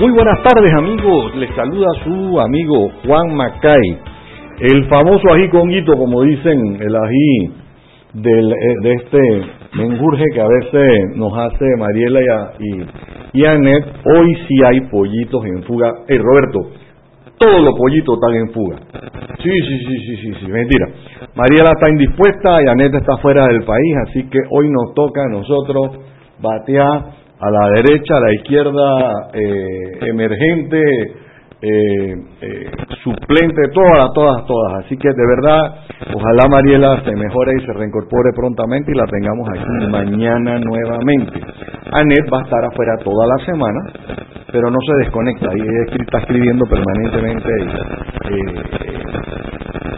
Muy 0.00 0.12
buenas 0.12 0.42
tardes 0.42 0.72
amigos, 0.72 1.36
les 1.36 1.54
saluda 1.54 1.86
su 2.02 2.40
amigo 2.40 2.90
Juan 3.04 3.36
Macay, 3.36 3.98
el 4.60 4.88
famoso 4.88 5.30
ají 5.30 5.50
conguito, 5.50 5.92
como 5.92 6.22
dicen, 6.22 6.78
el 6.80 6.96
ají 6.96 7.52
del, 8.14 8.50
eh, 8.50 8.74
de 8.80 8.92
este 8.94 9.42
menjurje 9.76 10.24
que 10.32 10.40
a 10.40 10.46
veces 10.48 11.16
nos 11.16 11.36
hace 11.36 11.66
Mariela 11.78 12.54
y, 12.58 13.40
y, 13.42 13.44
Anet. 13.44 13.84
Hoy 14.06 14.34
sí 14.48 14.64
hay 14.64 14.80
pollitos 14.90 15.44
en 15.44 15.64
fuga. 15.64 15.92
Hey 16.08 16.16
Roberto, 16.16 16.70
todos 17.36 17.62
los 17.62 17.74
pollitos 17.78 18.14
están 18.14 18.36
en 18.36 18.50
fuga. 18.54 18.78
Sí, 19.42 19.50
sí, 19.50 19.78
sí, 19.86 19.98
sí, 19.98 20.16
sí, 20.16 20.32
sí, 20.40 20.46
mentira. 20.50 20.86
Mariela 21.34 21.72
está 21.72 21.90
indispuesta 21.90 22.62
y 22.62 22.68
Anet 22.68 22.94
está 22.94 23.18
fuera 23.18 23.48
del 23.48 23.64
país, 23.64 23.96
así 24.08 24.22
que 24.30 24.38
hoy 24.48 24.70
nos 24.70 24.94
toca 24.94 25.24
a 25.24 25.28
nosotros 25.28 25.98
batear 26.40 27.19
a 27.40 27.50
la 27.50 27.70
derecha, 27.76 28.16
a 28.16 28.20
la 28.20 28.34
izquierda, 28.34 29.30
eh, 29.32 29.98
emergente, 30.02 30.80
eh, 31.62 32.14
eh, 32.40 32.70
suplente, 33.04 33.60
todas, 33.74 34.08
todas, 34.14 34.46
todas. 34.46 34.84
Así 34.84 34.96
que 34.96 35.08
de 35.08 35.26
verdad, 35.26 35.60
ojalá 36.14 36.48
Mariela 36.48 37.02
se 37.04 37.14
mejore 37.14 37.52
y 37.58 37.66
se 37.66 37.72
reincorpore 37.74 38.32
prontamente 38.34 38.92
y 38.92 38.94
la 38.94 39.04
tengamos 39.04 39.46
aquí 39.50 39.86
mañana 39.90 40.58
nuevamente. 40.58 41.40
Anet 41.92 42.32
va 42.32 42.38
a 42.38 42.42
estar 42.44 42.64
afuera 42.64 42.96
toda 43.04 43.26
la 43.26 43.44
semana, 43.44 43.80
pero 44.50 44.70
no 44.70 44.78
se 44.86 45.04
desconecta 45.04 45.48
y 45.54 46.00
está 46.00 46.18
escribiendo 46.20 46.64
permanentemente. 46.64 47.50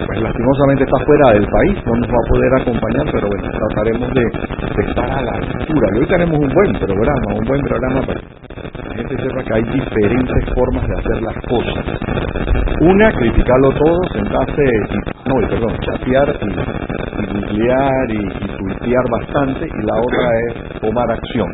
pues 0.07 0.21
lastimosamente 0.21 0.85
está 0.85 0.99
fuera 1.05 1.33
del 1.33 1.47
país, 1.47 1.79
no 1.87 1.95
nos 1.95 2.09
va 2.09 2.19
a 2.19 2.29
poder 2.29 2.55
acompañar, 2.61 3.07
pero 3.13 3.29
bueno, 3.29 3.49
trataremos 3.53 4.11
de, 4.15 4.23
estar 4.89 5.11
a 5.11 5.23
la 5.23 5.33
altura. 5.33 5.89
Y 5.95 5.99
hoy 5.99 6.07
tenemos 6.07 6.41
un 6.41 6.53
buen 6.53 6.73
programa, 6.73 7.35
un 7.39 7.45
buen 7.47 7.61
programa 7.63 8.03
para 8.03 8.42
gente 8.95 9.17
sepa 9.23 9.43
que 9.45 9.55
hay 9.55 9.63
diferentes 9.63 10.55
formas 10.55 10.87
de 10.87 10.95
hacer 10.99 11.23
las 11.23 11.37
cosas. 11.49 11.85
Una, 12.81 13.13
criticarlo 13.13 13.71
todo, 13.73 13.99
sentarse, 14.13 14.63
y, 14.63 15.29
no, 15.29 15.49
perdón, 15.49 15.77
chatear 15.81 16.39
y, 16.41 17.23
y 17.23 17.41
nuclear 17.41 18.11
y, 18.11 18.91
y 18.91 18.95
bastante, 19.11 19.67
y 19.67 19.87
la 19.87 20.01
otra 20.01 20.29
es 20.49 20.81
tomar 20.81 21.11
acción. 21.11 21.49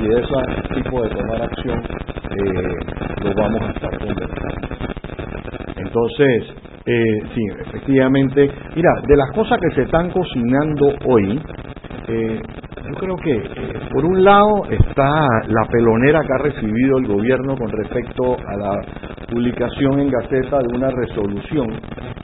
Y 0.00 0.06
ese 0.08 0.74
tipo 0.74 1.02
de 1.02 1.10
tomar 1.10 1.42
acción 1.42 1.82
eh, 2.30 2.76
lo 3.24 3.34
vamos 3.34 3.62
a 3.62 3.70
estar 3.72 3.98
conversando. 3.98 4.68
Entonces, 5.76 6.54
eh, 6.86 7.20
sí, 7.34 7.42
efectivamente, 7.66 8.50
mira, 8.74 8.90
de 9.06 9.16
las 9.16 9.30
cosas 9.32 9.58
que 9.60 9.74
se 9.74 9.82
están 9.82 10.10
cocinando 10.10 10.94
hoy, 11.06 11.42
eh, 12.08 12.40
yo 12.88 12.94
creo 12.94 13.16
que 13.16 13.32
eh, 13.32 13.75
por 13.96 14.04
un 14.04 14.22
lado 14.22 14.66
está 14.68 15.26
la 15.48 15.64
pelonera 15.72 16.20
que 16.20 16.34
ha 16.34 16.52
recibido 16.52 16.98
el 16.98 17.06
gobierno 17.06 17.56
con 17.56 17.70
respecto 17.70 18.36
a 18.46 18.56
la 18.58 18.78
publicación 19.26 20.00
en 20.00 20.10
Gaceta 20.10 20.58
de 20.58 20.76
una 20.76 20.90
resolución 20.90 21.66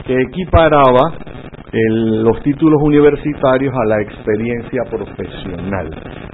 que 0.06 0.20
equiparaba 0.20 1.14
los 1.72 2.42
títulos 2.42 2.78
universitarios 2.82 3.72
a 3.74 3.86
la 3.86 4.02
experiencia 4.02 4.82
profesional. 4.91 5.88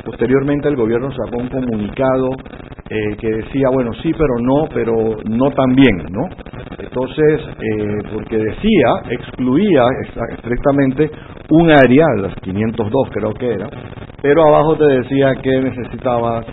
Posteriormente 0.05 0.67
el 0.71 0.75
gobierno 0.75 1.09
sacó 1.13 1.39
un 1.39 1.49
comunicado 1.49 2.31
eh, 2.91 3.17
que 3.21 3.29
decía, 3.31 3.69
bueno, 3.73 3.93
sí, 4.03 4.11
pero 4.19 4.35
no, 4.41 4.69
pero 4.75 5.19
no 5.25 5.53
también, 5.53 5.99
¿no? 6.11 6.29
Entonces, 6.79 7.43
eh, 7.61 7.99
porque 8.13 8.39
decía, 8.39 9.03
excluía 9.11 9.85
estrictamente 10.37 11.11
un 11.51 11.71
área, 11.71 12.05
las 12.17 12.35
502 12.37 13.09
creo 13.11 13.33
que 13.35 13.53
era, 13.53 13.69
pero 14.21 14.47
abajo 14.47 14.77
te 14.77 14.85
decía 14.85 15.35
que 15.37 15.61
necesitabas 15.61 16.45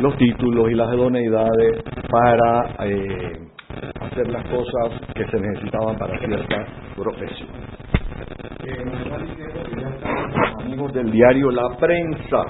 los 0.00 0.16
títulos 0.16 0.70
y 0.70 0.74
las 0.74 0.94
idoneidades 0.94 1.82
para 2.08 2.76
eh, 2.86 3.48
hacer 4.00 4.28
las 4.28 4.44
cosas 4.48 5.00
que 5.14 5.26
se 5.26 5.38
necesitaban 5.38 5.96
para 5.98 6.18
cierta 6.18 6.66
profesión. 6.96 7.48
amigos 10.60 10.92
del 10.94 11.10
diario 11.10 11.50
La 11.50 11.76
Prensa. 11.76 12.42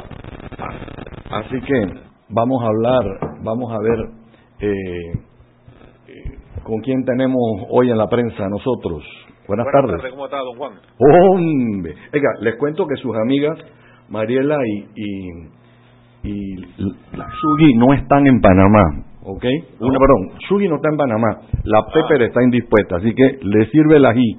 Así 1.31 1.61
que 1.61 1.87
vamos 2.29 2.63
a 2.63 2.67
hablar, 2.67 3.05
vamos 3.43 3.73
a 3.73 3.79
ver 3.79 3.99
eh, 4.61 5.13
eh, 6.09 6.39
con 6.63 6.81
quién 6.81 7.05
tenemos 7.05 7.67
hoy 7.71 7.91
en 7.91 7.99
la 7.99 8.07
prensa 8.07 8.49
nosotros. 8.49 9.05
Buenas, 9.49 9.67
tardes. 9.73 10.11
¿Cómo 10.11 10.27
está, 10.27 10.37
don 10.41 10.57
Juan? 10.59 10.73
Hombre, 10.99 11.95
oiga, 12.13 12.29
les 12.41 12.57
cuento 12.57 12.87
que 12.87 12.97
sus 12.97 13.17
amigas 13.17 13.59
Mariela 14.11 14.59
y, 14.63 14.87
y, 14.95 16.31
y 16.31 16.57
Sugi 17.41 17.75
no 17.77 17.95
están 17.95 18.27
en 18.27 18.43
Panamá, 18.43 19.05
¿ok? 19.23 19.45
Una, 19.81 19.99
perdón, 19.99 20.39
Sugi 20.47 20.69
no 20.69 20.77
está 20.77 20.91
en 20.91 20.99
Panamá, 20.99 21.41
la 21.65 21.79
ah. 21.79 21.87
Pepper 21.95 22.23
está 22.25 22.43
indispuesta, 22.43 22.97
así 22.97 23.15
que 23.15 23.39
le 23.41 23.67
sirve 23.71 23.97
el 23.97 24.05
ají 24.05 24.39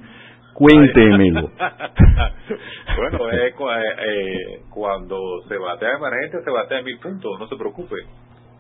Cuéntemelo. 0.54 1.50
bueno, 2.98 3.32
eh, 3.32 3.50
eh, 3.50 4.62
cuando 4.70 5.18
se 5.48 5.58
batea 5.58 5.98
emergente, 5.98 6.44
se 6.44 6.52
batea 6.52 6.80
en 6.80 6.86
mil 6.86 7.00
puntos, 7.00 7.32
no 7.40 7.48
se 7.48 7.56
preocupe. 7.56 7.96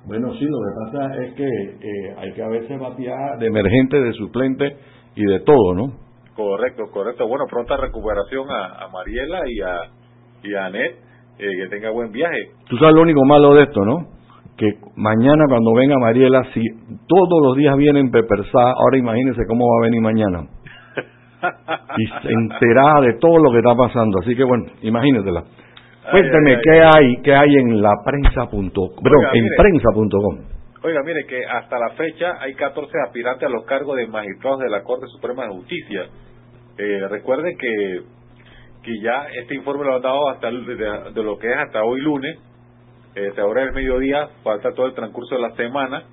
Bueno, 0.06 0.34
sí, 0.34 0.46
lo 0.46 0.58
que 0.58 0.98
pasa 0.98 1.24
es 1.24 1.34
que 1.34 1.44
eh, 1.44 2.16
hay 2.18 2.32
que 2.32 2.42
a 2.42 2.48
veces 2.48 2.80
batear 2.80 3.38
de 3.38 3.48
emergente, 3.48 4.00
de 4.00 4.14
suplente 4.14 4.78
y 5.16 5.26
de 5.26 5.42
todo, 5.42 5.76
¿no? 5.76 6.09
Correcto, 6.40 6.84
correcto. 6.94 7.28
Bueno, 7.28 7.48
pronta 7.50 7.76
recuperación 7.76 8.50
a, 8.50 8.86
a 8.86 8.88
Mariela 8.88 9.42
y 9.46 9.60
a, 9.60 9.76
y 10.42 10.56
a 10.56 10.68
Anet, 10.68 10.96
que 11.38 11.68
tenga 11.70 11.90
buen 11.90 12.14
viaje. 12.14 12.52
Tú 12.70 12.78
sabes 12.78 12.96
lo 12.96 13.02
único 13.02 13.26
malo 13.26 13.56
de 13.56 13.64
esto, 13.64 13.84
¿no? 13.84 14.08
Que 14.56 14.72
mañana 14.96 15.44
cuando 15.50 15.74
venga 15.74 15.98
Mariela, 16.00 16.46
si 16.54 16.64
todos 17.10 17.44
los 17.44 17.58
días 17.58 17.76
vienen 17.76 18.10
Pepersá, 18.10 18.72
ahora 18.72 18.98
imagínense 18.98 19.42
cómo 19.50 19.66
va 19.66 19.82
a 19.82 19.90
venir 19.90 20.02
mañana 20.02 20.48
y 21.98 22.06
se 22.08 22.32
entera 22.32 23.02
de 23.02 23.16
todo 23.20 23.38
lo 23.40 23.52
que 23.52 23.58
está 23.58 23.76
pasando. 23.76 24.20
Así 24.22 24.34
que 24.34 24.46
bueno, 24.46 24.64
imagínatela. 24.82 25.44
Cuénteme 26.10 26.58
qué 26.64 26.82
hay, 26.82 27.22
qué 27.22 27.36
hay 27.36 27.54
en 27.58 27.82
la 27.82 27.92
prensa.com, 28.06 28.64
en 29.34 29.46
prensa.com. 29.58 30.59
Oiga, 30.82 31.02
mire 31.04 31.26
que 31.28 31.46
hasta 31.46 31.78
la 31.78 31.90
fecha 31.92 32.38
hay 32.40 32.54
14 32.56 32.92
aspirantes 33.06 33.48
a 33.48 33.52
los 33.52 33.66
cargos 33.66 33.98
de 33.98 34.08
magistrados 34.08 34.60
de 34.60 34.70
la 34.70 34.84
Corte 34.84 35.08
Suprema 35.08 35.44
de 35.44 35.50
Justicia. 35.50 36.08
Eh, 36.78 37.08
recuerden 37.10 37.58
que 37.58 38.04
que 38.84 39.00
ya 39.02 39.28
este 39.42 39.56
informe 39.56 39.86
lo 39.86 39.96
han 39.96 40.02
dado 40.02 40.30
hasta 40.30 40.50
de, 40.50 41.24
lo 41.24 41.38
que 41.38 41.52
es 41.52 41.58
hasta 41.58 41.84
hoy 41.84 42.02
lunes, 42.02 42.38
eh, 43.16 43.32
ahora 43.38 43.66
es 43.66 43.74
mediodía, 43.74 44.30
falta 44.44 44.74
todo 44.74 44.88
el 44.88 44.94
transcurso 44.94 45.36
de 45.36 45.42
la 45.42 45.56
semana, 45.56 46.04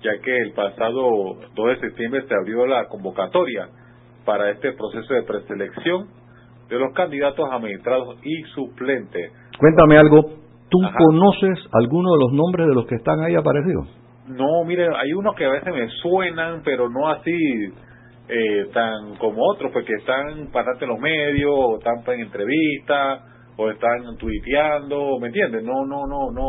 ya 0.00 0.18
que 0.22 0.36
el 0.36 0.52
pasado 0.52 1.36
2 1.54 1.66
de 1.66 1.80
septiembre 1.80 2.24
se 2.26 2.34
abrió 2.34 2.66
la 2.66 2.86
convocatoria 2.86 3.68
para 4.24 4.50
este 4.50 4.72
proceso 4.72 5.14
de 5.14 5.22
preselección 5.22 6.08
de 6.68 6.78
los 6.78 6.92
candidatos 6.94 7.48
a 7.50 7.58
magistrados 7.58 8.16
y 8.22 8.42
suplentes. 8.54 9.32
Cuéntame 9.58 9.98
algo, 9.98 10.30
¿tú 10.68 10.78
conoces 10.96 11.58
alguno 11.72 12.12
de 12.12 12.18
los 12.20 12.32
nombres 12.32 12.66
de 12.66 12.74
los 12.74 12.86
que 12.86 12.96
están 12.96 13.20
ahí 13.20 13.34
aparecidos? 13.34 13.86
No, 14.28 14.64
mire, 14.64 14.88
hay 14.88 15.12
unos 15.12 15.34
que 15.34 15.46
a 15.46 15.50
veces 15.50 15.72
me 15.72 15.88
suenan, 16.02 16.62
pero 16.64 16.88
no 16.88 17.08
así 17.08 17.32
eh, 18.28 18.66
tan 18.72 19.16
como 19.16 19.42
otros, 19.52 19.72
porque 19.72 19.94
están 19.94 20.50
bastante 20.52 20.84
en 20.84 20.90
los 20.90 21.00
medios, 21.00 21.50
o 21.50 21.78
están 21.78 22.02
en 22.14 22.20
entrevistas, 22.20 23.20
o 23.56 23.70
están 23.70 24.16
tuiteando, 24.18 25.18
¿me 25.18 25.28
entiendes? 25.28 25.64
No, 25.64 25.86
no, 25.86 26.06
no, 26.06 26.30
no, 26.30 26.48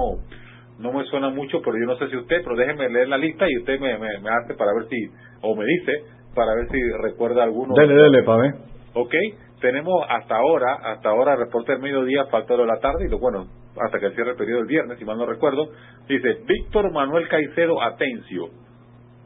no 0.78 0.92
me 0.92 1.06
suena 1.06 1.30
mucho, 1.30 1.62
pero 1.64 1.78
yo 1.80 1.86
no 1.86 1.98
sé 1.98 2.10
si 2.10 2.18
usted, 2.18 2.42
pero 2.44 2.56
déjeme 2.56 2.90
leer 2.90 3.08
la 3.08 3.18
lista 3.18 3.46
y 3.50 3.58
usted 3.58 3.80
me, 3.80 3.98
me, 3.98 4.20
me 4.20 4.30
hace 4.30 4.56
para 4.56 4.74
ver 4.74 4.90
si, 4.90 4.98
o 5.42 5.56
me 5.56 5.66
dice 5.66 6.20
para 6.36 6.56
ver 6.56 6.70
si 6.70 6.80
recuerda 7.02 7.44
alguno. 7.44 7.74
Dele, 7.76 7.96
dele, 7.96 8.24
para 8.24 8.42
ver. 8.42 8.54
Ok, 8.94 9.14
tenemos 9.60 10.06
hasta 10.10 10.36
ahora, 10.36 10.78
hasta 10.84 11.10
ahora 11.10 11.36
reporte 11.36 11.74
del 11.74 11.82
mediodía, 11.82 12.26
falta 12.26 12.56
de 12.56 12.66
la 12.66 12.80
tarde, 12.80 13.06
y 13.06 13.10
lo, 13.10 13.20
bueno, 13.20 13.48
hasta 13.86 14.00
que 14.00 14.12
cierre 14.12 14.32
el 14.32 14.38
periodo 14.38 14.62
el 14.62 14.68
viernes, 14.68 14.98
si 14.98 15.06
mal 15.06 15.18
no 15.18 15.26
recuerdo, 15.26 15.70
dice 16.08 16.40
Víctor 16.46 16.92
Manuel 16.92 17.28
Caicedo 17.28 17.82
Atencio, 17.82 18.50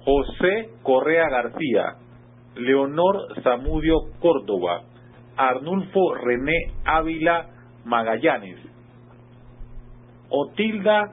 José 0.04 0.70
Correa 0.82 1.30
García, 1.30 1.96
Leonor 2.56 3.42
Zamudio 3.42 3.96
Córdoba, 4.20 4.84
Arnulfo 5.38 6.16
René 6.16 6.74
Ávila 6.86 7.48
Magallanes, 7.86 8.60
Otilda 10.30 11.12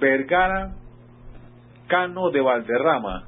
Vergara 0.00 0.74
Cano 1.86 2.30
de 2.30 2.40
Valderrama, 2.40 3.24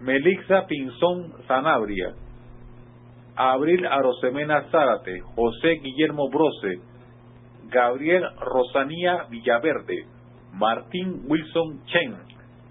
Melixa 0.00 0.66
Pinzón 0.66 1.32
Sanabria, 1.48 2.14
Abril 3.36 3.86
Arosemena 3.86 4.64
Zárate, 4.70 5.20
José 5.34 5.80
Guillermo 5.82 6.28
Brose, 6.30 6.80
Gabriel 7.68 8.24
Rosanía 8.40 9.26
Villaverde, 9.30 10.06
Martín 10.52 11.22
Wilson 11.26 11.84
Chen, 11.86 12.16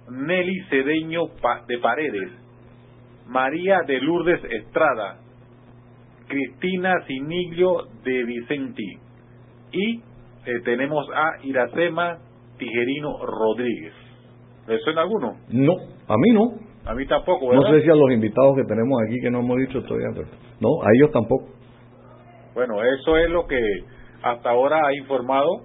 Nelly 0.10 0.62
Cedeño 0.70 1.28
de 1.68 1.78
Paredes, 1.80 2.32
María 3.28 3.80
de 3.86 4.00
Lourdes 4.02 4.42
Estrada, 4.44 5.20
Cristina 6.28 6.94
Siniglio 7.06 7.88
de 8.04 8.24
Vicenti 8.24 8.98
y 9.72 10.00
eh, 10.46 10.62
tenemos 10.64 11.08
a 11.14 11.44
Iracema 11.44 12.18
Tijerino 12.58 13.18
Rodríguez. 13.26 13.94
¿Le 14.68 14.80
suena 14.80 15.02
alguno? 15.02 15.38
No, 15.50 15.74
a 16.08 16.18
mí 16.18 16.32
no. 16.32 16.66
A 16.86 16.94
mí 16.94 17.06
tampoco, 17.08 17.50
¿verdad? 17.50 17.70
No 17.70 17.76
sé 17.76 17.84
si 17.84 17.90
a 17.90 17.96
los 17.96 18.12
invitados 18.12 18.56
que 18.56 18.64
tenemos 18.64 19.02
aquí 19.08 19.20
que 19.20 19.32
no 19.32 19.40
hemos 19.40 19.58
dicho 19.58 19.82
todavía, 19.84 20.10
pero 20.14 20.28
no, 20.60 20.82
a 20.84 20.88
ellos 20.96 21.12
tampoco. 21.12 21.48
Bueno, 22.54 22.82
eso 22.84 23.18
es 23.18 23.30
lo 23.30 23.48
que 23.48 23.60
hasta 24.24 24.50
ahora 24.50 24.80
ha 24.88 24.94
informado 24.94 25.64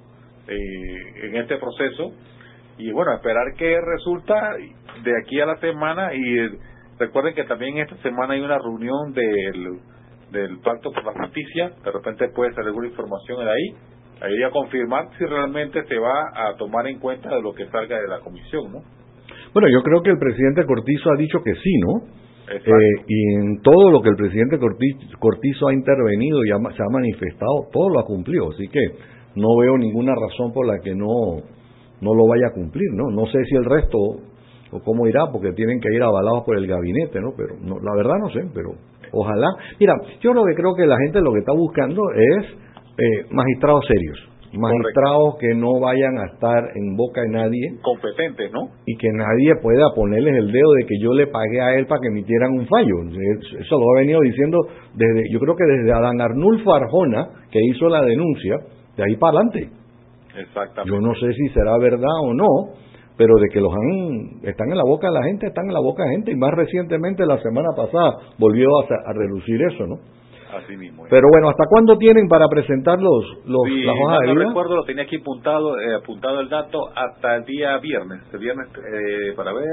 eh, 0.48 1.26
en 1.26 1.36
este 1.36 1.56
proceso 1.56 2.12
y 2.78 2.90
bueno, 2.92 3.12
esperar 3.14 3.54
que 3.56 3.76
resulta 3.80 4.34
de 5.04 5.12
aquí 5.22 5.40
a 5.40 5.46
la 5.46 5.56
semana 5.58 6.14
y 6.14 6.38
eh, 6.38 6.50
recuerden 6.98 7.34
que 7.34 7.44
también 7.44 7.78
esta 7.78 7.96
semana 7.98 8.34
hay 8.34 8.40
una 8.40 8.58
reunión 8.58 9.12
del, 9.12 9.80
del 10.32 10.58
Pacto 10.60 10.90
por 10.90 11.04
la 11.04 11.12
Justicia, 11.24 11.72
de 11.84 11.92
repente 11.92 12.28
puede 12.34 12.52
salir 12.54 12.68
alguna 12.68 12.88
información 12.88 13.44
de 13.44 13.50
ahí, 13.50 13.74
ahí 14.22 14.42
a 14.42 14.50
confirmar 14.50 15.08
si 15.18 15.24
realmente 15.24 15.84
se 15.84 15.98
va 15.98 16.30
a 16.34 16.56
tomar 16.56 16.86
en 16.86 16.98
cuenta 16.98 17.28
de 17.28 17.42
lo 17.42 17.54
que 17.54 17.66
salga 17.68 18.00
de 18.00 18.08
la 18.08 18.20
comisión, 18.20 18.72
¿no? 18.72 18.82
Bueno, 19.52 19.68
yo 19.68 19.82
creo 19.82 20.02
que 20.02 20.10
el 20.10 20.18
presidente 20.18 20.64
Cortizo 20.64 21.10
ha 21.10 21.16
dicho 21.16 21.38
que 21.42 21.54
sí, 21.54 21.78
¿no? 21.80 22.20
Eh, 22.50 23.04
y 23.06 23.34
en 23.34 23.60
todo 23.62 23.90
lo 23.90 24.02
que 24.02 24.08
el 24.08 24.16
presidente 24.16 24.58
Cortizo, 25.18 25.68
ha 25.68 25.72
intervenido 25.72 26.44
y 26.44 26.48
se 26.48 26.82
ha 26.82 26.90
manifestado, 26.90 27.68
todo 27.72 27.90
lo 27.90 28.00
ha 28.00 28.04
cumplido. 28.04 28.50
Así 28.50 28.66
que 28.68 28.80
no 29.36 29.56
veo 29.58 29.78
ninguna 29.78 30.14
razón 30.14 30.52
por 30.52 30.66
la 30.66 30.80
que 30.82 30.94
no, 30.94 31.42
no 32.00 32.14
lo 32.14 32.26
vaya 32.26 32.48
a 32.48 32.52
cumplir, 32.52 32.90
¿no? 32.94 33.10
No 33.10 33.26
sé 33.26 33.44
si 33.44 33.54
el 33.54 33.64
resto 33.64 33.98
o 34.72 34.80
cómo 34.84 35.06
irá, 35.06 35.26
porque 35.32 35.52
tienen 35.52 35.80
que 35.80 35.94
ir 35.94 36.02
avalados 36.02 36.44
por 36.44 36.56
el 36.56 36.66
gabinete, 36.66 37.20
¿no? 37.20 37.32
Pero 37.36 37.54
no, 37.60 37.78
la 37.80 37.94
verdad 37.96 38.14
no 38.20 38.30
sé, 38.30 38.40
pero 38.54 38.70
ojalá. 39.12 39.48
Mira, 39.78 39.94
yo 40.20 40.32
lo 40.32 40.44
que 40.44 40.54
creo 40.54 40.74
que 40.74 40.86
la 40.86 40.96
gente 40.98 41.20
lo 41.20 41.32
que 41.32 41.40
está 41.40 41.52
buscando 41.52 42.02
es 42.14 42.46
eh, 42.98 43.26
magistrados 43.30 43.84
serios 43.86 44.29
magistrados 44.58 45.36
que 45.38 45.54
no 45.54 45.78
vayan 45.78 46.18
a 46.18 46.26
estar 46.26 46.70
en 46.74 46.96
boca 46.96 47.22
de 47.22 47.28
nadie. 47.28 47.78
Competentes, 47.82 48.50
¿no? 48.52 48.70
Y 48.86 48.96
que 48.96 49.08
nadie 49.12 49.54
pueda 49.62 49.84
ponerles 49.94 50.34
el 50.36 50.50
dedo 50.50 50.72
de 50.72 50.86
que 50.86 50.98
yo 51.00 51.12
le 51.14 51.26
pagué 51.28 51.60
a 51.60 51.74
él 51.76 51.86
para 51.86 52.00
que 52.00 52.08
emitieran 52.08 52.52
un 52.52 52.66
fallo. 52.66 52.96
Eso 53.60 53.78
lo 53.78 53.84
ha 53.92 54.00
venido 54.00 54.20
diciendo 54.20 54.58
desde, 54.94 55.22
yo 55.30 55.38
creo 55.38 55.54
que 55.54 55.64
desde 55.64 55.92
Adán 55.92 56.20
Arnulfo 56.20 56.74
Arjona, 56.74 57.28
que 57.50 57.60
hizo 57.62 57.88
la 57.88 58.02
denuncia, 58.02 58.56
de 58.96 59.04
ahí 59.04 59.16
para 59.16 59.38
adelante. 59.38 59.70
Exactamente. 60.36 60.90
Yo 60.90 61.00
no 61.00 61.14
sé 61.14 61.32
si 61.32 61.48
será 61.50 61.78
verdad 61.78 62.18
o 62.22 62.34
no, 62.34 62.74
pero 63.16 63.34
de 63.36 63.48
que 63.52 63.60
los 63.60 63.72
han, 63.72 64.40
están 64.42 64.70
en 64.70 64.76
la 64.76 64.84
boca 64.84 65.08
de 65.08 65.14
la 65.14 65.26
gente, 65.26 65.46
están 65.46 65.66
en 65.66 65.74
la 65.74 65.80
boca 65.80 66.04
de 66.04 66.10
gente, 66.12 66.32
y 66.32 66.36
más 66.36 66.52
recientemente, 66.52 67.26
la 67.26 67.38
semana 67.38 67.68
pasada, 67.76 68.16
volvió 68.38 68.66
a, 68.80 69.10
a 69.10 69.12
relucir 69.12 69.60
eso, 69.62 69.86
¿no? 69.86 69.96
Así 70.56 70.76
mismo. 70.76 71.04
Pero 71.08 71.28
bueno, 71.30 71.48
¿hasta 71.48 71.64
cuándo 71.68 71.96
tienen 71.96 72.28
para 72.28 72.46
presentar 72.48 72.98
los, 73.00 73.24
los 73.46 73.62
las 73.68 73.96
hojas 73.96 74.20
no, 74.26 74.34
recuerdo, 74.34 74.76
lo 74.76 74.84
tenía 74.84 75.04
aquí 75.04 75.16
apuntado, 75.16 75.78
eh, 75.80 75.94
apuntado 75.94 76.40
el 76.40 76.48
dato 76.48 76.88
hasta 76.94 77.36
el 77.36 77.44
día 77.44 77.78
viernes. 77.78 78.22
El 78.32 78.38
viernes 78.40 78.68
eh, 78.76 79.32
para 79.36 79.52
ver. 79.52 79.66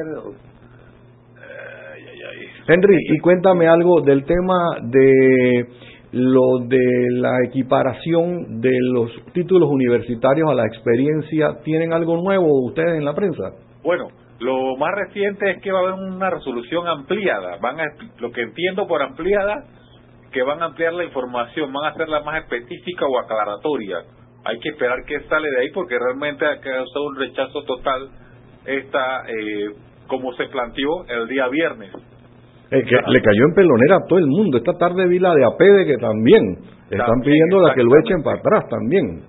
Henry, 2.68 2.98
y 3.00 3.20
cuéntame 3.20 3.68
algo 3.68 4.02
del 4.02 4.26
tema 4.26 4.78
de 4.84 5.66
lo 6.12 6.60
de 6.68 7.08
la 7.12 7.44
equiparación 7.46 8.62
de 8.62 8.78
los 8.92 9.12
títulos 9.34 9.70
universitarios 9.70 10.50
a 10.50 10.54
la 10.54 10.66
experiencia. 10.66 11.60
¿Tienen 11.64 11.94
algo 11.94 12.18
nuevo 12.18 12.66
ustedes 12.66 12.98
en 12.98 13.06
la 13.06 13.14
prensa? 13.14 13.52
Bueno, 13.84 14.08
lo 14.40 14.76
más 14.78 14.94
reciente 14.96 15.50
es 15.52 15.62
que 15.62 15.72
va 15.72 15.80
a 15.80 15.82
haber 15.84 15.94
una 15.94 16.30
resolución 16.30 16.88
ampliada. 16.88 17.58
Van 17.62 17.80
a, 17.80 17.86
lo 18.20 18.32
que 18.32 18.42
entiendo 18.42 18.88
por 18.88 19.02
ampliada 19.02 19.64
que 20.38 20.44
van 20.44 20.62
a 20.62 20.66
ampliar 20.66 20.94
la 20.94 21.04
información, 21.04 21.74
van 21.74 21.86
a 21.86 21.88
hacerla 21.96 22.20
más 22.20 22.44
específica 22.44 23.08
o 23.08 23.18
aclaratoria. 23.18 24.04
Hay 24.46 24.60
que 24.60 24.70
esperar 24.70 25.00
que 25.08 25.20
sale 25.22 25.50
de 25.50 25.62
ahí 25.62 25.72
porque 25.74 25.98
realmente 25.98 26.46
ha 26.46 26.60
causado 26.60 27.08
un 27.08 27.16
rechazo 27.16 27.64
total 27.64 28.10
esta, 28.64 29.24
eh, 29.28 29.74
como 30.06 30.32
se 30.34 30.46
planteó 30.46 31.08
el 31.10 31.28
día 31.28 31.48
viernes. 31.48 31.92
que 32.70 32.78
le 32.78 33.22
cayó 33.24 33.46
en 33.50 33.56
pelonera 33.56 33.96
a 33.96 34.08
todo 34.08 34.20
el 34.20 34.28
mundo. 34.28 34.60
Esta 34.60 34.78
tarde 34.78 35.08
vi 35.08 35.18
la 35.18 35.34
de 35.34 35.44
APEDE 35.44 35.88
que 35.88 35.98
también 35.98 36.44
están 36.88 37.20
pidiendo 37.22 37.60
la 37.60 37.74
que 37.74 37.82
lo 37.82 37.98
echen 37.98 38.22
para 38.22 38.38
atrás 38.38 38.70
también. 38.70 39.24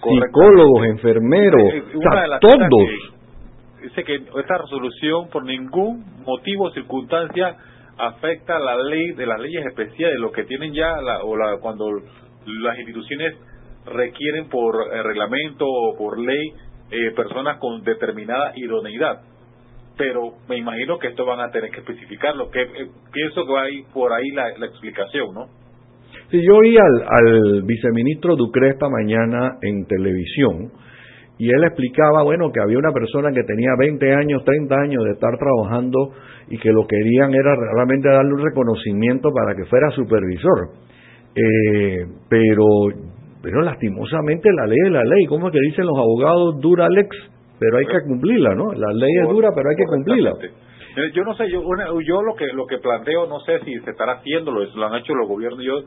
Psicólogos, 0.00 0.86
enfermeros, 0.86 1.62
todos. 2.40 2.88
dice 3.82 4.04
que 4.04 4.14
esta 4.14 4.58
resolución 4.58 5.30
por 5.32 5.44
ningún 5.44 6.04
motivo 6.24 6.66
o 6.66 6.70
circunstancia 6.70 7.56
afecta 7.98 8.58
la 8.58 8.76
ley 8.76 9.12
de 9.12 9.26
las 9.26 9.40
leyes 9.40 9.66
especiales, 9.66 10.18
lo 10.18 10.32
que 10.32 10.44
tienen 10.44 10.72
ya 10.72 11.00
la, 11.00 11.22
o 11.22 11.36
la, 11.36 11.58
cuando 11.58 11.90
las 12.46 12.78
instituciones 12.78 13.34
requieren 13.86 14.48
por 14.48 14.74
eh, 14.92 15.02
reglamento 15.02 15.64
o 15.66 15.96
por 15.96 16.18
ley 16.18 16.52
eh, 16.90 17.10
personas 17.14 17.58
con 17.58 17.82
determinada 17.82 18.52
idoneidad. 18.56 19.20
Pero 19.96 20.34
me 20.48 20.56
imagino 20.56 20.98
que 20.98 21.08
esto 21.08 21.24
van 21.24 21.40
a 21.40 21.50
tener 21.50 21.70
que 21.70 21.80
especificarlo, 21.80 22.50
que 22.50 22.62
eh, 22.62 22.88
pienso 23.12 23.44
que 23.44 23.52
va 23.52 23.62
a 23.62 23.70
ir 23.70 23.84
por 23.92 24.12
ahí 24.12 24.30
la, 24.30 24.66
explicación, 24.66 25.34
¿no? 25.34 25.46
Sí, 26.30 26.40
yo 26.42 26.56
oí 26.56 26.76
al, 26.76 27.06
al 27.08 27.62
viceministro 27.62 28.36
esta 28.70 28.88
mañana 28.88 29.56
en 29.62 29.86
televisión 29.86 30.70
y 31.38 31.48
él 31.50 31.62
explicaba, 31.64 32.24
bueno, 32.24 32.50
que 32.52 32.60
había 32.60 32.78
una 32.78 32.92
persona 32.92 33.30
que 33.32 33.44
tenía 33.44 33.70
20 33.78 34.12
años, 34.12 34.44
30 34.44 34.74
años 34.74 35.04
de 35.04 35.12
estar 35.12 35.38
trabajando 35.38 36.10
y 36.48 36.58
que 36.58 36.72
lo 36.72 36.84
querían 36.86 37.32
era 37.32 37.54
realmente 37.54 38.08
darle 38.08 38.34
un 38.34 38.44
reconocimiento 38.44 39.30
para 39.32 39.54
que 39.54 39.64
fuera 39.66 39.88
supervisor. 39.90 40.70
Eh, 41.36 42.06
pero, 42.28 42.64
pero 43.40 43.62
lastimosamente 43.62 44.50
la 44.52 44.66
ley 44.66 44.78
es 44.84 44.90
la 44.90 45.04
ley, 45.04 45.26
como 45.26 45.50
que 45.52 45.60
dicen 45.60 45.86
los 45.86 45.96
abogados, 45.96 46.60
dura 46.60 46.88
lex, 46.88 47.08
pero 47.60 47.78
hay 47.78 47.86
que 47.86 48.00
cumplirla, 48.08 48.56
¿no? 48.56 48.72
La 48.72 48.92
ley 48.92 49.12
es 49.22 49.28
dura, 49.28 49.50
pero 49.54 49.70
hay 49.70 49.76
que 49.76 49.86
cumplirla. 49.86 50.32
Yo 51.14 51.22
no 51.22 51.36
sé, 51.36 51.48
yo, 51.48 51.62
yo 52.00 52.22
lo 52.22 52.34
que 52.34 52.46
lo 52.52 52.66
que 52.66 52.78
planteo, 52.78 53.28
no 53.28 53.38
sé 53.40 53.60
si 53.60 53.78
se 53.80 53.90
estará 53.90 54.14
haciendo, 54.14 54.50
lo, 54.50 54.64
lo 54.64 54.86
han 54.86 54.96
hecho 54.96 55.14
los 55.14 55.28
gobiernos, 55.28 55.62
yo 55.62 55.82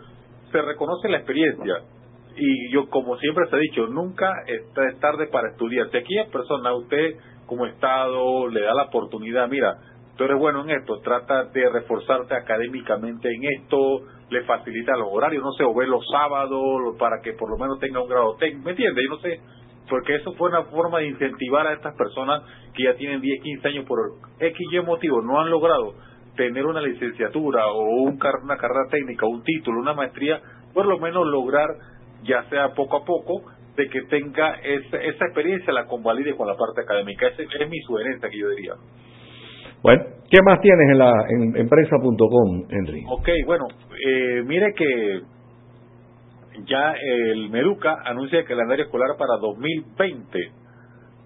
se 0.50 0.62
reconoce 0.62 1.10
la 1.10 1.18
experiencia 1.18 1.74
y 2.36 2.72
yo 2.72 2.90
como 2.90 3.18
siempre 3.18 3.46
se 3.50 3.56
ha 3.56 3.60
dicho, 3.60 3.88
nunca 3.88 4.44
es 4.48 5.00
tarde 5.00 5.28
para 5.28 5.50
estudiar. 5.50 5.90
Si 5.92 5.98
aquí 5.98 6.18
es 6.18 6.30
persona, 6.30 6.74
usted 6.74 7.16
como 7.46 7.66
Estado 7.66 8.48
le 8.48 8.62
da 8.62 8.74
la 8.74 8.84
oportunidad, 8.84 9.50
mira, 9.50 9.78
tú 10.16 10.24
eres 10.24 10.38
bueno 10.40 10.62
en 10.62 10.70
esto, 10.70 11.00
trata 11.02 11.46
de 11.46 11.70
reforzarte 11.70 12.36
académicamente 12.36 13.30
en 13.30 13.44
esto, 13.62 14.02
le 14.30 14.44
facilita 14.44 14.96
los 14.96 15.10
horarios, 15.12 15.44
no 15.44 15.52
sé, 15.54 15.64
o 15.64 15.74
ve 15.74 15.88
los 15.88 16.06
sábados 16.10 16.96
para 16.98 17.22
que 17.22 17.34
por 17.34 17.50
lo 17.50 17.58
menos 17.58 17.80
tenga 17.80 18.02
un 18.02 18.08
grado 18.08 18.36
técnico, 18.38 18.66
¿me 18.66 18.72
entiendes? 18.72 19.04
Yo 19.04 19.16
no 19.16 19.22
sé, 19.22 19.42
porque 19.90 20.16
eso 20.16 20.34
fue 20.34 20.50
una 20.50 20.64
forma 20.64 21.00
de 21.00 21.08
incentivar 21.08 21.68
a 21.68 21.74
estas 21.74 21.96
personas 21.96 22.44
que 22.74 22.84
ya 22.84 22.94
tienen 22.96 23.20
10, 23.20 23.42
15 23.44 23.68
años 23.68 23.86
por 23.86 24.00
X 24.40 24.68
y 24.72 24.80
motivo, 24.80 25.22
no 25.22 25.42
han 25.42 25.50
logrado 25.50 25.96
tener 26.36 26.66
una 26.66 26.82
licenciatura 26.82 27.68
o 27.68 28.04
un, 28.04 28.18
una 28.44 28.58
carrera 28.58 28.88
técnica, 28.90 29.26
un 29.26 29.44
título, 29.44 29.82
una 29.82 29.94
maestría, 29.94 30.42
por 30.74 30.86
lo 30.86 30.98
menos 31.00 31.28
lograr 31.28 31.68
ya 32.24 32.44
sea 32.50 32.74
poco 32.74 32.98
a 32.98 33.06
poco, 33.06 33.44
de 33.76 33.88
que 33.90 34.02
tenga 34.04 34.56
esa, 34.64 34.98
esa 34.98 35.26
experiencia, 35.26 35.74
la 35.74 35.86
convalide 35.86 36.36
con 36.36 36.48
la 36.48 36.56
parte 36.56 36.82
académica. 36.82 37.28
Esa 37.28 37.44
es 37.44 37.70
mi 37.70 37.80
sugerencia 37.82 38.30
que 38.30 38.38
yo 38.38 38.50
diría. 38.50 38.74
Bueno, 39.82 40.04
¿qué 40.30 40.38
más 40.46 40.60
tienes 40.62 40.90
en 40.92 40.98
la 40.98 41.14
en 41.30 41.58
empresa.com, 41.58 42.66
Henry? 42.70 43.04
Ok, 43.10 43.30
bueno, 43.46 43.66
eh, 44.06 44.44
mire 44.46 44.74
que 44.76 45.22
ya 46.66 46.94
el 46.94 47.50
Meduca 47.50 47.98
anuncia 48.06 48.40
el 48.40 48.46
calendario 48.46 48.86
escolar 48.86 49.18
para 49.18 49.38
2020 49.42 50.40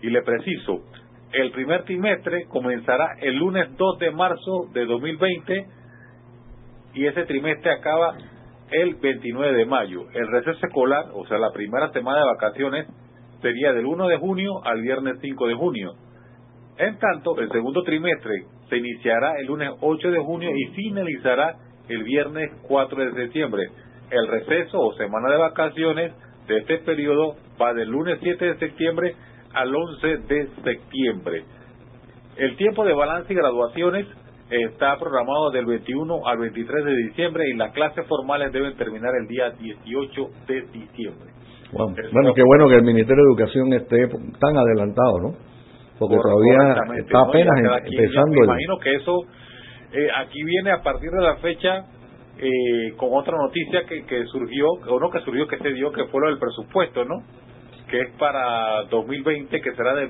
y 0.03 0.09
le 0.09 0.21
preciso, 0.21 0.83
el 1.33 1.51
primer 1.51 1.83
trimestre 1.83 2.45
comenzará 2.47 3.15
el 3.21 3.35
lunes 3.35 3.75
2 3.75 3.99
de 3.99 4.11
marzo 4.11 4.69
de 4.73 4.85
2020 4.85 5.65
y 6.93 7.07
ese 7.07 7.23
trimestre 7.23 7.71
acaba 7.71 8.15
el 8.71 8.95
29 8.95 9.57
de 9.57 9.65
mayo. 9.65 10.05
El 10.13 10.27
receso 10.27 10.65
escolar, 10.65 11.05
o 11.13 11.25
sea, 11.27 11.37
la 11.37 11.51
primera 11.51 11.91
semana 11.91 12.19
de 12.19 12.25
vacaciones, 12.25 12.87
sería 13.41 13.73
del 13.73 13.85
1 13.85 14.07
de 14.07 14.17
junio 14.17 14.51
al 14.63 14.81
viernes 14.81 15.17
5 15.21 15.47
de 15.47 15.53
junio. 15.53 15.93
En 16.77 16.97
tanto, 16.97 17.39
el 17.39 17.49
segundo 17.51 17.83
trimestre 17.83 18.45
se 18.69 18.77
iniciará 18.77 19.33
el 19.39 19.47
lunes 19.47 19.69
8 19.79 20.11
de 20.11 20.19
junio 20.19 20.49
y 20.55 20.65
finalizará 20.73 21.55
el 21.87 22.03
viernes 22.03 22.51
4 22.67 23.05
de 23.05 23.13
septiembre. 23.13 23.69
El 24.09 24.27
receso 24.27 24.79
o 24.79 24.93
semana 24.93 25.31
de 25.31 25.37
vacaciones 25.37 26.13
de 26.47 26.57
este 26.57 26.79
periodo 26.79 27.35
va 27.61 27.73
del 27.73 27.89
lunes 27.89 28.19
7 28.21 28.45
de 28.45 28.57
septiembre 28.57 29.15
al 29.53 29.73
11 29.73 30.07
de 30.27 30.49
septiembre. 30.63 31.43
El 32.37 32.57
tiempo 32.57 32.83
de 32.83 32.93
balance 32.93 33.31
y 33.31 33.35
graduaciones 33.35 34.07
está 34.49 34.97
programado 34.99 35.49
del 35.51 35.65
21 35.65 36.27
al 36.27 36.37
23 36.37 36.85
de 36.85 36.95
diciembre 37.07 37.43
y 37.49 37.57
las 37.57 37.73
clases 37.73 38.05
formales 38.07 38.51
deben 38.51 38.75
terminar 38.77 39.11
el 39.19 39.27
día 39.27 39.49
18 39.51 40.29
de 40.47 40.61
diciembre. 40.71 41.29
Bueno, 41.71 42.33
qué 42.33 42.43
bueno 42.43 42.69
que 42.69 42.75
el 42.75 42.83
Ministerio 42.83 43.23
de 43.23 43.29
Educación 43.29 43.73
esté 43.73 44.07
tan 44.39 44.57
adelantado, 44.57 45.19
¿no? 45.19 45.33
Porque 45.97 46.17
todavía 46.17 46.99
está 46.99 47.21
apenas 47.21 47.55
empezando. 47.85 48.31
Me 48.31 48.45
imagino 48.45 48.77
que 48.79 48.95
eso 48.95 49.21
eh, 49.91 50.07
aquí 50.17 50.43
viene 50.43 50.71
a 50.71 50.81
partir 50.83 51.09
de 51.09 51.21
la 51.21 51.37
fecha 51.37 51.85
eh, 52.37 52.93
con 52.97 53.09
otra 53.13 53.37
noticia 53.37 53.85
que, 53.87 54.05
que 54.05 54.25
surgió, 54.25 54.67
o 54.89 54.99
no 54.99 55.09
que 55.09 55.21
surgió, 55.21 55.47
que 55.47 55.57
se 55.57 55.71
dio, 55.71 55.91
que 55.91 56.05
fue 56.05 56.21
lo 56.21 56.27
del 56.27 56.37
presupuesto, 56.37 57.03
¿no? 57.05 57.15
Que 57.89 58.01
es 58.01 58.11
para 58.17 58.83
2020, 58.89 59.61
que 59.61 59.75
será 59.75 59.95
de 59.95 60.07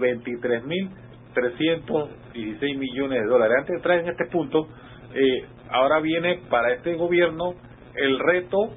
23.316 1.35 2.77
millones 2.77 3.21
de 3.21 3.27
dólares. 3.27 3.57
Antes 3.59 3.69
de 3.69 3.75
entrar 3.75 3.99
en 3.99 4.09
este 4.09 4.25
punto, 4.25 4.67
eh, 5.13 5.45
ahora 5.69 5.99
viene 5.99 6.39
para 6.49 6.73
este 6.73 6.95
gobierno 6.95 7.53
el 7.95 8.19
reto 8.19 8.71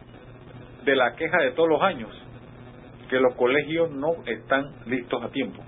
de 0.85 0.97
la 0.97 1.15
queja 1.15 1.38
de 1.43 1.53
todos 1.53 1.69
los 1.69 1.83
años, 1.83 2.11
que 3.11 3.21
los 3.21 3.35
colegios 3.35 3.91
no 3.91 4.09
están 4.27 4.65
listos 4.87 5.23
a 5.23 5.31
tiempo. 5.31 5.62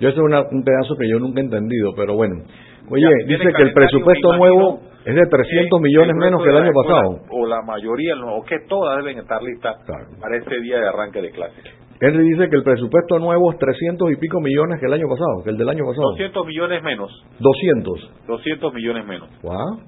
Yo 0.00 0.08
eso 0.08 0.26
es 0.26 0.52
un 0.52 0.64
pedazo 0.64 0.96
que 0.98 1.08
yo 1.08 1.18
nunca 1.18 1.40
he 1.40 1.44
entendido, 1.44 1.92
pero 1.94 2.14
bueno. 2.14 2.42
Oye, 2.90 3.06
dice 3.26 3.44
que 3.56 3.62
el 3.62 3.72
presupuesto 3.72 4.36
nuevo 4.36 4.80
es 5.04 5.14
de 5.14 5.26
300 5.26 5.80
millones 5.80 6.16
menos 6.16 6.42
que 6.42 6.50
el 6.50 6.56
año 6.56 6.72
pasado. 6.72 7.20
O 7.30 7.46
la 7.46 7.62
mayoría, 7.62 8.14
o 8.16 8.42
que 8.42 8.58
todas 8.68 8.96
deben 8.98 9.18
estar 9.18 9.42
listas 9.42 9.76
para 10.20 10.36
este 10.36 10.60
día 10.60 10.78
de 10.78 10.88
arranque 10.88 11.22
de 11.22 11.30
clases. 11.30 11.81
Henry 12.04 12.24
dice 12.24 12.50
que 12.50 12.56
el 12.56 12.64
presupuesto 12.64 13.20
nuevo 13.20 13.52
es 13.52 13.58
300 13.58 14.10
y 14.10 14.16
pico 14.16 14.40
millones 14.40 14.80
que 14.80 14.86
el 14.86 14.92
año 14.92 15.06
pasado, 15.08 15.44
que 15.44 15.50
el 15.50 15.56
del 15.56 15.68
año 15.68 15.84
pasado. 15.86 16.10
200 16.10 16.46
millones 16.48 16.82
menos. 16.82 17.24
200. 17.38 18.10
200 18.26 18.74
millones 18.74 19.06
menos. 19.06 19.28
Wow. 19.40 19.78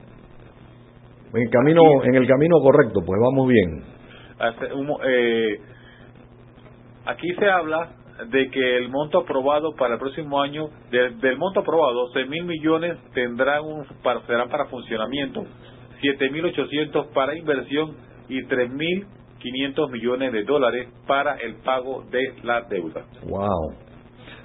En 1.35 1.42
el 1.42 1.50
camino, 1.50 1.83
en 2.04 2.14
el 2.14 2.28
camino 2.28 2.61
correcto, 2.61 3.00
pues 3.04 3.21
vamos 3.21 3.49
bien. 3.49 3.83
Eh, 5.09 5.59
aquí 7.06 7.35
se 7.35 7.50
habla 7.50 7.90
de 8.30 8.49
que 8.49 8.76
el 8.76 8.90
monto 8.90 9.18
aprobado 9.18 9.75
para 9.75 9.94
el 9.94 9.99
próximo 9.99 10.40
año, 10.40 10.68
del 10.92 11.37
monto 11.37 11.61
aprobado, 11.61 12.06
12 12.14 12.26
mil 12.26 12.44
millones 12.44 12.97
tendrán 13.12 13.64
un, 13.64 13.87
para, 14.04 14.25
serán 14.28 14.49
para 14.50 14.66
funcionamiento, 14.66 15.44
7 16.00 16.30
mil 16.30 16.44
800 16.44 17.09
para 17.09 17.37
inversión 17.37 17.97
y 18.28 18.44
3 18.44 18.71
mil 18.71 19.04
500 19.44 19.90
millones 19.90 20.32
de 20.32 20.42
dólares 20.44 20.88
para 21.06 21.36
el 21.36 21.56
pago 21.56 22.02
de 22.10 22.32
la 22.42 22.62
deuda. 22.62 23.04
Wow. 23.28 23.74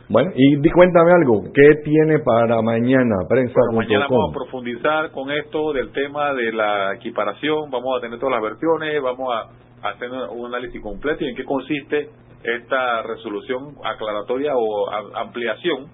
Bueno, 0.09 0.31
y 0.35 0.69
cuéntame 0.71 1.11
algo, 1.13 1.43
¿qué 1.53 1.69
tiene 1.83 2.19
para 2.19 2.61
mañana 2.61 3.15
prensa? 3.29 3.59
mañana 3.71 4.07
vamos 4.09 4.31
a 4.31 4.33
profundizar 4.33 5.11
con 5.11 5.31
esto 5.31 5.71
del 5.71 5.91
tema 5.91 6.33
de 6.33 6.51
la 6.51 6.95
equiparación, 6.95 7.69
vamos 7.69 7.97
a 7.97 8.01
tener 8.01 8.19
todas 8.19 8.33
las 8.33 8.41
versiones, 8.41 9.01
vamos 9.03 9.29
a 9.31 9.89
hacer 9.89 10.09
un 10.31 10.47
análisis 10.47 10.81
completo 10.81 11.23
y 11.23 11.29
en 11.29 11.35
qué 11.35 11.45
consiste 11.45 12.09
esta 12.43 13.03
resolución 13.03 13.75
aclaratoria 13.83 14.53
o 14.55 14.89
ampliación 15.15 15.87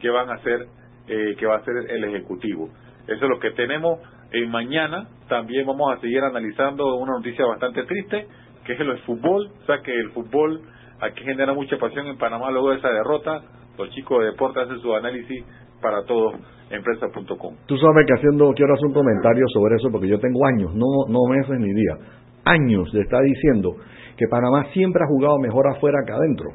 que 0.00 0.10
van 0.10 0.28
a 0.28 0.34
hacer 0.34 0.66
eh, 1.06 1.36
que 1.38 1.46
va 1.46 1.54
a 1.54 1.58
hacer 1.58 1.74
el 1.88 2.04
ejecutivo 2.04 2.68
eso 3.06 3.24
es 3.24 3.30
lo 3.30 3.38
que 3.38 3.50
tenemos 3.52 4.00
en 4.32 4.50
mañana 4.50 5.08
también 5.28 5.66
vamos 5.66 5.92
a 5.92 6.00
seguir 6.00 6.22
analizando 6.22 6.96
una 6.96 7.12
noticia 7.12 7.44
bastante 7.46 7.84
triste 7.84 8.26
que 8.64 8.72
es 8.74 8.80
el 8.80 8.98
fútbol 9.00 9.50
o 9.62 9.66
sea 9.66 9.80
que 9.82 9.92
el 9.92 10.10
fútbol 10.10 10.62
aquí 11.00 11.22
genera 11.24 11.54
mucha 11.54 11.76
pasión 11.78 12.06
en 12.06 12.18
Panamá 12.18 12.50
luego 12.50 12.70
de 12.70 12.78
esa 12.78 12.88
derrota 12.88 13.42
los 13.78 13.90
chicos 13.90 14.20
de 14.20 14.26
deporte 14.26 14.60
hacen 14.60 14.78
su 14.80 14.94
análisis 14.94 15.44
para 15.80 16.04
todos 16.04 16.34
empresa.com 16.70 17.54
tú 17.66 17.76
sabes 17.76 18.06
que 18.06 18.14
haciendo 18.14 18.52
quiero 18.54 18.74
hacer 18.74 18.86
un 18.86 18.94
comentario 18.94 19.44
sobre 19.52 19.76
eso 19.76 19.88
porque 19.90 20.08
yo 20.08 20.18
tengo 20.18 20.46
años 20.46 20.74
no 20.74 20.86
no 21.08 21.20
meses 21.28 21.58
ni 21.58 21.72
días 21.72 21.98
años 22.44 22.90
de 22.92 23.00
estar 23.00 23.22
diciendo 23.22 23.76
que 24.16 24.26
Panamá 24.28 24.66
siempre 24.72 25.02
ha 25.02 25.08
jugado 25.08 25.38
mejor 25.38 25.66
afuera 25.68 25.98
que 26.06 26.12
adentro. 26.12 26.50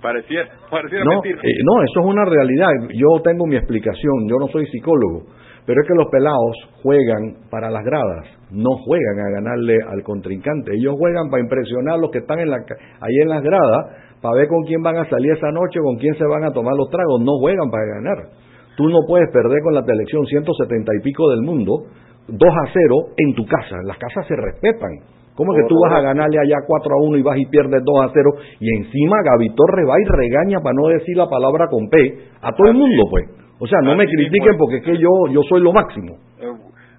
Pareciera, 0.00 0.48
pareciera 0.70 1.04
no, 1.04 1.22
eh, 1.24 1.62
no, 1.64 1.82
eso 1.82 2.00
es 2.00 2.06
una 2.06 2.24
realidad. 2.24 2.68
Yo 2.94 3.22
tengo 3.22 3.46
mi 3.46 3.56
explicación, 3.56 4.28
yo 4.28 4.36
no 4.38 4.48
soy 4.48 4.66
psicólogo, 4.66 5.24
pero 5.64 5.80
es 5.80 5.88
que 5.88 5.94
los 5.94 6.06
pelados 6.10 6.56
juegan 6.82 7.48
para 7.50 7.70
las 7.70 7.84
gradas, 7.84 8.26
no 8.50 8.70
juegan 8.84 9.18
a 9.18 9.30
ganarle 9.30 9.76
al 9.88 10.02
contrincante. 10.02 10.72
Ellos 10.74 10.94
juegan 10.98 11.30
para 11.30 11.42
impresionar 11.42 11.94
a 11.94 11.98
los 11.98 12.10
que 12.10 12.18
están 12.18 12.38
en 12.38 12.50
la, 12.50 12.56
ahí 12.56 13.16
en 13.22 13.28
las 13.28 13.42
gradas, 13.42 13.86
para 14.22 14.36
ver 14.36 14.48
con 14.48 14.62
quién 14.64 14.82
van 14.82 14.96
a 14.96 15.08
salir 15.08 15.32
esa 15.32 15.50
noche, 15.50 15.80
con 15.80 15.96
quién 15.96 16.14
se 16.14 16.24
van 16.24 16.44
a 16.44 16.52
tomar 16.52 16.74
los 16.74 16.88
tragos. 16.90 17.20
No 17.20 17.38
juegan 17.40 17.70
para 17.70 17.84
ganar. 17.86 18.18
Tú 18.76 18.88
no 18.88 18.98
puedes 19.06 19.30
perder 19.32 19.62
con 19.62 19.74
la 19.74 19.82
selección 19.82 20.26
170 20.26 20.92
y 21.00 21.02
pico 21.02 21.28
del 21.30 21.42
mundo, 21.42 21.86
2 22.28 22.38
a 22.38 22.70
0 22.72 22.94
en 23.16 23.34
tu 23.34 23.46
casa. 23.46 23.82
Las 23.84 23.98
casas 23.98 24.26
se 24.26 24.36
respetan. 24.36 24.90
¿Cómo 25.34 25.52
que 25.52 25.68
tú 25.68 25.76
vas 25.84 25.92
a 25.92 26.00
ganarle 26.00 26.38
allá 26.38 26.56
4 26.66 26.94
a 26.94 27.02
1 27.02 27.18
y 27.18 27.22
vas 27.22 27.36
y 27.36 27.46
pierdes 27.46 27.82
2 27.84 28.04
a 28.04 28.10
0? 28.12 28.30
Y 28.58 28.68
encima 28.78 29.16
Gaby 29.22 29.54
Torres 29.54 29.84
va 29.88 30.00
y 30.00 30.04
regaña 30.04 30.60
para 30.60 30.74
no 30.74 30.88
decir 30.88 31.16
la 31.16 31.28
palabra 31.28 31.68
con 31.68 31.88
P 31.88 31.96
a 32.40 32.52
todo 32.52 32.68
el 32.68 32.74
mundo, 32.74 33.04
pues. 33.10 33.28
O 33.58 33.66
sea, 33.66 33.80
no 33.82 33.96
me 33.96 34.06
critiquen 34.06 34.56
porque 34.56 34.76
es 34.78 34.84
que 34.84 34.96
yo, 34.96 35.08
yo 35.30 35.42
soy 35.48 35.60
lo 35.60 35.72
máximo. 35.72 36.16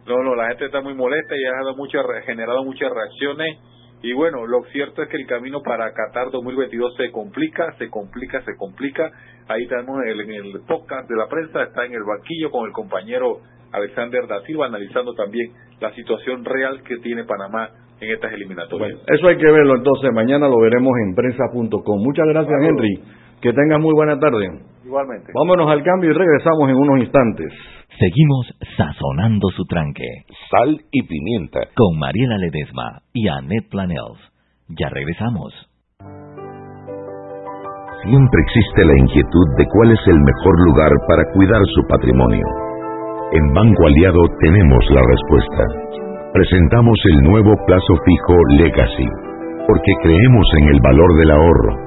No, 0.07 0.23
no, 0.23 0.35
la 0.35 0.47
gente 0.49 0.65
está 0.65 0.81
muy 0.81 0.93
molesta 0.93 1.35
y 1.35 1.43
ha 1.45 1.73
muchas, 1.75 2.05
generado 2.25 2.63
muchas 2.63 2.91
reacciones. 2.91 3.57
Y 4.01 4.13
bueno, 4.13 4.45
lo 4.45 4.63
cierto 4.71 5.01
es 5.01 5.09
que 5.09 5.17
el 5.17 5.27
camino 5.27 5.61
para 5.61 5.91
Qatar 5.91 6.31
2022 6.31 6.95
se 6.95 7.11
complica, 7.11 7.73
se 7.77 7.89
complica, 7.89 8.41
se 8.43 8.55
complica. 8.55 9.11
Ahí 9.47 9.63
estamos 9.63 10.01
en 10.03 10.09
el, 10.09 10.21
en 10.21 10.31
el 10.31 10.61
podcast 10.67 11.09
de 11.09 11.15
la 11.15 11.27
prensa, 11.27 11.63
está 11.63 11.85
en 11.85 11.93
el 11.93 12.03
banquillo 12.03 12.51
con 12.51 12.67
el 12.67 12.73
compañero 12.73 13.41
Alexander 13.71 14.27
da 14.27 14.41
Silva 14.43 14.67
analizando 14.67 15.13
también 15.13 15.51
la 15.79 15.91
situación 15.93 16.45
real 16.45 16.81
que 16.83 16.97
tiene 16.97 17.23
Panamá 17.23 17.69
en 17.99 18.11
estas 18.11 18.31
eliminatorias. 18.33 18.99
eso 19.07 19.27
hay 19.27 19.37
que 19.37 19.51
verlo 19.51 19.75
entonces, 19.75 20.11
mañana 20.13 20.47
lo 20.47 20.59
veremos 20.59 20.93
en 21.03 21.15
prensa.com. 21.15 22.01
Muchas 22.01 22.27
gracias 22.27 22.55
Henry, 22.61 23.03
que 23.41 23.53
tengas 23.53 23.79
muy 23.79 23.93
buena 23.93 24.17
tarde. 24.19 24.49
Igualmente. 24.85 25.31
Vámonos 25.33 25.69
al 25.69 25.83
cambio 25.83 26.11
y 26.11 26.13
regresamos 26.13 26.69
en 26.69 26.75
unos 26.75 26.99
instantes. 26.99 27.51
Seguimos 27.99 28.53
sazonando 28.77 29.49
su 29.55 29.65
tranque. 29.65 30.07
Sal 30.49 30.81
y 30.91 31.03
pimienta. 31.03 31.59
Con 31.75 31.99
Mariela 31.99 32.37
Ledesma 32.37 33.01
y 33.13 33.27
Annette 33.27 33.69
Planels. 33.69 34.19
Ya 34.69 34.89
regresamos. 34.89 35.53
Siempre 38.03 38.39
existe 38.41 38.85
la 38.85 38.97
inquietud 38.99 39.47
de 39.57 39.65
cuál 39.73 39.91
es 39.91 39.99
el 40.07 40.19
mejor 40.19 40.55
lugar 40.65 40.91
para 41.07 41.23
cuidar 41.33 41.61
su 41.73 41.81
patrimonio. 41.89 42.45
En 43.33 43.53
Banco 43.53 43.85
Aliado 43.87 44.23
tenemos 44.39 44.85
la 44.91 45.01
respuesta 45.01 45.97
presentamos 46.37 46.97
el 47.13 47.23
nuevo 47.23 47.53
plazo 47.65 47.93
fijo 48.05 48.35
Legacy, 48.59 49.09
porque 49.65 49.91
creemos 50.03 50.47
en 50.61 50.69
el 50.69 50.79
valor 50.81 51.17
del 51.17 51.31
ahorro, 51.31 51.86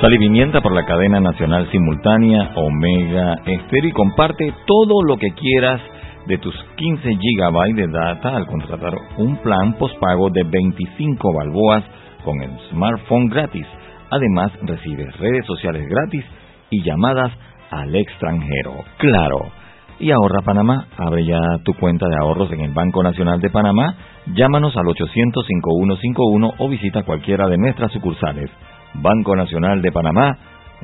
Sal 0.00 0.14
y 0.14 0.60
por 0.62 0.72
la 0.72 0.86
cadena 0.86 1.20
nacional 1.20 1.70
simultánea 1.70 2.52
Omega 2.54 3.34
Estéreo 3.44 3.90
y 3.90 3.92
comparte 3.92 4.54
todo 4.64 5.02
lo 5.06 5.18
que 5.18 5.30
quieras 5.32 5.78
de 6.26 6.38
tus 6.38 6.54
15 6.76 7.06
GB 7.06 7.74
de 7.74 7.86
data 7.86 8.34
al 8.34 8.46
contratar 8.46 8.94
un 9.18 9.36
plan 9.42 9.74
postpago 9.74 10.30
de 10.30 10.44
25 10.44 11.34
balboas 11.34 11.84
con 12.24 12.40
el 12.40 12.50
smartphone 12.70 13.28
gratis. 13.28 13.66
Además, 14.10 14.52
recibes 14.62 15.14
redes 15.18 15.44
sociales 15.44 15.86
gratis 15.86 16.24
y 16.70 16.82
llamadas 16.82 17.32
al 17.70 17.94
extranjero. 17.94 18.82
Claro. 18.96 19.50
Y 19.98 20.12
ahorra 20.12 20.40
Panamá. 20.40 20.86
Abre 20.96 21.26
ya 21.26 21.40
tu 21.62 21.74
cuenta 21.74 22.08
de 22.08 22.16
ahorros 22.16 22.50
en 22.52 22.60
el 22.60 22.72
Banco 22.72 23.02
Nacional 23.02 23.38
de 23.42 23.50
Panamá. 23.50 23.96
Llámanos 24.34 24.74
al 24.78 24.86
800-5151 24.86 26.54
o 26.56 26.68
visita 26.70 27.02
cualquiera 27.02 27.48
de 27.48 27.58
nuestras 27.58 27.92
sucursales. 27.92 28.50
Banco 28.94 29.36
Nacional 29.36 29.82
de 29.82 29.92
Panamá, 29.92 30.38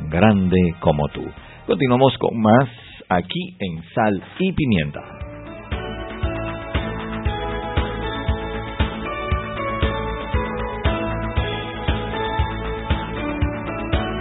grande 0.09 0.75
como 0.81 1.09
tú. 1.09 1.25
Continuamos 1.67 2.17
con 2.19 2.41
más 2.41 2.69
aquí 3.09 3.57
en 3.61 3.83
Sal 3.95 4.23
y 4.39 4.53
Pimienta. 4.53 5.17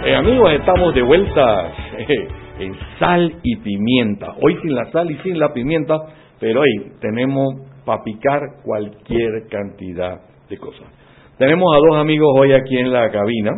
Eh, 0.06 0.14
amigos, 0.14 0.52
estamos 0.52 0.94
de 0.94 1.02
vuelta 1.02 1.72
eh, 1.98 2.28
en 2.60 2.76
sal 3.00 3.40
y 3.42 3.56
pimienta. 3.56 4.36
Hoy 4.40 4.56
sin 4.62 4.72
la 4.72 4.88
sal 4.92 5.10
y 5.10 5.16
sin 5.16 5.36
la 5.36 5.52
pimienta, 5.52 5.96
pero 6.38 6.60
hoy 6.60 6.92
tenemos 7.00 7.54
para 7.84 8.04
picar 8.04 8.40
cualquier 8.62 9.48
cantidad 9.50 10.20
de 10.48 10.58
cosas. 10.58 10.86
Tenemos 11.38 11.74
a 11.74 11.78
dos 11.78 12.00
amigos 12.00 12.28
hoy 12.36 12.52
aquí 12.52 12.78
en 12.78 12.92
la 12.92 13.10
cabina. 13.10 13.50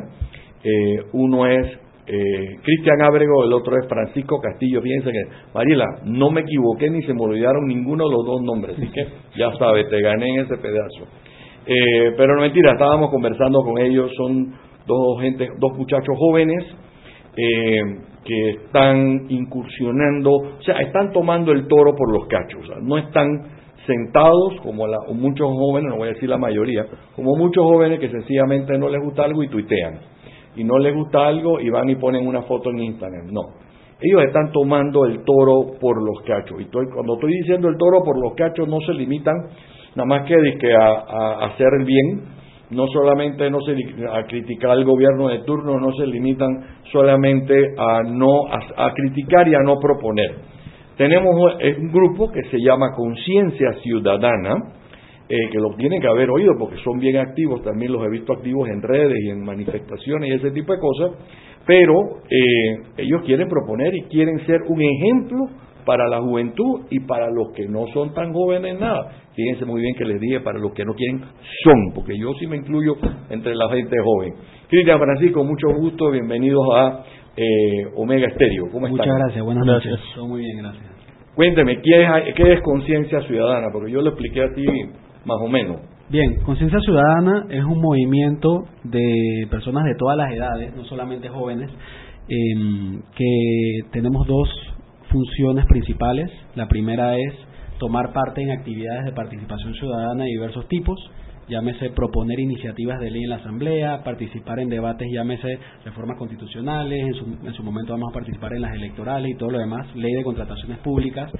Eh, 0.62 1.03
uno 1.12 1.47
es 1.47 1.67
eh, 2.07 2.57
Cristian 2.62 3.03
Ábrego, 3.03 3.45
el 3.45 3.53
otro 3.53 3.77
es 3.79 3.87
Francisco 3.87 4.41
Castillo. 4.41 4.81
Fíjense 4.81 5.12
que, 5.12 5.23
Mariela, 5.55 6.00
no 6.05 6.31
me 6.31 6.41
equivoqué 6.41 6.91
ni 6.91 7.03
se 7.03 7.12
me 7.12 7.23
olvidaron 7.23 7.67
ninguno 7.67 8.05
de 8.09 8.11
los 8.11 8.27
dos 8.27 8.43
nombres, 8.43 8.77
así 8.77 8.88
que 8.88 9.07
ya 9.37 9.53
sabes, 9.59 9.88
te 9.88 10.00
gané 10.00 10.29
en 10.35 10.41
ese 10.41 10.57
pedazo. 10.57 11.07
Eh, 11.67 12.15
pero 12.17 12.35
no 12.35 12.41
mentira, 12.41 12.73
estábamos 12.73 13.11
conversando 13.11 13.61
con 13.61 13.79
ellos, 13.79 14.11
son 14.17 14.55
dos 14.87 15.21
gente, 15.21 15.49
dos 15.59 15.77
muchachos 15.77 16.17
jóvenes 16.19 16.65
que 18.25 18.50
están 18.50 19.27
incursionando, 19.29 20.31
o 20.33 20.62
sea, 20.62 20.81
están 20.81 21.12
tomando 21.12 21.53
el 21.53 21.69
toro 21.69 21.95
por 21.95 22.12
los 22.12 22.27
cachos, 22.27 22.69
no 22.83 22.99
están 22.99 23.29
sentados 23.87 24.55
como 24.62 24.87
muchos 25.15 25.47
jóvenes, 25.47 25.91
no 25.91 25.99
voy 25.99 26.09
a 26.09 26.12
decir 26.15 26.29
la 26.29 26.37
mayoría, 26.37 26.85
como 27.15 27.37
muchos 27.37 27.62
jóvenes 27.65 28.00
que 28.00 28.09
sencillamente 28.09 28.77
no 28.77 28.88
les 28.88 29.00
gusta 29.00 29.23
algo 29.23 29.45
y 29.45 29.49
tuitean 29.49 30.00
y 30.59 30.65
no 30.65 30.77
les 30.79 30.95
gusta 30.95 31.27
algo 31.27 31.61
y 31.61 31.71
van 31.71 31.88
y 31.88 31.95
ponen 31.95 32.27
una 32.27 32.43
foto 32.43 32.71
en 32.71 32.81
Instagram. 32.81 33.33
No. 33.33 33.43
Ellos 34.00 34.23
están 34.27 34.50
tomando 34.53 35.07
el 35.07 35.25
toro 35.25 35.79
por 35.81 36.03
los 36.03 36.21
cachos. 36.23 36.61
Y 36.61 36.67
cuando 36.67 37.15
estoy 37.15 37.33
diciendo 37.33 37.69
el 37.69 37.77
toro 37.77 38.03
por 38.03 38.21
los 38.21 38.35
cachos, 38.35 38.69
no 38.69 38.81
se 38.81 38.93
limitan 38.93 39.37
nada 39.95 40.07
más 40.07 40.27
que, 40.27 40.35
a, 40.75 41.47
hacer 41.47 41.69
el 41.79 41.85
bien, 41.85 42.23
no 42.71 42.87
solamente 42.88 43.49
no 43.51 43.61
se, 43.61 43.73
a 44.12 44.25
criticar 44.25 44.73
al 44.73 44.85
gobierno 44.85 45.29
de 45.29 45.38
turno, 45.40 45.79
no 45.79 45.92
se 45.92 46.07
limitan 46.07 46.49
solamente 46.92 47.75
a, 47.77 48.03
no, 48.03 48.47
a, 48.49 48.92
criticar 48.94 49.47
y 49.49 49.55
a 49.55 49.61
no 49.61 49.79
proponer. 49.79 50.37
Tenemos 50.97 51.35
un 51.37 51.92
grupo 51.92 52.31
que 52.33 52.42
se 52.51 52.59
llama 52.59 52.92
Conciencia 52.97 53.75
Ciudadana, 53.83 54.57
eh, 55.29 55.37
que 55.53 55.59
los 55.59 55.77
tienen 55.77 56.01
que 56.01 56.09
haber 56.09 56.31
oído 56.31 56.55
porque 56.59 56.77
son 56.83 56.99
bien 56.99 57.17
activos, 57.19 57.62
también 57.62 57.93
los 57.93 58.03
he 58.05 58.09
visto 58.09 58.33
activos 58.33 58.69
en 58.69 58.81
redes 58.81 59.19
y 59.21 59.31
en 59.31 59.45
manifestaciones 59.45 60.31
y 60.31 60.33
ese 60.35 60.51
tipo 60.53 60.73
de 60.73 60.81
cosas, 60.81 61.11
pero 61.67 62.23
eh, 62.31 62.77
ellos 62.97 63.23
quieren 63.27 63.49
proponer 63.49 63.95
y 63.95 64.03
quieren 64.05 64.38
ser 64.47 64.62
un 64.67 64.81
ejemplo 64.81 65.47
para 65.85 66.09
la 66.09 66.21
juventud 66.21 66.83
y 66.91 67.01
para 67.01 67.31
los 67.31 67.53
que 67.55 67.67
no 67.67 67.87
son 67.95 68.12
tan 68.14 68.33
jóvenes 68.33 68.79
nada. 68.79 69.12
Fíjense 69.35 69.64
muy 69.64 69.81
bien 69.83 69.95
que 69.95 70.05
les 70.05 70.21
dije 70.21 70.41
para 70.41 70.59
los 70.59 70.73
que 70.73 70.85
no 70.85 70.95
quieren 70.95 71.21
son, 71.62 71.93
porque 71.95 72.19
yo 72.19 72.33
sí 72.41 72.47
me 72.47 72.57
incluyo 72.57 72.95
entre 73.31 73.55
la 73.55 73.69
gente 73.71 73.97
joven. 74.03 74.35
Cristian 74.69 74.99
Francisco, 74.99 75.45
mucho 75.45 75.69
gusto, 75.79 76.11
bienvenidos 76.11 76.67
a 76.75 77.05
eh, 77.37 77.87
Omega 77.97 78.29
Estéreo. 78.29 78.64
¿Cómo 78.73 78.87
están? 78.87 78.99
Muchas 78.99 79.19
gracias, 79.19 79.45
buenas 79.45 79.67
noches. 79.67 79.93
Muy 80.27 80.41
bien, 80.41 80.59
gracias. 80.59 80.87
Cuénteme, 81.35 81.81
¿qué 81.81 82.03
es, 82.03 82.35
qué 82.35 82.53
es 82.55 82.61
conciencia 82.62 83.21
ciudadana? 83.23 83.69
Porque 83.73 83.93
yo 83.93 84.03
lo 84.03 84.11
expliqué 84.11 84.43
a 84.43 84.53
ti 84.55 84.67
más 85.29 85.38
o 85.41 85.49
menos. 85.49 85.77
Bien, 86.09 86.41
Conciencia 86.41 86.81
Ciudadana 86.81 87.47
es 87.51 87.62
un 87.62 87.83
movimiento 87.83 88.64
de 88.83 89.47
personas 89.51 89.85
de 89.85 89.95
todas 89.95 90.17
las 90.17 90.33
edades, 90.33 90.75
no 90.75 90.85
solamente 90.87 91.29
jóvenes, 91.29 91.71
em, 92.29 93.03
que 93.14 93.91
tenemos 93.93 94.27
dos 94.27 94.49
funciones 95.11 95.67
principales. 95.67 96.31
La 96.55 96.67
primera 96.67 97.19
es 97.19 97.35
tomar 97.79 98.14
parte 98.14 98.41
en 98.43 98.51
actividades 98.53 99.05
de 99.05 99.12
participación 99.12 99.75
ciudadana 99.75 100.25
de 100.25 100.31
diversos 100.31 100.67
tipos 100.69 100.99
llámese 101.49 101.91
proponer 101.91 102.39
iniciativas 102.39 103.01
de 103.01 103.11
ley 103.11 103.25
en 103.25 103.31
la 103.31 103.37
Asamblea, 103.37 104.03
participar 104.05 104.61
en 104.61 104.69
debates, 104.69 105.09
llámese 105.13 105.59
reformas 105.85 106.19
constitucionales, 106.19 107.07
en 107.07 107.15
su, 107.15 107.47
en 107.47 107.55
su 107.55 107.63
momento 107.63 107.93
vamos 107.93 108.11
a 108.11 108.15
participar 108.15 108.53
en 108.55 108.63
las 108.63 108.75
electorales 108.75 109.31
y 109.33 109.37
todo 109.37 109.51
lo 109.51 109.59
demás, 109.59 109.95
ley 109.97 110.13
de 110.13 110.23
contrataciones 110.23 110.79
públicas, 110.79 111.31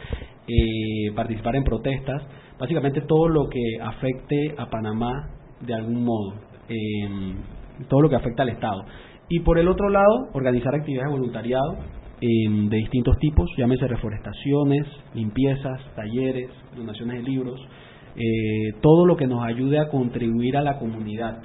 eh, 0.47 1.13
participar 1.15 1.57
en 1.57 1.65
protestas, 1.65 2.23
básicamente 2.59 3.03
todo 3.03 3.29
lo 3.29 3.49
que 3.49 3.81
afecte 3.83 4.55
a 4.57 4.71
Panamá 4.71 5.31
de 5.61 5.75
algún 5.75 6.05
modo, 6.05 6.35
eh, 6.69 7.35
todo 7.89 8.01
lo 8.01 8.09
que 8.09 8.17
afecta 8.17 8.43
al 8.43 8.51
Estado. 8.51 8.85
Y 9.29 9.41
por 9.41 9.59
el 9.59 9.69
otro 9.69 9.91
lado, 9.91 10.29
organizar 10.33 10.75
actividades 10.75 11.11
de 11.11 11.19
voluntariado 11.19 11.77
de 12.21 12.77
distintos 12.77 13.17
tipos, 13.19 13.49
llámese 13.57 13.87
reforestaciones, 13.87 14.87
limpiezas, 15.15 15.81
talleres, 15.95 16.51
donaciones 16.75 17.19
de 17.19 17.23
libros, 17.23 17.61
eh, 18.19 18.73
todo 18.81 19.07
lo 19.07 19.17
que 19.17 19.27
nos 19.27 19.45
ayude 19.45 19.79
a 19.79 19.89
contribuir 19.89 20.57
a 20.57 20.63
la 20.63 20.79
comunidad. 20.79 21.39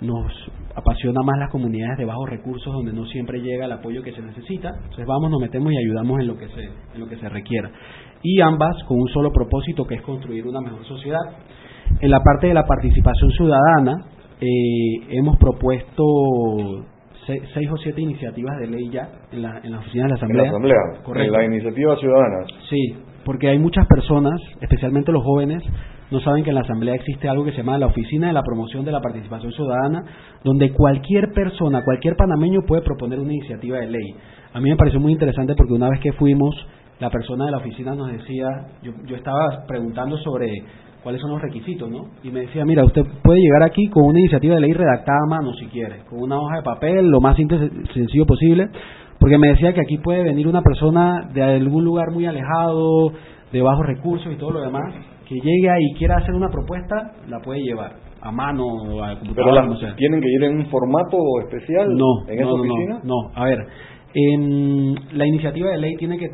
Nos 0.00 0.32
apasiona 0.74 1.22
más 1.24 1.38
las 1.38 1.50
comunidades 1.50 1.98
de 1.98 2.04
bajos 2.04 2.28
recursos 2.28 2.72
donde 2.72 2.92
no 2.92 3.04
siempre 3.06 3.40
llega 3.40 3.66
el 3.66 3.72
apoyo 3.72 4.02
que 4.02 4.12
se 4.12 4.22
necesita. 4.22 4.70
Entonces 4.76 5.06
vamos, 5.06 5.30
nos 5.30 5.40
metemos 5.40 5.72
y 5.72 5.76
ayudamos 5.76 6.20
en 6.20 6.26
lo 6.26 6.36
que 6.36 6.48
se, 6.48 6.64
en 6.94 7.00
lo 7.00 7.08
que 7.08 7.16
se 7.16 7.28
requiera. 7.28 7.70
Y 8.22 8.40
ambas 8.40 8.82
con 8.84 8.98
un 8.98 9.08
solo 9.08 9.32
propósito 9.32 9.84
que 9.84 9.96
es 9.96 10.02
construir 10.02 10.46
una 10.46 10.60
mejor 10.60 10.84
sociedad. 10.86 11.20
En 12.00 12.10
la 12.10 12.20
parte 12.20 12.48
de 12.48 12.54
la 12.54 12.64
participación 12.64 13.30
ciudadana 13.30 14.06
eh, 14.40 15.16
hemos 15.18 15.36
propuesto 15.38 16.04
seis, 17.26 17.70
o 17.70 17.76
siete 17.76 18.00
iniciativas 18.00 18.58
de 18.58 18.66
ley 18.68 18.90
ya 18.90 19.08
en 19.32 19.42
la, 19.42 19.60
en 19.62 19.72
la 19.72 19.78
oficina 19.78 20.04
de 20.04 20.10
la 20.10 20.16
Asamblea. 20.16 20.44
En 20.44 20.50
la 20.50 20.58
Asamblea, 20.58 21.02
Correcto. 21.04 21.26
en 21.26 21.32
la 21.32 21.44
iniciativa 21.44 21.96
ciudadana. 21.96 22.46
Sí, 22.68 22.96
porque 23.24 23.48
hay 23.48 23.58
muchas 23.58 23.86
personas, 23.86 24.40
especialmente 24.60 25.12
los 25.12 25.22
jóvenes, 25.22 25.62
no 26.10 26.20
saben 26.20 26.42
que 26.42 26.50
en 26.50 26.54
la 26.54 26.62
Asamblea 26.62 26.94
existe 26.94 27.28
algo 27.28 27.44
que 27.44 27.50
se 27.50 27.58
llama 27.58 27.78
la 27.78 27.86
Oficina 27.86 28.28
de 28.28 28.32
la 28.32 28.42
Promoción 28.42 28.84
de 28.84 28.92
la 28.92 29.00
Participación 29.00 29.52
Ciudadana, 29.52 30.04
donde 30.42 30.72
cualquier 30.72 31.32
persona, 31.34 31.84
cualquier 31.84 32.16
panameño 32.16 32.62
puede 32.66 32.82
proponer 32.82 33.18
una 33.18 33.32
iniciativa 33.32 33.78
de 33.78 33.88
ley. 33.88 34.14
A 34.54 34.60
mí 34.60 34.70
me 34.70 34.76
pareció 34.76 35.00
muy 35.00 35.12
interesante 35.12 35.54
porque 35.54 35.74
una 35.74 35.90
vez 35.90 36.00
que 36.00 36.12
fuimos, 36.12 36.54
la 36.98 37.10
persona 37.10 37.44
de 37.44 37.50
la 37.50 37.58
oficina 37.58 37.94
nos 37.94 38.10
decía, 38.10 38.46
yo, 38.82 38.92
yo 39.06 39.16
estaba 39.16 39.64
preguntando 39.66 40.16
sobre 40.18 40.50
cuáles 41.02 41.20
son 41.20 41.30
los 41.30 41.42
requisitos, 41.42 41.90
¿no? 41.90 42.08
Y 42.22 42.30
me 42.30 42.40
decía, 42.40 42.64
mira, 42.64 42.84
usted 42.84 43.02
puede 43.22 43.40
llegar 43.40 43.62
aquí 43.62 43.88
con 43.88 44.04
una 44.04 44.18
iniciativa 44.18 44.54
de 44.54 44.62
ley 44.62 44.72
redactada 44.72 45.18
a 45.24 45.28
mano 45.28 45.52
si 45.54 45.66
quiere, 45.66 46.04
con 46.08 46.22
una 46.22 46.38
hoja 46.40 46.56
de 46.56 46.62
papel, 46.62 47.08
lo 47.08 47.20
más 47.20 47.36
sencillo 47.36 48.26
posible, 48.26 48.68
porque 49.20 49.38
me 49.38 49.48
decía 49.48 49.72
que 49.74 49.80
aquí 49.80 49.98
puede 49.98 50.22
venir 50.22 50.48
una 50.48 50.62
persona 50.62 51.28
de 51.32 51.42
algún 51.42 51.84
lugar 51.84 52.10
muy 52.12 52.26
alejado, 52.26 53.12
de 53.52 53.62
bajos 53.62 53.86
recursos 53.86 54.32
y 54.32 54.36
todo 54.36 54.50
lo 54.50 54.60
demás, 54.60 54.94
que 55.28 55.34
llegue 55.34 55.70
ahí 55.70 55.84
y 55.90 55.94
quiera 55.94 56.16
hacer 56.16 56.34
una 56.34 56.48
propuesta, 56.48 57.12
la 57.28 57.38
puede 57.40 57.60
llevar 57.60 57.92
a 58.20 58.32
mano 58.32 58.64
o 58.64 59.04
a 59.04 59.18
computadora. 59.18 59.68
Pero 59.78 59.94
¿Tienen 59.94 60.20
que 60.20 60.28
ir 60.28 60.42
en 60.44 60.56
un 60.56 60.66
formato 60.66 61.18
especial 61.44 61.94
no, 61.96 62.26
en 62.28 62.38
esa 62.40 62.50
oficina? 62.50 63.00
No, 63.04 63.14
no, 63.22 63.30
a 63.34 63.44
ver, 63.44 63.58
en 64.14 64.94
la 65.12 65.26
iniciativa 65.26 65.70
de 65.70 65.78
ley 65.78 65.96
tiene 65.96 66.18
que 66.18 66.28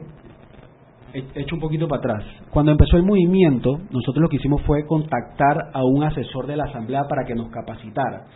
hecho 1.34 1.54
un 1.54 1.60
poquito 1.60 1.86
para 1.88 2.00
atrás. 2.00 2.24
Cuando 2.50 2.72
empezó 2.72 2.96
el 2.96 3.04
movimiento, 3.04 3.78
nosotros 3.90 4.22
lo 4.22 4.28
que 4.28 4.36
hicimos 4.36 4.62
fue 4.62 4.86
contactar 4.86 5.56
a 5.72 5.84
un 5.84 6.02
asesor 6.02 6.46
de 6.46 6.56
la 6.56 6.64
Asamblea 6.64 7.02
para 7.08 7.24
que 7.24 7.34
nos 7.34 7.50
capacitara. 7.50 8.26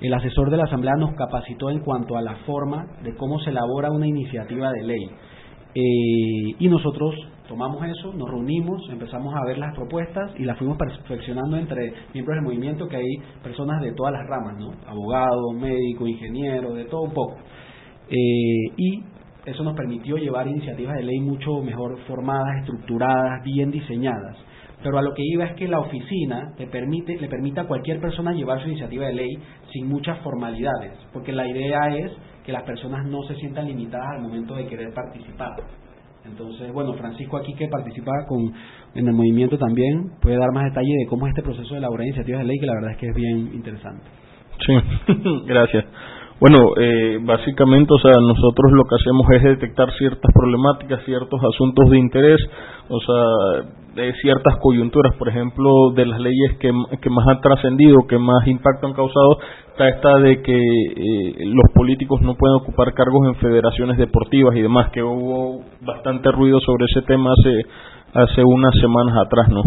El 0.00 0.12
asesor 0.14 0.50
de 0.50 0.56
la 0.56 0.64
Asamblea 0.64 0.94
nos 0.98 1.14
capacitó 1.14 1.70
en 1.70 1.80
cuanto 1.80 2.16
a 2.16 2.22
la 2.22 2.36
forma 2.46 2.86
de 3.02 3.14
cómo 3.16 3.38
se 3.40 3.50
elabora 3.50 3.90
una 3.90 4.06
iniciativa 4.06 4.70
de 4.72 4.82
ley. 4.82 5.04
Eh, 5.74 6.56
y 6.58 6.68
nosotros 6.68 7.14
tomamos 7.52 7.84
eso, 7.84 8.14
nos 8.14 8.30
reunimos, 8.30 8.82
empezamos 8.88 9.34
a 9.34 9.44
ver 9.44 9.58
las 9.58 9.74
propuestas 9.74 10.32
y 10.38 10.44
las 10.44 10.56
fuimos 10.56 10.78
perfeccionando 10.78 11.58
entre 11.58 11.92
miembros 12.14 12.36
del 12.36 12.44
movimiento, 12.44 12.88
que 12.88 12.96
hay 12.96 13.16
personas 13.42 13.82
de 13.82 13.92
todas 13.92 14.14
las 14.14 14.26
ramas, 14.26 14.56
¿no? 14.58 14.72
Abogados, 14.86 15.54
médicos, 15.60 16.08
ingenieros, 16.08 16.74
de 16.74 16.86
todo 16.86 17.02
un 17.02 17.12
poco. 17.12 17.36
Eh, 18.08 18.72
y 18.78 19.02
eso 19.44 19.62
nos 19.64 19.76
permitió 19.76 20.16
llevar 20.16 20.48
iniciativas 20.48 20.96
de 20.96 21.02
ley 21.02 21.20
mucho 21.20 21.62
mejor 21.62 21.98
formadas, 22.06 22.60
estructuradas, 22.60 23.44
bien 23.44 23.70
diseñadas. 23.70 24.38
Pero 24.82 24.96
a 24.96 25.02
lo 25.02 25.12
que 25.12 25.22
iba 25.22 25.44
es 25.44 25.54
que 25.54 25.68
la 25.68 25.80
oficina 25.80 26.54
le 26.58 26.68
permite, 26.68 27.18
le 27.18 27.28
permite 27.28 27.60
a 27.60 27.66
cualquier 27.66 28.00
persona 28.00 28.32
llevar 28.32 28.62
su 28.62 28.68
iniciativa 28.68 29.08
de 29.08 29.12
ley 29.12 29.38
sin 29.74 29.88
muchas 29.88 30.18
formalidades, 30.20 30.94
porque 31.12 31.32
la 31.32 31.46
idea 31.46 31.80
es 31.98 32.12
que 32.46 32.52
las 32.52 32.62
personas 32.62 33.06
no 33.06 33.22
se 33.24 33.34
sientan 33.36 33.66
limitadas 33.66 34.08
al 34.16 34.22
momento 34.22 34.54
de 34.54 34.66
querer 34.66 34.94
participar. 34.94 35.81
Entonces, 36.24 36.72
bueno, 36.72 36.94
Francisco 36.94 37.36
aquí 37.36 37.54
que 37.54 37.68
participa 37.68 38.12
con, 38.28 38.52
en 38.94 39.08
el 39.08 39.12
movimiento 39.12 39.58
también 39.58 40.12
puede 40.20 40.36
dar 40.36 40.52
más 40.52 40.64
detalle 40.64 40.92
de 40.98 41.06
cómo 41.08 41.26
es 41.26 41.30
este 41.30 41.42
proceso 41.42 41.74
de 41.74 41.78
elaborar 41.78 42.06
iniciativas 42.06 42.42
de 42.42 42.46
ley, 42.46 42.58
que 42.58 42.66
la 42.66 42.74
verdad 42.74 42.90
es 42.92 42.96
que 42.98 43.06
es 43.08 43.14
bien 43.14 43.50
interesante. 43.54 44.04
Sí, 44.64 44.74
gracias. 45.46 45.84
Bueno, 46.42 46.72
eh, 46.76 47.18
básicamente, 47.22 47.92
o 47.94 47.98
sea, 47.98 48.12
nosotros 48.20 48.72
lo 48.72 48.82
que 48.82 48.96
hacemos 48.96 49.26
es 49.30 49.42
detectar 49.44 49.92
ciertas 49.92 50.30
problemáticas, 50.34 51.04
ciertos 51.04 51.40
asuntos 51.40 51.88
de 51.90 51.98
interés, 51.98 52.40
o 52.88 52.98
sea, 52.98 53.70
de 53.94 54.12
ciertas 54.14 54.56
coyunturas, 54.60 55.14
por 55.18 55.28
ejemplo, 55.28 55.92
de 55.94 56.06
las 56.06 56.18
leyes 56.18 56.58
que, 56.58 56.72
que 57.00 57.10
más 57.10 57.28
han 57.28 57.40
trascendido, 57.40 57.98
que 58.08 58.18
más 58.18 58.44
impacto 58.48 58.88
han 58.88 58.92
causado, 58.92 59.38
está 59.72 59.88
esta 59.88 60.18
de 60.18 60.42
que 60.42 60.52
eh, 60.54 61.34
los 61.46 61.72
políticos 61.74 62.20
no 62.20 62.34
pueden 62.34 62.56
ocupar 62.56 62.92
cargos 62.92 63.26
en 63.26 63.34
federaciones 63.36 63.96
deportivas 63.96 64.54
y 64.54 64.60
demás, 64.60 64.90
que 64.92 65.02
hubo 65.02 65.64
bastante 65.80 66.30
ruido 66.30 66.60
sobre 66.60 66.84
ese 66.84 67.02
tema 67.02 67.30
hace, 67.32 67.64
hace 68.14 68.44
unas 68.44 68.74
semanas 68.80 69.16
atrás, 69.26 69.48
¿no? 69.48 69.62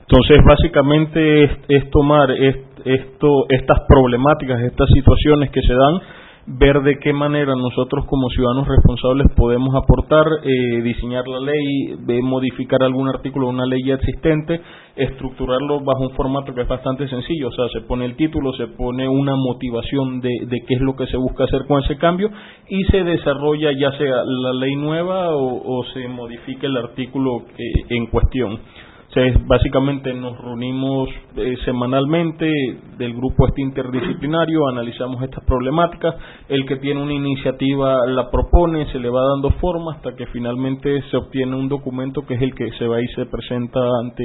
Entonces, 0.00 0.38
básicamente 0.44 1.44
es, 1.68 1.90
tomar 1.90 2.30
esto, 2.30 3.46
estas 3.48 3.78
problemáticas, 3.86 4.60
estas 4.62 4.88
situaciones 4.92 5.50
que 5.50 5.60
se 5.62 5.72
dan, 5.72 6.00
ver 6.46 6.80
de 6.82 6.98
qué 6.98 7.12
manera 7.12 7.54
nosotros 7.54 8.04
como 8.06 8.28
ciudadanos 8.30 8.66
responsables 8.66 9.26
podemos 9.36 9.74
aportar, 9.74 10.26
eh, 10.42 10.82
diseñar 10.82 11.26
la 11.28 11.40
ley, 11.40 11.96
de 11.98 12.22
modificar 12.22 12.82
algún 12.82 13.08
artículo 13.08 13.46
de 13.46 13.52
una 13.54 13.66
ley 13.66 13.80
ya 13.84 13.94
existente, 13.94 14.60
estructurarlo 14.96 15.80
bajo 15.80 16.08
un 16.08 16.14
formato 16.14 16.54
que 16.54 16.62
es 16.62 16.68
bastante 16.68 17.08
sencillo, 17.08 17.48
o 17.48 17.52
sea, 17.52 17.66
se 17.72 17.86
pone 17.86 18.04
el 18.04 18.16
título, 18.16 18.52
se 18.54 18.66
pone 18.68 19.08
una 19.08 19.36
motivación 19.36 20.20
de, 20.20 20.30
de 20.46 20.60
qué 20.66 20.74
es 20.74 20.80
lo 20.80 20.96
que 20.96 21.06
se 21.06 21.16
busca 21.16 21.44
hacer 21.44 21.66
con 21.66 21.82
ese 21.82 21.96
cambio 21.96 22.30
y 22.68 22.84
se 22.84 23.04
desarrolla 23.04 23.72
ya 23.72 23.92
sea 23.92 24.24
la 24.24 24.52
ley 24.54 24.76
nueva 24.76 25.28
o, 25.34 25.84
se 25.94 26.06
modifique 26.08 26.66
el 26.66 26.76
artículo 26.76 27.44
eh, 27.56 27.84
en 27.90 28.06
cuestión 28.06 28.60
básicamente 29.46 30.14
nos 30.14 30.38
reunimos 30.38 31.08
eh, 31.36 31.56
semanalmente 31.64 32.46
del 32.96 33.12
grupo 33.14 33.48
este 33.48 33.62
interdisciplinario, 33.62 34.68
analizamos 34.68 35.22
estas 35.22 35.44
problemáticas, 35.44 36.14
el 36.48 36.64
que 36.66 36.76
tiene 36.76 37.02
una 37.02 37.12
iniciativa 37.12 38.06
la 38.06 38.30
propone, 38.30 38.86
se 38.92 38.98
le 38.98 39.10
va 39.10 39.20
dando 39.34 39.50
forma 39.58 39.94
hasta 39.94 40.14
que 40.14 40.26
finalmente 40.26 41.02
se 41.10 41.16
obtiene 41.16 41.56
un 41.56 41.68
documento 41.68 42.22
que 42.22 42.34
es 42.34 42.42
el 42.42 42.54
que 42.54 42.70
se 42.78 42.86
va 42.86 43.00
y 43.00 43.06
se 43.08 43.26
presenta 43.26 43.80
ante 44.02 44.24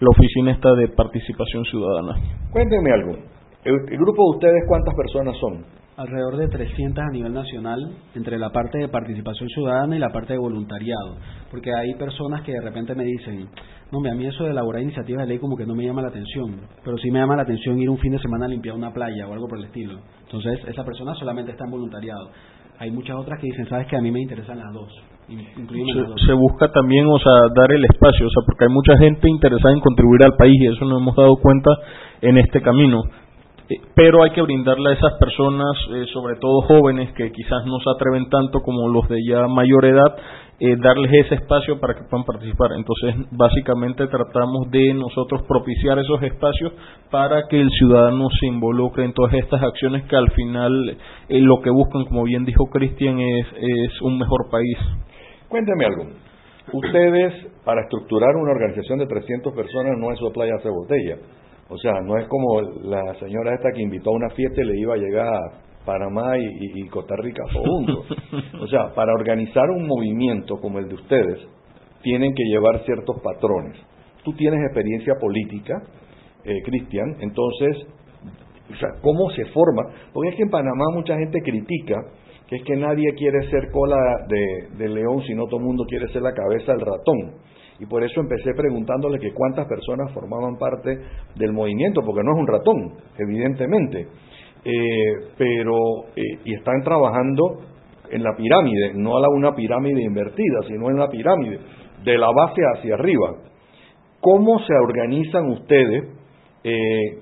la 0.00 0.10
oficina 0.10 0.52
esta 0.52 0.74
de 0.74 0.88
participación 0.88 1.64
ciudadana. 1.64 2.14
Cuéntenme 2.52 2.92
algo, 2.92 3.16
el 3.64 3.98
grupo 3.98 4.22
de 4.24 4.36
ustedes 4.36 4.64
cuántas 4.68 4.94
personas 4.94 5.36
son? 5.38 5.87
Alrededor 5.98 6.36
de 6.36 6.46
300 6.46 7.04
a 7.04 7.10
nivel 7.10 7.34
nacional 7.34 7.90
entre 8.14 8.38
la 8.38 8.50
parte 8.50 8.78
de 8.78 8.88
participación 8.88 9.48
ciudadana 9.48 9.96
y 9.96 9.98
la 9.98 10.10
parte 10.10 10.32
de 10.32 10.38
voluntariado, 10.38 11.16
porque 11.50 11.74
hay 11.74 11.92
personas 11.94 12.42
que 12.42 12.52
de 12.52 12.60
repente 12.60 12.94
me 12.94 13.02
dicen, 13.02 13.48
no, 13.90 13.98
a 14.08 14.14
mí 14.14 14.26
eso 14.26 14.44
de 14.44 14.50
elaborar 14.50 14.80
iniciativas 14.80 15.22
de 15.22 15.28
ley 15.28 15.38
como 15.38 15.56
que 15.56 15.66
no 15.66 15.74
me 15.74 15.84
llama 15.84 16.02
la 16.02 16.08
atención, 16.08 16.60
pero 16.84 16.96
sí 16.98 17.10
me 17.10 17.18
llama 17.18 17.34
la 17.34 17.42
atención 17.42 17.80
ir 17.80 17.90
un 17.90 17.98
fin 17.98 18.12
de 18.12 18.20
semana 18.20 18.46
a 18.46 18.48
limpiar 18.48 18.76
una 18.76 18.92
playa 18.92 19.26
o 19.26 19.32
algo 19.32 19.48
por 19.48 19.58
el 19.58 19.64
estilo. 19.64 19.98
Entonces, 20.22 20.60
esa 20.68 20.84
persona 20.84 21.14
solamente 21.14 21.50
está 21.50 21.64
en 21.64 21.72
voluntariado. 21.72 22.30
Hay 22.78 22.92
muchas 22.92 23.16
otras 23.16 23.40
que 23.40 23.48
dicen, 23.48 23.68
sabes 23.68 23.88
que 23.88 23.96
a 23.96 24.00
mí 24.00 24.12
me 24.12 24.20
interesan 24.20 24.58
las 24.58 24.72
dos. 24.72 24.92
Se, 25.26 26.26
se, 26.26 26.32
busca 26.32 26.70
también, 26.70 27.06
o 27.06 27.18
sea, 27.18 27.32
dar 27.54 27.70
el 27.72 27.84
espacio, 27.84 28.26
o 28.26 28.30
sea, 28.30 28.42
porque 28.46 28.64
hay 28.64 28.70
mucha 28.72 28.96
gente 28.96 29.28
interesada 29.28 29.74
en 29.74 29.80
contribuir 29.80 30.24
al 30.24 30.36
país 30.36 30.54
y 30.58 30.66
eso 30.68 30.84
nos 30.84 31.02
hemos 31.02 31.16
dado 31.16 31.36
cuenta 31.36 31.70
en 32.22 32.38
este 32.38 32.62
camino 32.62 33.02
pero 33.94 34.22
hay 34.22 34.30
que 34.30 34.42
brindarle 34.42 34.90
a 34.90 34.92
esas 34.94 35.12
personas, 35.18 35.76
eh, 35.94 36.06
sobre 36.12 36.36
todo 36.36 36.62
jóvenes 36.62 37.12
que 37.12 37.30
quizás 37.32 37.66
no 37.66 37.78
se 37.80 37.90
atreven 37.90 38.28
tanto 38.30 38.60
como 38.60 38.88
los 38.88 39.08
de 39.08 39.18
ya 39.28 39.46
mayor 39.46 39.84
edad, 39.84 40.16
eh, 40.60 40.74
darles 40.76 41.12
ese 41.26 41.36
espacio 41.36 41.78
para 41.78 41.94
que 41.94 42.02
puedan 42.08 42.24
participar. 42.24 42.70
Entonces, 42.72 43.14
básicamente 43.30 44.06
tratamos 44.06 44.70
de 44.70 44.94
nosotros 44.94 45.42
propiciar 45.46 45.98
esos 45.98 46.22
espacios 46.22 46.72
para 47.10 47.46
que 47.48 47.60
el 47.60 47.70
ciudadano 47.70 48.28
se 48.40 48.46
involucre 48.46 49.04
en 49.04 49.12
todas 49.12 49.34
estas 49.34 49.62
acciones 49.62 50.04
que 50.04 50.16
al 50.16 50.30
final 50.32 50.96
eh, 51.28 51.40
lo 51.40 51.60
que 51.60 51.70
buscan, 51.70 52.06
como 52.06 52.24
bien 52.24 52.44
dijo 52.44 52.66
Cristian, 52.70 53.20
es, 53.20 53.46
un 54.00 54.18
mejor 54.18 54.50
país. 54.50 54.78
Cuénteme 55.48 55.84
algo. 55.84 56.04
Ustedes, 56.72 57.34
para 57.64 57.82
estructurar 57.82 58.34
una 58.36 58.52
organización 58.52 58.98
de 58.98 59.06
300 59.06 59.54
personas, 59.54 59.96
no 59.98 60.10
es 60.12 60.18
su 60.18 60.30
playa 60.32 60.54
hace 60.56 60.68
botella 60.70 61.16
o 61.70 61.76
sea, 61.76 62.00
no 62.02 62.16
es 62.16 62.26
como 62.28 62.60
la 62.82 63.14
señora 63.20 63.54
esta 63.54 63.70
que 63.74 63.82
invitó 63.82 64.10
a 64.10 64.16
una 64.16 64.30
fiesta 64.30 64.62
y 64.62 64.64
le 64.64 64.80
iba 64.80 64.94
a 64.94 64.96
llegar 64.96 65.28
a 65.28 65.40
Panamá 65.84 66.36
y, 66.38 66.86
Costa 66.88 67.14
Rica 67.16 67.42
juntos. 67.52 68.06
O 68.60 68.66
sea, 68.66 68.92
para 68.94 69.12
organizar 69.14 69.70
un 69.70 69.86
movimiento 69.86 70.56
como 70.60 70.78
el 70.78 70.88
de 70.88 70.94
ustedes, 70.94 71.38
tienen 72.02 72.34
que 72.34 72.44
llevar 72.44 72.84
ciertos 72.84 73.16
patrones. 73.22 73.78
Tú 74.24 74.32
tienes 74.34 74.60
experiencia 74.64 75.14
política, 75.20 75.74
eh, 76.44 76.60
Cristian, 76.64 77.16
entonces, 77.20 77.86
o 78.70 78.76
sea, 78.76 78.88
¿cómo 79.00 79.30
se 79.30 79.44
forma? 79.46 79.82
Porque 80.12 80.30
es 80.30 80.36
que 80.36 80.42
en 80.42 80.50
Panamá 80.50 80.84
mucha 80.92 81.16
gente 81.16 81.40
critica 81.40 81.96
que 82.48 82.56
es 82.56 82.62
que 82.64 82.76
nadie 82.76 83.12
quiere 83.14 83.48
ser 83.50 83.70
cola 83.70 83.96
de, 84.26 84.78
de 84.78 84.88
león, 84.88 85.22
sino 85.26 85.44
todo 85.46 85.60
el 85.60 85.66
mundo 85.66 85.84
quiere 85.86 86.08
ser 86.08 86.22
la 86.22 86.32
cabeza 86.32 86.72
del 86.72 86.80
ratón 86.80 87.47
y 87.80 87.86
por 87.86 88.02
eso 88.02 88.20
empecé 88.20 88.54
preguntándole 88.54 89.18
que 89.18 89.32
cuántas 89.32 89.66
personas 89.66 90.12
formaban 90.12 90.56
parte 90.56 90.98
del 91.36 91.52
movimiento, 91.52 92.02
porque 92.04 92.22
no 92.24 92.32
es 92.32 92.38
un 92.38 92.46
ratón, 92.46 92.94
evidentemente, 93.16 94.08
eh, 94.64 94.72
pero 95.36 95.76
eh, 96.16 96.22
y 96.44 96.54
están 96.54 96.82
trabajando 96.82 97.60
en 98.10 98.22
la 98.22 98.34
pirámide, 98.36 98.94
no 98.94 99.16
a 99.16 99.20
la 99.20 99.28
una 99.28 99.54
pirámide 99.54 100.02
invertida, 100.02 100.60
sino 100.66 100.90
en 100.90 100.98
la 100.98 101.08
pirámide, 101.08 101.60
de 102.02 102.18
la 102.18 102.28
base 102.34 102.62
hacia 102.74 102.94
arriba. 102.94 103.36
¿Cómo 104.20 104.58
se 104.60 104.74
organizan 104.74 105.48
ustedes? 105.50 106.04
Eh, 106.64 107.18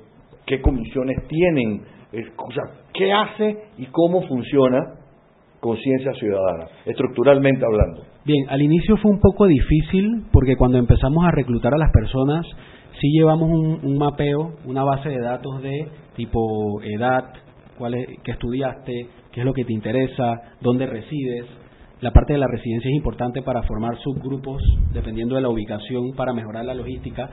¿Qué 0.46 0.62
comisiones 0.62 1.26
tienen? 1.28 1.82
O 2.12 2.52
sea, 2.52 2.62
¿qué 2.94 3.12
hace 3.12 3.58
y 3.76 3.86
cómo 3.86 4.22
funciona 4.26 5.05
conciencia 5.60 6.12
ciudadana, 6.14 6.66
estructuralmente 6.84 7.64
hablando? 7.64 8.02
Bien, 8.24 8.46
al 8.48 8.60
inicio 8.62 8.96
fue 8.96 9.10
un 9.10 9.20
poco 9.20 9.46
difícil 9.46 10.24
porque 10.32 10.56
cuando 10.56 10.78
empezamos 10.78 11.24
a 11.24 11.30
reclutar 11.30 11.74
a 11.74 11.78
las 11.78 11.90
personas, 11.92 12.46
sí 13.00 13.08
llevamos 13.12 13.50
un, 13.50 13.96
mapeo, 13.98 14.56
una 14.64 14.84
base 14.84 15.08
de 15.08 15.20
datos 15.20 15.62
de 15.62 15.88
tipo 16.16 16.80
edad, 16.82 17.24
cuál 17.78 17.94
es, 17.94 18.06
qué 18.24 18.32
estudiaste, 18.32 19.08
qué 19.32 19.40
es 19.40 19.46
lo 19.46 19.52
que 19.52 19.64
te 19.64 19.72
interesa, 19.72 20.40
dónde 20.60 20.86
resides. 20.86 21.46
La 22.00 22.10
parte 22.10 22.34
de 22.34 22.38
la 22.38 22.48
residencia 22.48 22.90
es 22.90 22.96
importante 22.96 23.42
para 23.42 23.62
formar 23.62 23.96
subgrupos 23.98 24.62
dependiendo 24.92 25.34
de 25.34 25.40
la 25.40 25.48
ubicación 25.48 26.12
para 26.16 26.32
mejorar 26.32 26.64
la 26.64 26.74
logística. 26.74 27.30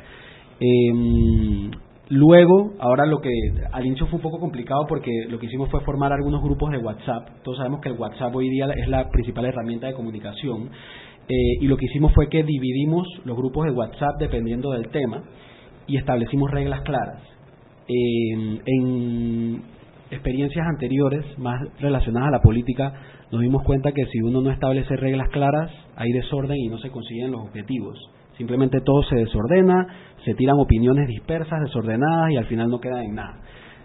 Eh, 0.60 1.72
Luego, 2.10 2.74
ahora 2.80 3.06
lo 3.06 3.22
que 3.22 3.32
al 3.72 3.86
inicio 3.86 4.08
fue 4.08 4.18
un 4.18 4.24
poco 4.24 4.40
complicado 4.40 4.86
porque 4.88 5.12
lo 5.30 5.40
que 5.40 5.46
hicimos 5.46 5.70
fue 5.70 5.82
formar 5.82 6.12
algunos 6.12 6.44
grupos 6.44 6.72
de 6.72 6.78
WhatsApp. 6.78 7.30
Todos 7.44 7.58
sabemos 7.58 7.80
que 7.82 7.90
el 7.90 7.98
WhatsApp 7.98 8.36
hoy 8.36 8.50
día 8.50 8.68
es 8.76 8.88
la 8.90 9.10
principal 9.10 9.46
herramienta 9.46 9.88
de 9.88 9.94
comunicación. 9.94 10.70
Eh, 11.30 11.34
y 11.62 11.68
lo 11.68 11.78
que 11.78 11.86
hicimos 11.86 12.14
fue 12.14 12.28
que 12.28 12.44
dividimos 12.44 13.08
los 13.24 13.38
grupos 13.38 13.66
de 13.66 13.72
WhatsApp 13.72 14.20
dependiendo 14.20 14.72
del 14.72 14.90
tema 14.90 15.24
y 15.88 15.98
establecimos 15.98 16.52
reglas 16.52 16.82
claras. 16.82 17.22
en 17.88 19.62
experiencias 20.12 20.66
anteriores, 20.68 21.26
más 21.38 21.60
relacionadas 21.80 22.30
a 22.30 22.32
la 22.32 22.42
política, 22.42 22.94
nos 23.32 23.42
dimos 23.42 23.64
cuenta 23.64 23.92
que 23.92 24.06
si 24.06 24.22
uno 24.22 24.42
no 24.42 24.52
establece 24.52 24.96
reglas 24.96 25.30
claras, 25.30 25.72
hay 25.96 26.12
desorden 26.12 26.58
y 26.58 26.68
no 26.68 26.78
se 26.78 26.90
consiguen 26.90 27.32
los 27.32 27.42
objetivos. 27.42 27.98
Simplemente 28.44 28.82
todo 28.82 29.02
se 29.04 29.16
desordena, 29.16 29.88
se 30.26 30.34
tiran 30.34 30.60
opiniones 30.60 31.08
dispersas, 31.08 31.62
desordenadas 31.62 32.30
y 32.30 32.36
al 32.36 32.46
final 32.46 32.70
no 32.70 32.82
queda 32.82 33.02
en 33.02 33.16
nada. 33.16 33.40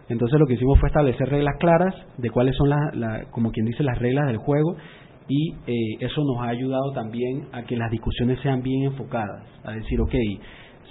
Entonces 0.08 0.36
lo 0.40 0.46
que 0.48 0.54
hicimos 0.54 0.80
fue 0.80 0.88
establecer 0.88 1.28
reglas 1.28 1.54
claras 1.60 1.94
de 2.16 2.28
cuáles 2.30 2.56
son 2.56 2.68
las, 2.68 3.26
como 3.30 3.52
quien 3.52 3.66
dice, 3.66 3.84
las 3.84 4.00
reglas 4.00 4.26
del 4.26 4.38
juego 4.38 4.74
y 5.28 5.52
eh, 5.64 5.98
eso 6.00 6.24
nos 6.24 6.38
ha 6.40 6.48
ayudado 6.48 6.90
también 6.92 7.46
a 7.52 7.62
que 7.62 7.76
las 7.76 7.88
discusiones 7.92 8.40
sean 8.40 8.60
bien 8.60 8.82
enfocadas, 8.82 9.44
a 9.62 9.74
decir, 9.74 10.00
ok, 10.00 10.14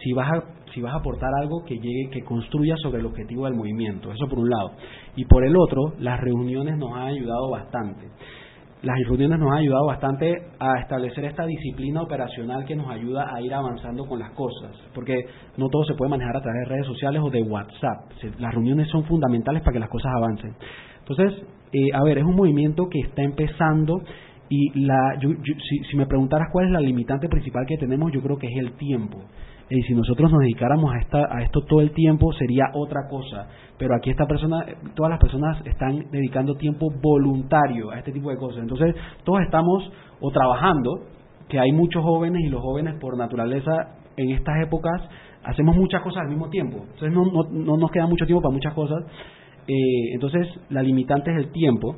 si 0.01 0.13
vas 0.13 0.31
a, 0.31 0.43
si 0.73 0.79
vas 0.79 0.93
a 0.93 0.99
aportar 0.99 1.31
algo 1.41 1.65
que 1.65 1.75
llegue, 1.75 2.09
que 2.09 2.23
construya 2.23 2.77
sobre 2.77 3.01
el 3.01 3.05
objetivo 3.05 3.47
del 3.47 3.55
movimiento, 3.55 4.13
eso 4.13 4.29
por 4.29 4.39
un 4.39 4.49
lado. 4.49 4.71
Y 5.17 5.25
por 5.25 5.45
el 5.45 5.57
otro, 5.57 5.93
las 5.99 6.21
reuniones 6.21 6.77
nos 6.77 6.93
han 6.93 7.07
ayudado 7.07 7.49
bastante. 7.49 8.07
Las 8.83 8.95
reuniones 9.07 9.39
nos 9.39 9.51
han 9.51 9.57
ayudado 9.57 9.87
bastante 9.87 10.37
a 10.59 10.79
establecer 10.79 11.25
esta 11.25 11.45
disciplina 11.47 12.03
operacional 12.03 12.63
que 12.63 12.75
nos 12.75 12.87
ayuda 12.89 13.33
a 13.33 13.41
ir 13.41 13.51
avanzando 13.51 14.05
con 14.05 14.19
las 14.19 14.31
cosas, 14.31 14.71
porque 14.93 15.25
no 15.57 15.67
todo 15.69 15.83
se 15.85 15.95
puede 15.95 16.11
manejar 16.11 16.37
a 16.37 16.41
través 16.41 16.61
de 16.61 16.75
redes 16.75 16.85
sociales 16.85 17.21
o 17.25 17.31
de 17.31 17.41
WhatsApp. 17.41 18.11
Las 18.37 18.53
reuniones 18.53 18.87
son 18.89 19.03
fundamentales 19.05 19.63
para 19.63 19.73
que 19.73 19.79
las 19.79 19.89
cosas 19.89 20.11
avancen. 20.15 20.53
Entonces, 20.99 21.43
eh, 21.73 21.89
a 21.91 22.03
ver, 22.03 22.19
es 22.19 22.23
un 22.23 22.35
movimiento 22.35 22.87
que 22.87 22.99
está 22.99 23.23
empezando 23.23 23.99
y 24.47 24.85
la, 24.85 25.17
si, 25.19 25.79
si 25.89 25.97
me 25.97 26.05
preguntaras 26.05 26.49
cuál 26.51 26.67
es 26.67 26.71
la 26.71 26.79
limitante 26.79 27.27
principal 27.27 27.65
que 27.67 27.77
tenemos, 27.77 28.11
yo 28.11 28.21
creo 28.21 28.37
que 28.37 28.47
es 28.47 28.57
el 28.57 28.73
tiempo 28.73 29.17
y 29.69 29.81
si 29.83 29.93
nosotros 29.93 30.31
nos 30.31 30.39
dedicáramos 30.39 30.93
a, 30.93 30.99
esta, 30.99 31.27
a 31.29 31.43
esto 31.43 31.61
todo 31.61 31.81
el 31.81 31.91
tiempo 31.91 32.31
sería 32.33 32.65
otra 32.73 33.07
cosa. 33.09 33.47
Pero 33.77 33.95
aquí 33.95 34.09
esta 34.09 34.25
persona, 34.25 34.65
todas 34.95 35.09
las 35.09 35.19
personas 35.19 35.65
están 35.65 36.09
dedicando 36.09 36.55
tiempo 36.55 36.87
voluntario 37.01 37.91
a 37.91 37.99
este 37.99 38.11
tipo 38.11 38.29
de 38.29 38.37
cosas. 38.37 38.61
Entonces 38.61 38.95
todos 39.23 39.41
estamos 39.41 39.91
o 40.21 40.31
trabajando, 40.31 41.01
que 41.49 41.59
hay 41.59 41.71
muchos 41.71 42.03
jóvenes 42.03 42.41
y 42.45 42.49
los 42.49 42.61
jóvenes 42.61 42.95
por 42.99 43.17
naturaleza 43.17 43.97
en 44.15 44.31
estas 44.31 44.55
épocas 44.63 45.01
hacemos 45.43 45.75
muchas 45.75 46.01
cosas 46.01 46.23
al 46.23 46.29
mismo 46.29 46.49
tiempo. 46.49 46.77
Entonces 46.79 47.11
no, 47.11 47.25
no, 47.25 47.43
no 47.51 47.77
nos 47.77 47.91
queda 47.91 48.07
mucho 48.07 48.25
tiempo 48.25 48.41
para 48.41 48.53
muchas 48.53 48.73
cosas. 48.73 49.03
Eh, 49.67 50.13
entonces 50.13 50.47
la 50.69 50.81
limitante 50.81 51.31
es 51.31 51.37
el 51.37 51.51
tiempo. 51.51 51.95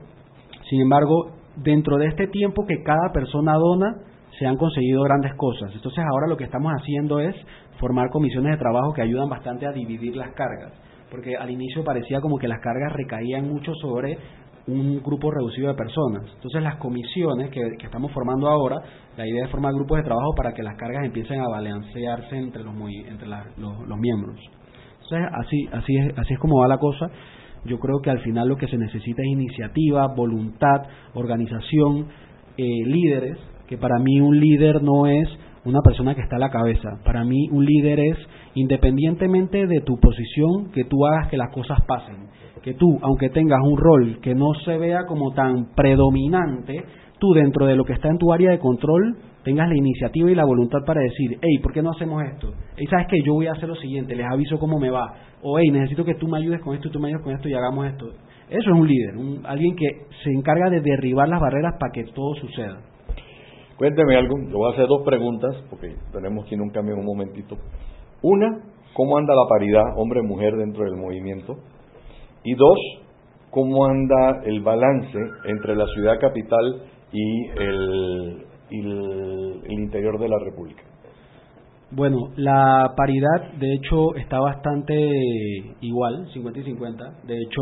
Sin 0.70 0.82
embargo, 0.82 1.32
dentro 1.56 1.98
de 1.98 2.08
este 2.08 2.28
tiempo 2.28 2.66
que 2.66 2.84
cada 2.84 3.12
persona 3.14 3.54
dona, 3.54 3.96
se 4.40 4.48
han 4.48 4.56
conseguido 4.56 5.04
grandes 5.04 5.34
cosas. 5.36 5.72
Entonces 5.76 6.04
ahora 6.10 6.28
lo 6.28 6.38
que 6.38 6.46
estamos 6.46 6.72
haciendo 6.72 7.20
es 7.20 7.36
formar 7.78 8.10
comisiones 8.10 8.54
de 8.54 8.58
trabajo 8.58 8.94
que 8.94 9.02
ayudan 9.02 9.30
bastante 9.30 9.68
a 9.68 9.72
dividir 9.72 10.16
las 10.16 10.34
cargas, 10.34 10.72
porque 11.12 11.36
al 11.36 11.52
inicio 11.52 11.84
parecía 11.84 12.22
como 12.22 12.38
que 12.38 12.48
las 12.48 12.60
cargas 12.62 12.94
recaían 12.94 13.48
mucho 13.48 13.74
sobre 13.76 14.18
un 14.68 15.02
grupo 15.04 15.32
reducido 15.32 15.68
de 15.68 15.74
personas. 15.74 16.24
Entonces 16.36 16.64
las 16.64 16.78
comisiones 16.78 17.50
que, 17.50 17.62
estamos 17.84 18.12
formando 18.14 18.48
ahora, 18.48 18.78
la 19.18 19.28
idea 19.28 19.46
es 19.46 19.52
formar 19.52 19.74
grupos 19.74 19.98
de 19.98 20.04
trabajo 20.04 20.34
para 20.36 20.54
que 20.54 20.64
las 20.64 20.76
cargas 20.78 21.06
empiecen 21.06 21.42
a 21.42 21.50
balancearse 21.50 22.38
entre 22.38 22.64
los, 22.64 22.74
entre 23.08 23.28
los, 23.28 24.00
miembros. 24.00 24.40
Entonces 25.02 25.28
así, 25.34 25.70
así, 25.74 25.98
es, 25.98 26.18
así 26.18 26.34
es 26.34 26.40
como 26.40 26.60
va 26.60 26.68
la 26.68 26.78
cosa. 26.78 27.10
Yo 27.66 27.78
creo 27.78 28.00
que 28.02 28.10
al 28.10 28.20
final 28.22 28.48
lo 28.48 28.56
que 28.56 28.68
se 28.68 28.78
necesita 28.78 29.22
es 29.22 29.28
iniciativa, 29.28 30.08
voluntad, 30.16 30.84
organización, 31.14 32.08
eh, 32.56 32.86
líderes 32.86 33.38
que 33.70 33.78
para 33.78 34.00
mí 34.00 34.20
un 34.20 34.40
líder 34.40 34.82
no 34.82 35.06
es 35.06 35.30
una 35.64 35.82
persona 35.82 36.16
que 36.16 36.22
está 36.22 36.38
a 36.38 36.40
la 36.40 36.50
cabeza. 36.50 36.90
Para 37.06 37.24
mí 37.24 37.50
un 37.52 37.64
líder 37.64 38.00
es, 38.00 38.18
independientemente 38.56 39.68
de 39.68 39.82
tu 39.82 40.00
posición, 40.00 40.72
que 40.74 40.86
tú 40.86 41.06
hagas 41.06 41.28
que 41.28 41.38
las 41.38 41.54
cosas 41.54 41.78
pasen. 41.88 42.30
Que 42.64 42.74
tú, 42.74 42.98
aunque 43.04 43.30
tengas 43.30 43.60
un 43.64 43.78
rol 43.78 44.20
que 44.24 44.34
no 44.34 44.48
se 44.66 44.76
vea 44.80 45.06
como 45.06 45.34
tan 45.34 45.76
predominante, 45.76 46.84
tú 47.20 47.32
dentro 47.34 47.68
de 47.68 47.76
lo 47.76 47.86
que 47.86 47.94
está 47.94 48.10
en 48.10 48.18
tu 48.18 48.34
área 48.34 48.50
de 48.50 48.58
control 48.58 49.18
tengas 49.44 49.70
la 49.70 49.78
iniciativa 49.78 50.32
y 50.32 50.36
la 50.36 50.46
voluntad 50.46 50.80
para 50.84 51.02
decir, 51.02 51.38
hey, 51.40 51.60
¿por 51.62 51.72
qué 51.72 51.84
no 51.84 51.92
hacemos 51.92 52.24
esto? 52.24 52.52
Hey, 52.76 52.88
¿sabes 52.90 53.06
qué? 53.08 53.18
Yo 53.24 53.36
voy 53.36 53.46
a 53.46 53.52
hacer 53.52 53.70
lo 53.70 53.76
siguiente, 53.76 54.16
les 54.16 54.26
aviso 54.26 54.58
cómo 54.58 54.80
me 54.80 54.90
va. 54.90 55.14
O 55.44 55.60
hey, 55.60 55.70
necesito 55.70 56.04
que 56.04 56.16
tú 56.16 56.28
me 56.28 56.40
ayudes 56.40 56.62
con 56.62 56.74
esto 56.74 56.88
y 56.88 56.92
tú 56.92 57.00
me 57.00 57.10
ayudes 57.10 57.24
con 57.24 57.34
esto 57.34 57.48
y 57.48 57.54
hagamos 57.54 57.86
esto. 57.86 58.08
Eso 58.50 58.72
es 58.72 58.76
un 58.76 58.88
líder, 58.88 59.16
un, 59.16 59.46
alguien 59.46 59.76
que 59.76 59.86
se 60.24 60.32
encarga 60.32 60.72
de 60.72 60.82
derribar 60.82 61.30
las 61.30 61.40
barreras 61.40 61.76
para 61.80 61.92
que 61.92 62.06
todo 62.12 62.34
suceda. 62.34 62.89
Cuénteme 63.80 64.18
algo, 64.18 64.38
le 64.38 64.52
voy 64.52 64.70
a 64.70 64.74
hacer 64.74 64.88
dos 64.88 65.04
preguntas, 65.06 65.56
porque 65.70 65.96
tenemos 66.12 66.46
que 66.46 66.56
ir 66.56 66.62
un 66.62 66.70
cambio 66.70 66.96
en 66.96 67.00
un 67.00 67.06
momentito. 67.06 67.56
Una, 68.22 68.62
¿cómo 68.94 69.18
anda 69.18 69.34
la 69.34 69.48
paridad 69.48 69.98
hombre-mujer 69.98 70.58
dentro 70.58 70.84
del 70.84 70.98
movimiento? 70.98 71.56
Y 72.44 72.56
dos, 72.56 72.78
¿cómo 73.50 73.86
anda 73.86 74.42
el 74.44 74.60
balance 74.60 75.18
entre 75.46 75.78
la 75.78 75.86
ciudad 75.94 76.20
capital 76.20 76.84
y 77.14 77.48
el, 77.58 78.46
interior 79.70 80.20
de 80.20 80.28
la 80.28 80.40
República? 80.40 80.84
Bueno, 81.92 82.18
la 82.36 82.94
paridad 82.98 83.54
de 83.62 83.76
hecho 83.76 84.14
está 84.16 84.42
bastante 84.42 84.94
igual, 85.80 86.28
50 86.34 86.60
y 86.60 86.64
50. 86.64 87.04
De 87.26 87.38
hecho, 87.38 87.62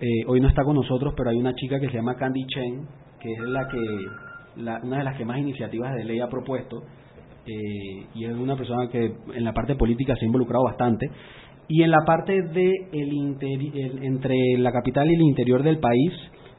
eh, 0.00 0.24
hoy 0.28 0.40
no 0.40 0.48
está 0.48 0.64
con 0.64 0.76
nosotros, 0.76 1.12
pero 1.14 1.28
hay 1.28 1.36
una 1.36 1.52
chica 1.52 1.78
que 1.78 1.88
se 1.88 1.96
llama 1.98 2.16
Candy 2.16 2.46
Chen, 2.46 2.86
que 3.20 3.32
es 3.32 3.40
la 3.40 3.68
que 3.68 4.31
una 4.56 4.98
de 4.98 5.04
las 5.04 5.16
que 5.16 5.24
más 5.24 5.38
iniciativas 5.38 5.94
de 5.94 6.04
ley 6.04 6.20
ha 6.20 6.28
propuesto 6.28 6.82
eh, 7.46 8.06
y 8.14 8.24
es 8.24 8.32
una 8.32 8.56
persona 8.56 8.88
que 8.88 9.14
en 9.34 9.44
la 9.44 9.52
parte 9.52 9.74
política 9.74 10.14
se 10.16 10.24
ha 10.24 10.26
involucrado 10.26 10.64
bastante 10.64 11.10
y 11.68 11.82
en 11.82 11.90
la 11.90 12.04
parte 12.06 12.42
de 12.42 12.70
el, 12.92 14.02
entre 14.02 14.36
la 14.58 14.72
capital 14.72 15.10
y 15.10 15.14
el 15.14 15.22
interior 15.22 15.62
del 15.62 15.78
país 15.78 16.12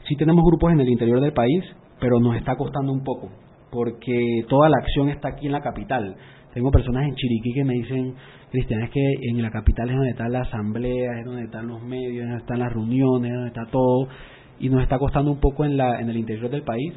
sí 0.08 0.16
tenemos 0.16 0.44
grupos 0.44 0.74
en 0.74 0.82
el 0.82 0.90
interior 0.90 1.22
del 1.22 1.34
país 1.34 1.64
pero 2.00 2.20
nos 2.20 2.36
está 2.36 2.56
costando 2.56 2.92
un 2.92 3.04
poco 3.04 3.30
porque 3.72 4.46
toda 4.50 4.70
la 4.70 4.78
acción 4.78 5.10
está 5.10 5.30
aquí 5.30 5.48
en 5.48 5.52
la 5.52 5.62
capital. 5.62 6.16
Tengo 6.54 6.70
personas 6.70 7.08
en 7.08 7.16
Chiriquí 7.16 7.54
que 7.54 7.64
me 7.64 7.74
dicen 7.74 8.14
Cristian 8.52 8.84
es 8.84 8.92
que 8.92 9.02
en 9.32 9.42
la 9.42 9.50
capital 9.50 9.90
es 9.90 9.96
donde 9.96 10.12
está 10.12 10.30
la 10.30 10.42
asamblea 10.42 11.20
es 11.20 11.26
donde 11.26 11.46
están 11.46 11.68
los 11.68 11.82
medios 11.82 12.24
es 12.24 12.30
donde 12.30 12.38
están 12.38 12.60
las 12.60 12.72
reuniones 12.72 13.32
es 13.32 13.36
donde 13.36 13.48
está 13.48 13.66
todo 13.72 14.08
y 14.60 14.70
nos 14.70 14.84
está 14.84 15.00
costando 15.00 15.32
un 15.32 15.40
poco 15.40 15.66
en 15.66 15.76
la 15.76 16.00
en 16.00 16.10
el 16.10 16.18
interior 16.18 16.52
del 16.52 16.62
país 16.62 16.94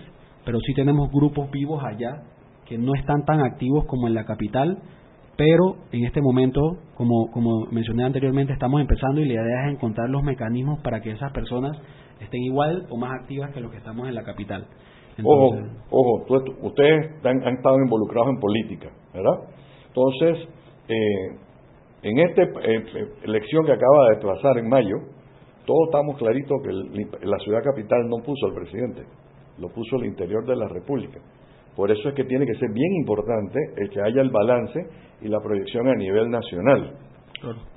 pero 0.47 0.61
sí 0.61 0.73
tenemos 0.75 1.11
grupos 1.11 1.51
vivos 1.51 1.83
allá 1.85 2.23
que 2.67 2.79
no 2.79 2.95
están 2.95 3.25
tan 3.25 3.41
activos 3.41 3.85
como 3.87 4.07
en 4.07 4.15
la 4.15 4.25
capital, 4.25 4.79
pero 5.37 5.77
en 5.93 6.05
este 6.05 6.23
momento, 6.23 6.79
como, 6.95 7.31
como 7.33 7.67
mencioné 7.71 8.05
anteriormente, 8.05 8.53
estamos 8.53 8.81
empezando 8.81 9.21
y 9.21 9.27
la 9.27 9.35
idea 9.35 9.67
es 9.67 9.75
encontrar 9.75 10.09
los 10.09 10.23
mecanismos 10.23 10.81
para 10.81 11.01
que 11.01 11.11
esas 11.11 11.33
personas 11.33 11.77
estén 12.21 12.43
igual 12.43 12.87
o 12.91 12.97
más 12.97 13.21
activas 13.21 13.51
que 13.53 13.61
los 13.61 13.71
que 13.73 13.79
estamos 13.79 14.09
en 14.09 14.15
la 14.15 14.23
capital. 14.23 14.67
ojo, 15.23 15.57
ojo, 15.91 16.25
ustedes 16.63 17.25
han, 17.25 17.43
estado 17.55 17.77
involucrados 17.79 18.31
en 18.31 18.41
política, 18.41 18.89
¿verdad? 19.13 19.49
Entonces, 19.89 20.49
eh, 20.89 21.37
en 22.03 22.19
esta 22.21 22.43
eh, 22.43 22.85
elección 23.25 23.67
que 23.67 23.73
acaba 23.73 24.11
de 24.11 24.17
pasar 24.17 24.59
en 24.59 24.69
mayo, 24.69 24.97
todos 25.67 25.89
estamos 25.89 26.17
claritos 26.19 26.57
que 26.63 27.27
la 27.27 27.39
ciudad 27.39 27.65
capital 27.65 28.09
no 28.09 28.19
puso 28.25 28.47
al 28.47 28.55
presidente 28.55 29.03
lo 29.59 29.69
puso 29.69 29.97
el 29.97 30.07
interior 30.07 30.45
de 30.47 30.57
la 30.57 30.69
República. 30.69 31.21
Por 31.77 31.91
eso 31.91 32.09
es 32.09 32.15
que 32.15 32.25
tiene 32.25 32.47
que 32.47 32.55
ser 32.55 32.71
bien 32.73 32.93
importante 32.95 33.59
el 33.77 33.91
que 33.91 34.01
haya 34.01 34.23
el 34.23 34.31
balance 34.31 34.81
y 35.21 35.29
la 35.29 35.41
proyección 35.41 35.89
a 35.89 35.95
nivel 35.95 36.31
nacional. 36.31 36.95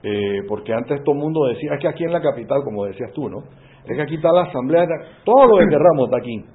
Eh, 0.04 0.42
porque 0.48 0.74
antes 0.74 1.04
todo 1.04 1.16
el 1.16 1.22
mundo 1.22 1.46
decía, 1.48 1.74
es 1.74 1.82
que 1.82 1.88
aquí 1.90 2.06
en 2.06 2.14
la 2.14 2.22
capital, 2.22 2.62
como 2.64 2.86
decías 2.86 3.12
tú, 3.14 3.30
¿no? 3.30 3.40
Es 3.86 3.96
que 3.96 4.02
aquí 4.02 4.16
está 4.16 4.32
la 4.32 4.44
asamblea, 4.44 4.86
todo 5.26 5.48
lo 5.48 5.62
enterramos 5.62 6.06
está 6.06 6.18
aquí. 6.18 6.46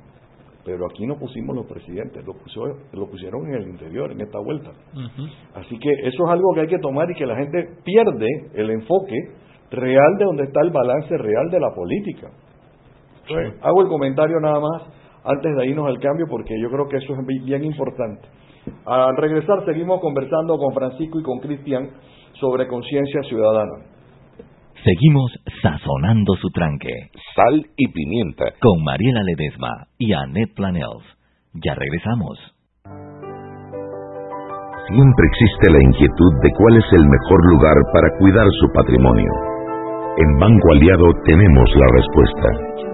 Pero 0.64 0.86
aquí 0.86 1.06
no 1.06 1.18
pusimos 1.18 1.54
los 1.54 1.66
presidentes, 1.66 2.24
lo, 2.24 2.32
lo 2.92 3.06
pusieron 3.10 3.46
en 3.48 3.54
el 3.54 3.68
interior, 3.68 4.10
en 4.10 4.22
esta 4.22 4.38
vuelta. 4.38 4.70
Así 5.54 5.78
que 5.78 5.90
eso 6.08 6.24
es 6.24 6.30
algo 6.30 6.54
que 6.54 6.62
hay 6.62 6.68
que 6.68 6.78
tomar 6.78 7.10
y 7.10 7.14
que 7.14 7.26
la 7.26 7.36
gente 7.36 7.68
pierde 7.84 8.26
el 8.54 8.70
enfoque 8.70 9.16
real 9.70 10.16
de 10.18 10.24
donde 10.24 10.44
está 10.44 10.62
el 10.62 10.70
balance 10.70 11.18
real 11.18 11.50
de 11.50 11.60
la 11.60 11.74
política. 11.74 12.30
hago 13.60 13.82
el 13.82 13.88
comentario 13.88 14.40
nada 14.40 14.60
más 14.60 14.82
antes 15.24 15.56
de 15.56 15.66
irnos 15.66 15.86
al 15.88 15.98
cambio, 15.98 16.26
porque 16.28 16.54
yo 16.60 16.70
creo 16.70 16.86
que 16.88 16.98
eso 16.98 17.14
es 17.14 17.44
bien 17.44 17.64
importante. 17.64 18.28
Al 18.86 19.16
regresar 19.16 19.64
seguimos 19.64 20.00
conversando 20.00 20.58
con 20.58 20.72
Francisco 20.72 21.18
y 21.18 21.22
con 21.22 21.38
Cristian 21.40 21.90
sobre 22.40 22.66
conciencia 22.66 23.22
ciudadana. 23.22 23.94
Seguimos 24.84 25.32
sazonando 25.62 26.34
su 26.36 26.48
tranque. 26.50 26.92
Sal 27.34 27.66
y 27.76 27.88
pimienta. 27.88 28.52
Con 28.60 28.84
Mariela 28.84 29.22
Ledesma 29.22 29.88
y 29.98 30.12
Annette 30.12 30.54
Planels. 30.54 31.04
Ya 31.54 31.74
regresamos. 31.74 32.38
Siempre 34.88 35.26
existe 35.32 35.72
la 35.72 35.82
inquietud 35.82 36.32
de 36.42 36.50
cuál 36.58 36.76
es 36.76 36.84
el 36.92 37.06
mejor 37.08 37.40
lugar 37.48 37.76
para 37.94 38.08
cuidar 38.18 38.46
su 38.60 38.66
patrimonio. 38.74 39.30
En 40.18 40.38
Banco 40.38 40.68
Aliado 40.72 41.06
tenemos 41.24 41.70
la 41.74 41.86
respuesta 41.96 42.93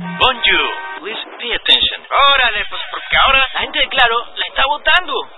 Bonjour, 0.00 0.66
please 1.04 1.20
pay 1.36 1.52
attention. 1.52 2.00
Órale, 2.08 2.64
pues 2.70 2.80
porque 2.90 3.16
ahora 3.28 3.44
la 3.54 3.60
gente 3.60 3.78
de 3.78 3.88
Claro 3.92 4.16
la 4.24 4.46
está 4.48 4.64
votando. 4.66 5.37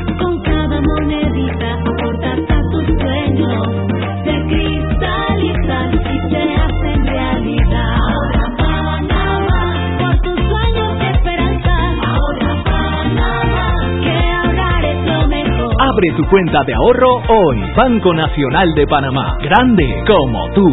Abre 15.91 16.13
tu 16.15 16.23
cuenta 16.29 16.63
de 16.63 16.73
ahorro 16.73 17.15
hoy. 17.27 17.57
Banco 17.75 18.13
Nacional 18.13 18.73
de 18.75 18.87
Panamá. 18.87 19.37
Grande 19.41 20.03
como 20.07 20.49
tú. 20.51 20.65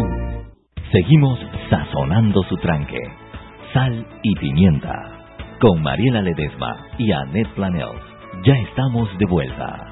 Seguimos 0.93 1.37
sazonando 1.69 2.41
su 2.43 2.55
tranque. 2.57 3.01
Sal 3.73 4.05
y 4.23 4.33
pimienta. 4.35 4.93
Con 5.59 5.81
Mariela 5.81 6.21
Ledesma 6.21 6.87
y 6.97 7.11
Annette 7.11 7.53
Planels. 7.53 8.01
Ya 8.45 8.53
estamos 8.53 9.09
de 9.17 9.25
vuelta. 9.25 9.88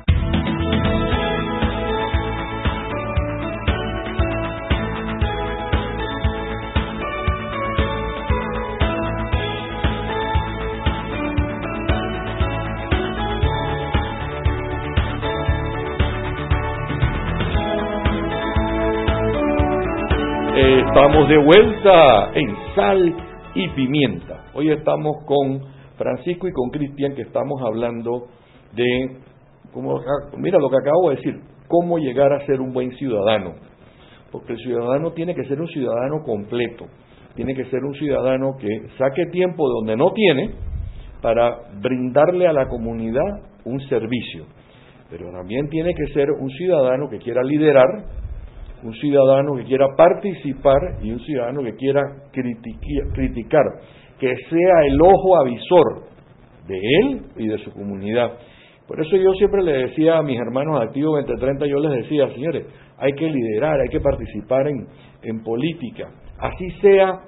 Estamos 20.98 21.30
de 21.30 21.38
vuelta 21.38 22.32
en 22.34 22.56
Sal 22.74 23.16
y 23.54 23.70
Pimienta. 23.70 24.46
Hoy 24.56 24.72
estamos 24.72 25.24
con 25.26 25.62
Francisco 25.96 26.48
y 26.48 26.52
con 26.52 26.72
Cristian 26.72 27.14
que 27.14 27.22
estamos 27.22 27.62
hablando 27.62 28.26
de, 28.74 29.18
como, 29.72 30.02
mira 30.38 30.58
lo 30.58 30.72
que 30.72 30.78
acabo 30.78 31.12
de 31.12 31.18
decir, 31.18 31.40
cómo 31.68 32.00
llegar 32.00 32.34
a 32.34 32.44
ser 32.48 32.60
un 32.62 32.74
buen 32.74 32.94
ciudadano. 32.94 33.54
Porque 34.32 34.54
el 34.54 34.60
ciudadano 34.60 35.12
tiene 35.12 35.36
que 35.36 35.46
ser 35.46 35.62
un 35.62 35.68
ciudadano 35.68 36.24
completo, 36.26 36.88
tiene 37.36 37.54
que 37.54 37.66
ser 37.66 37.84
un 37.84 37.94
ciudadano 37.94 38.58
que 38.58 38.68
saque 38.98 39.28
tiempo 39.28 39.68
de 39.68 39.74
donde 39.76 39.98
no 39.98 40.14
tiene 40.14 40.56
para 41.22 41.60
brindarle 41.80 42.48
a 42.48 42.54
la 42.54 42.68
comunidad 42.68 43.44
un 43.66 43.80
servicio. 43.82 44.46
Pero 45.12 45.32
también 45.32 45.70
tiene 45.70 45.94
que 45.94 46.12
ser 46.12 46.32
un 46.32 46.50
ciudadano 46.50 47.08
que 47.08 47.20
quiera 47.20 47.44
liderar, 47.44 47.86
un 48.84 48.94
ciudadano 48.94 49.56
que 49.56 49.64
quiera 49.64 49.88
participar 49.98 50.78
y 51.02 51.12
un 51.12 51.20
ciudadano 51.22 51.64
que 51.64 51.76
quiera 51.76 52.02
criticar, 53.14 53.64
que 54.20 54.36
sea 54.50 54.86
el 54.88 55.02
ojo 55.02 55.36
avisor 55.42 56.04
de 56.68 56.78
él 57.02 57.22
y 57.38 57.48
de 57.48 57.58
su 57.60 57.72
comunidad. 57.72 58.34
Por 58.88 59.02
eso 59.02 59.16
yo 59.18 59.34
siempre 59.34 59.64
le 59.64 59.74
decía 59.88 60.18
a 60.18 60.24
mis 60.24 60.40
hermanos 60.40 60.82
activos 60.82 61.20
2030, 61.26 61.66
yo 61.66 61.80
les 61.80 62.04
decía, 62.04 62.28
señores, 62.34 62.66
hay 62.98 63.12
que 63.14 63.30
liderar, 63.30 63.80
hay 63.82 63.90
que 63.90 64.00
participar 64.00 64.68
en, 64.68 64.88
en 65.24 65.44
política, 65.44 66.10
así 66.40 66.70
sea 66.82 67.20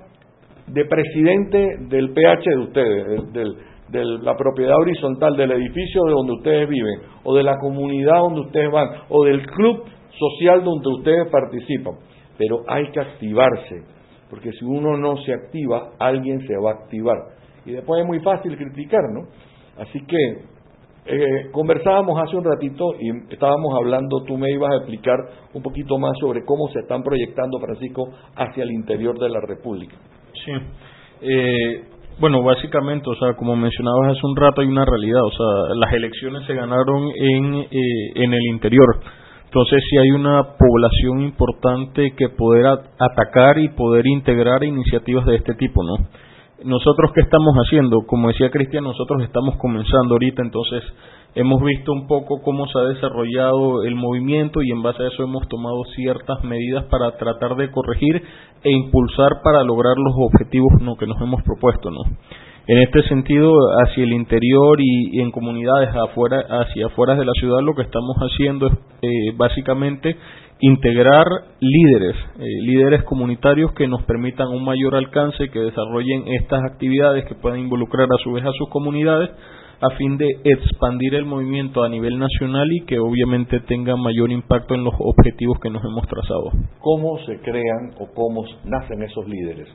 de 0.67 0.85
presidente 0.85 1.67
del 1.89 2.11
PH 2.13 2.49
de 2.49 2.57
ustedes, 2.57 3.33
del- 3.33 3.55
de 3.89 4.05
la 4.21 4.37
propiedad 4.37 4.75
horizontal 4.77 5.35
del 5.35 5.51
edificio 5.51 6.03
de 6.05 6.11
donde 6.11 6.33
ustedes 6.33 6.69
viven, 6.69 6.99
o 7.23 7.35
de 7.35 7.41
la 7.41 7.57
comunidad 7.57 8.19
donde 8.19 8.41
ustedes 8.41 8.71
van, 8.71 8.87
o 9.09 9.25
del 9.25 9.43
club 9.47 9.83
social 10.17 10.63
donde 10.63 10.89
ustedes 10.89 11.29
participan. 11.29 11.95
Pero 12.37 12.63
hay 12.67 12.89
que 12.91 12.99
activarse, 12.99 13.83
porque 14.29 14.51
si 14.53 14.65
uno 14.65 14.97
no 14.97 15.17
se 15.17 15.33
activa, 15.33 15.91
alguien 15.99 16.39
se 16.47 16.55
va 16.57 16.71
a 16.71 16.73
activar. 16.83 17.17
Y 17.65 17.71
después 17.71 18.01
es 18.01 18.07
muy 18.07 18.19
fácil 18.21 18.55
criticar, 18.55 19.01
¿no? 19.13 19.27
Así 19.77 19.99
que 20.05 20.59
eh, 21.05 21.49
conversábamos 21.51 22.21
hace 22.21 22.35
un 22.35 22.43
ratito 22.43 22.93
y 22.99 23.09
estábamos 23.33 23.73
hablando, 23.75 24.23
tú 24.25 24.37
me 24.37 24.51
ibas 24.51 24.71
a 24.71 24.77
explicar 24.77 25.17
un 25.53 25.63
poquito 25.63 25.97
más 25.97 26.11
sobre 26.19 26.43
cómo 26.45 26.67
se 26.69 26.79
están 26.79 27.03
proyectando, 27.03 27.59
Francisco, 27.59 28.09
hacia 28.35 28.63
el 28.63 28.71
interior 28.71 29.17
de 29.17 29.29
la 29.29 29.41
República. 29.41 29.95
Sí. 30.45 30.51
Eh, 31.21 31.83
bueno, 32.19 32.43
básicamente, 32.43 33.09
o 33.09 33.15
sea, 33.15 33.33
como 33.35 33.55
mencionabas 33.55 34.17
hace 34.17 34.27
un 34.27 34.35
rato, 34.35 34.61
hay 34.61 34.67
una 34.67 34.85
realidad, 34.85 35.21
o 35.23 35.31
sea, 35.31 35.75
las 35.75 35.93
elecciones 35.93 36.45
se 36.45 36.53
ganaron 36.53 37.09
en, 37.15 37.55
eh, 37.55 37.67
en 38.15 38.33
el 38.33 38.45
interior. 38.51 38.99
Entonces, 39.49 39.83
sí 39.89 39.97
hay 39.97 40.11
una 40.11 40.43
población 40.59 41.21
importante 41.21 42.13
que 42.15 42.29
poder 42.29 42.67
atacar 42.99 43.57
y 43.57 43.69
poder 43.69 44.05
integrar 44.05 44.63
iniciativas 44.63 45.25
de 45.25 45.37
este 45.37 45.55
tipo, 45.55 45.83
¿no? 45.83 45.95
Nosotros, 46.63 47.11
¿qué 47.15 47.21
estamos 47.21 47.55
haciendo? 47.55 48.05
Como 48.05 48.27
decía 48.27 48.51
Cristian, 48.51 48.83
nosotros 48.83 49.23
estamos 49.23 49.55
comenzando 49.57 50.13
ahorita, 50.13 50.43
entonces 50.43 50.83
hemos 51.33 51.63
visto 51.63 51.91
un 51.93 52.05
poco 52.05 52.43
cómo 52.43 52.67
se 52.67 52.77
ha 52.77 52.83
desarrollado 52.83 53.81
el 53.85 53.95
movimiento 53.95 54.61
y 54.61 54.69
en 54.69 54.83
base 54.83 55.01
a 55.01 55.07
eso 55.07 55.23
hemos 55.23 55.47
tomado 55.47 55.83
ciertas 55.95 56.43
medidas 56.43 56.83
para 56.85 57.17
tratar 57.17 57.55
de 57.55 57.71
corregir 57.71 58.21
e 58.63 58.71
impulsar 58.71 59.41
para 59.43 59.63
lograr 59.63 59.95
los 59.97 60.13
objetivos 60.15 60.73
¿no? 60.79 60.95
que 60.95 61.07
nos 61.07 61.19
hemos 61.21 61.41
propuesto, 61.41 61.89
¿no? 61.89 62.01
En 62.67 62.77
este 62.77 63.01
sentido, 63.03 63.51
hacia 63.83 64.03
el 64.03 64.13
interior 64.13 64.77
y, 64.79 65.19
en 65.19 65.31
comunidades 65.31 65.89
afuera, 65.95 66.39
hacia 66.39 66.87
afuera 66.87 67.15
de 67.15 67.25
la 67.25 67.31
ciudad, 67.39 67.61
lo 67.61 67.73
que 67.73 67.81
estamos 67.81 68.15
haciendo 68.17 68.67
es 68.67 68.73
eh, 69.01 69.33
básicamente 69.35 70.15
integrar 70.61 71.25
líderes, 71.59 72.15
eh, 72.37 72.43
líderes 72.61 73.03
comunitarios 73.03 73.71
que 73.73 73.87
nos 73.87 74.03
permitan 74.03 74.49
un 74.49 74.63
mayor 74.63 74.95
alcance, 74.95 75.49
que 75.49 75.59
desarrollen 75.59 76.27
estas 76.27 76.63
actividades, 76.63 77.25
que 77.25 77.35
puedan 77.35 77.59
involucrar 77.59 78.07
a 78.11 78.23
su 78.23 78.33
vez 78.33 78.45
a 78.45 78.51
sus 78.51 78.69
comunidades, 78.69 79.29
a 79.81 79.95
fin 79.95 80.17
de 80.17 80.27
expandir 80.43 81.15
el 81.15 81.25
movimiento 81.25 81.83
a 81.83 81.89
nivel 81.89 82.19
nacional 82.19 82.67
y 82.71 82.85
que 82.85 82.99
obviamente 82.99 83.61
tenga 83.61 83.95
mayor 83.95 84.29
impacto 84.31 84.75
en 84.75 84.83
los 84.83 84.93
objetivos 84.99 85.57
que 85.61 85.69
nos 85.69 85.83
hemos 85.85 86.05
trazado. 86.07 86.51
¿Cómo 86.79 87.17
se 87.25 87.39
crean 87.39 87.93
o 87.97 88.07
cómo 88.13 88.43
nacen 88.65 89.01
esos 89.03 89.27
líderes? 89.27 89.69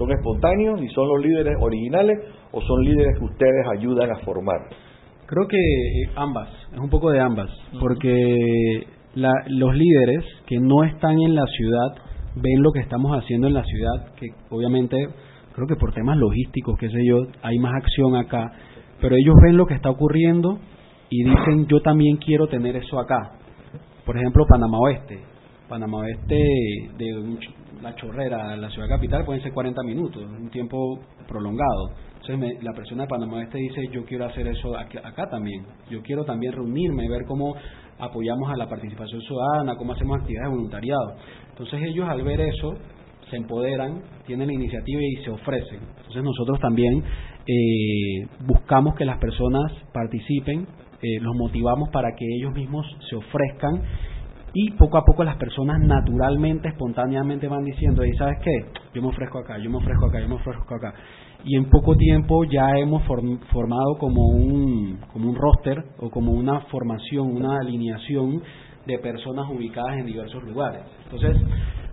¿Son 0.00 0.10
espontáneos 0.12 0.80
y 0.80 0.88
son 0.94 1.08
los 1.08 1.22
líderes 1.22 1.58
originales 1.60 2.18
o 2.52 2.62
son 2.62 2.82
líderes 2.82 3.18
que 3.18 3.24
ustedes 3.26 3.66
ayudan 3.70 4.10
a 4.10 4.16
formar? 4.20 4.56
Creo 5.26 5.46
que 5.46 5.58
eh, 5.58 6.10
ambas, 6.16 6.48
es 6.72 6.78
un 6.78 6.88
poco 6.88 7.10
de 7.10 7.20
ambas, 7.20 7.50
porque 7.78 8.86
la, 9.14 9.30
los 9.48 9.74
líderes 9.74 10.24
que 10.46 10.58
no 10.58 10.84
están 10.84 11.20
en 11.20 11.34
la 11.34 11.44
ciudad 11.44 12.02
ven 12.34 12.62
lo 12.62 12.72
que 12.72 12.80
estamos 12.80 13.12
haciendo 13.12 13.46
en 13.46 13.52
la 13.52 13.62
ciudad, 13.62 14.14
que 14.14 14.28
obviamente 14.48 14.96
creo 15.52 15.66
que 15.66 15.76
por 15.76 15.92
temas 15.92 16.16
logísticos, 16.16 16.78
qué 16.78 16.88
sé 16.88 17.04
yo, 17.04 17.26
hay 17.42 17.58
más 17.58 17.74
acción 17.74 18.16
acá, 18.16 18.52
pero 19.02 19.16
ellos 19.16 19.34
ven 19.42 19.58
lo 19.58 19.66
que 19.66 19.74
está 19.74 19.90
ocurriendo 19.90 20.60
y 21.10 21.24
dicen 21.24 21.66
yo 21.66 21.82
también 21.82 22.16
quiero 22.16 22.46
tener 22.46 22.74
eso 22.74 22.98
acá. 22.98 23.32
Por 24.06 24.16
ejemplo, 24.16 24.46
Panamá 24.48 24.78
Oeste. 24.78 25.20
Panamá 25.68 25.98
Oeste 25.98 26.36
de 26.96 27.38
la 27.82 27.94
chorrera 27.94 28.52
a 28.52 28.56
la 28.56 28.68
ciudad 28.70 28.88
capital 28.88 29.24
pueden 29.24 29.42
ser 29.42 29.52
40 29.52 29.82
minutos, 29.82 30.22
un 30.22 30.50
tiempo 30.50 30.98
prolongado. 31.26 31.90
Entonces 32.20 32.38
me- 32.38 32.62
la 32.62 32.72
persona 32.72 33.04
de 33.04 33.08
Panamá 33.08 33.38
Oeste 33.38 33.58
dice 33.58 33.88
yo 33.92 34.04
quiero 34.04 34.26
hacer 34.26 34.46
eso 34.46 34.76
aquí- 34.76 34.98
acá 34.98 35.28
también. 35.30 35.64
Yo 35.90 36.02
quiero 36.02 36.24
también 36.24 36.52
reunirme, 36.52 37.08
ver 37.08 37.24
cómo 37.26 37.54
apoyamos 37.98 38.50
a 38.50 38.56
la 38.56 38.68
participación 38.68 39.20
ciudadana, 39.22 39.76
cómo 39.76 39.92
hacemos 39.92 40.18
actividades 40.18 40.50
de 40.50 40.54
voluntariado. 40.56 41.14
Entonces 41.50 41.80
ellos 41.82 42.08
al 42.08 42.22
ver 42.22 42.40
eso 42.40 42.74
se 43.30 43.36
empoderan, 43.36 44.02
tienen 44.26 44.48
la 44.48 44.54
iniciativa 44.54 45.00
y 45.02 45.24
se 45.24 45.30
ofrecen. 45.30 45.80
Entonces 45.98 46.22
nosotros 46.22 46.58
también 46.60 47.02
eh, 47.46 48.26
buscamos 48.46 48.94
que 48.96 49.04
las 49.04 49.18
personas 49.18 49.72
participen, 49.92 50.66
eh, 51.02 51.20
los 51.20 51.34
motivamos 51.36 51.88
para 51.90 52.14
que 52.14 52.24
ellos 52.38 52.52
mismos 52.54 52.86
se 53.08 53.16
ofrezcan 53.16 53.82
y 54.52 54.72
poco 54.72 54.98
a 54.98 55.04
poco 55.04 55.22
las 55.24 55.36
personas 55.36 55.78
naturalmente, 55.80 56.68
espontáneamente 56.68 57.46
van 57.48 57.64
diciendo, 57.64 58.04
y 58.04 58.12
sabes 58.16 58.38
qué, 58.42 58.50
yo 58.94 59.02
me 59.02 59.08
ofrezco 59.08 59.38
acá, 59.38 59.58
yo 59.58 59.70
me 59.70 59.76
ofrezco 59.76 60.06
acá, 60.06 60.20
yo 60.20 60.28
me 60.28 60.34
ofrezco 60.34 60.74
acá. 60.74 60.94
Y 61.44 61.56
en 61.56 61.70
poco 61.70 61.96
tiempo 61.96 62.44
ya 62.44 62.70
hemos 62.76 63.02
form- 63.04 63.38
formado 63.52 63.96
como 63.98 64.26
un, 64.26 64.98
como 65.12 65.30
un 65.30 65.36
roster 65.36 65.84
o 65.98 66.10
como 66.10 66.32
una 66.32 66.60
formación, 66.62 67.28
una 67.36 67.58
alineación 67.60 68.42
de 68.86 68.98
personas 68.98 69.48
ubicadas 69.50 69.98
en 69.98 70.06
diversos 70.06 70.42
lugares. 70.44 70.82
Entonces, 71.04 71.36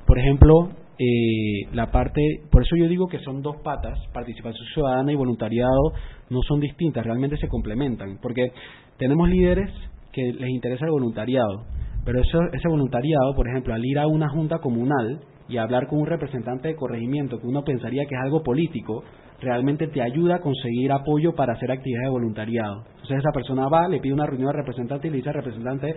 por 0.05 0.17
ejemplo, 0.17 0.69
eh, 0.99 1.69
la 1.73 1.91
parte, 1.91 2.21
por 2.51 2.63
eso 2.63 2.75
yo 2.75 2.87
digo 2.87 3.07
que 3.07 3.19
son 3.19 3.41
dos 3.41 3.57
patas, 3.63 3.99
participación 4.13 4.65
ciudadana 4.73 5.11
y 5.11 5.15
voluntariado 5.15 5.93
no 6.29 6.39
son 6.47 6.59
distintas, 6.59 7.05
realmente 7.05 7.37
se 7.37 7.47
complementan, 7.47 8.17
porque 8.21 8.51
tenemos 8.97 9.29
líderes 9.29 9.69
que 10.11 10.33
les 10.33 10.49
interesa 10.49 10.85
el 10.85 10.91
voluntariado, 10.91 11.65
pero 12.07 12.21
eso, 12.21 12.39
ese 12.53 12.69
voluntariado, 12.69 13.35
por 13.35 13.49
ejemplo, 13.49 13.73
al 13.73 13.83
ir 13.83 13.99
a 13.99 14.07
una 14.07 14.29
junta 14.29 14.59
comunal 14.59 15.19
y 15.49 15.57
hablar 15.57 15.87
con 15.87 15.99
un 15.99 16.05
representante 16.05 16.69
de 16.69 16.75
corregimiento 16.77 17.37
que 17.37 17.47
uno 17.47 17.65
pensaría 17.65 18.05
que 18.05 18.15
es 18.15 18.21
algo 18.21 18.43
político, 18.43 19.03
realmente 19.41 19.87
te 19.87 20.01
ayuda 20.01 20.35
a 20.35 20.39
conseguir 20.39 20.93
apoyo 20.93 21.35
para 21.35 21.55
hacer 21.55 21.69
actividades 21.69 22.05
de 22.05 22.11
voluntariado. 22.11 22.85
Entonces 22.95 23.17
esa 23.17 23.33
persona 23.33 23.67
va, 23.67 23.89
le 23.89 23.99
pide 23.99 24.13
una 24.13 24.25
reunión 24.25 24.51
al 24.51 24.55
representante 24.55 25.09
y 25.09 25.11
le 25.11 25.17
dice 25.17 25.31
al 25.31 25.35
representante 25.35 25.95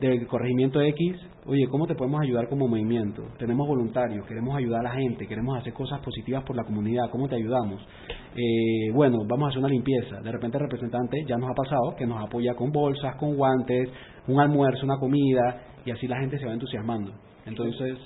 del 0.00 0.26
corregimiento 0.26 0.80
X, 0.80 1.16
oye, 1.46 1.66
¿cómo 1.68 1.86
te 1.86 1.94
podemos 1.94 2.20
ayudar 2.20 2.48
como 2.48 2.68
movimiento? 2.68 3.22
Tenemos 3.38 3.66
voluntarios, 3.66 4.26
queremos 4.26 4.56
ayudar 4.56 4.80
a 4.80 4.90
la 4.90 4.94
gente, 4.94 5.26
queremos 5.26 5.56
hacer 5.58 5.72
cosas 5.72 6.00
positivas 6.00 6.44
por 6.44 6.56
la 6.56 6.64
comunidad, 6.64 7.10
¿cómo 7.10 7.28
te 7.28 7.36
ayudamos? 7.36 7.80
Eh, 8.34 8.90
bueno, 8.92 9.18
vamos 9.26 9.46
a 9.46 9.48
hacer 9.48 9.60
una 9.60 9.68
limpieza. 9.68 10.20
De 10.20 10.30
repente 10.30 10.58
el 10.58 10.64
representante 10.64 11.24
ya 11.26 11.36
nos 11.36 11.50
ha 11.50 11.54
pasado 11.54 11.94
que 11.96 12.06
nos 12.06 12.22
apoya 12.22 12.54
con 12.54 12.70
bolsas, 12.70 13.16
con 13.16 13.36
guantes, 13.36 13.88
un 14.28 14.40
almuerzo, 14.40 14.84
una 14.84 14.98
comida, 14.98 15.62
y 15.84 15.90
así 15.90 16.06
la 16.06 16.18
gente 16.20 16.38
se 16.38 16.46
va 16.46 16.52
entusiasmando. 16.52 17.12
Entonces, 17.46 17.96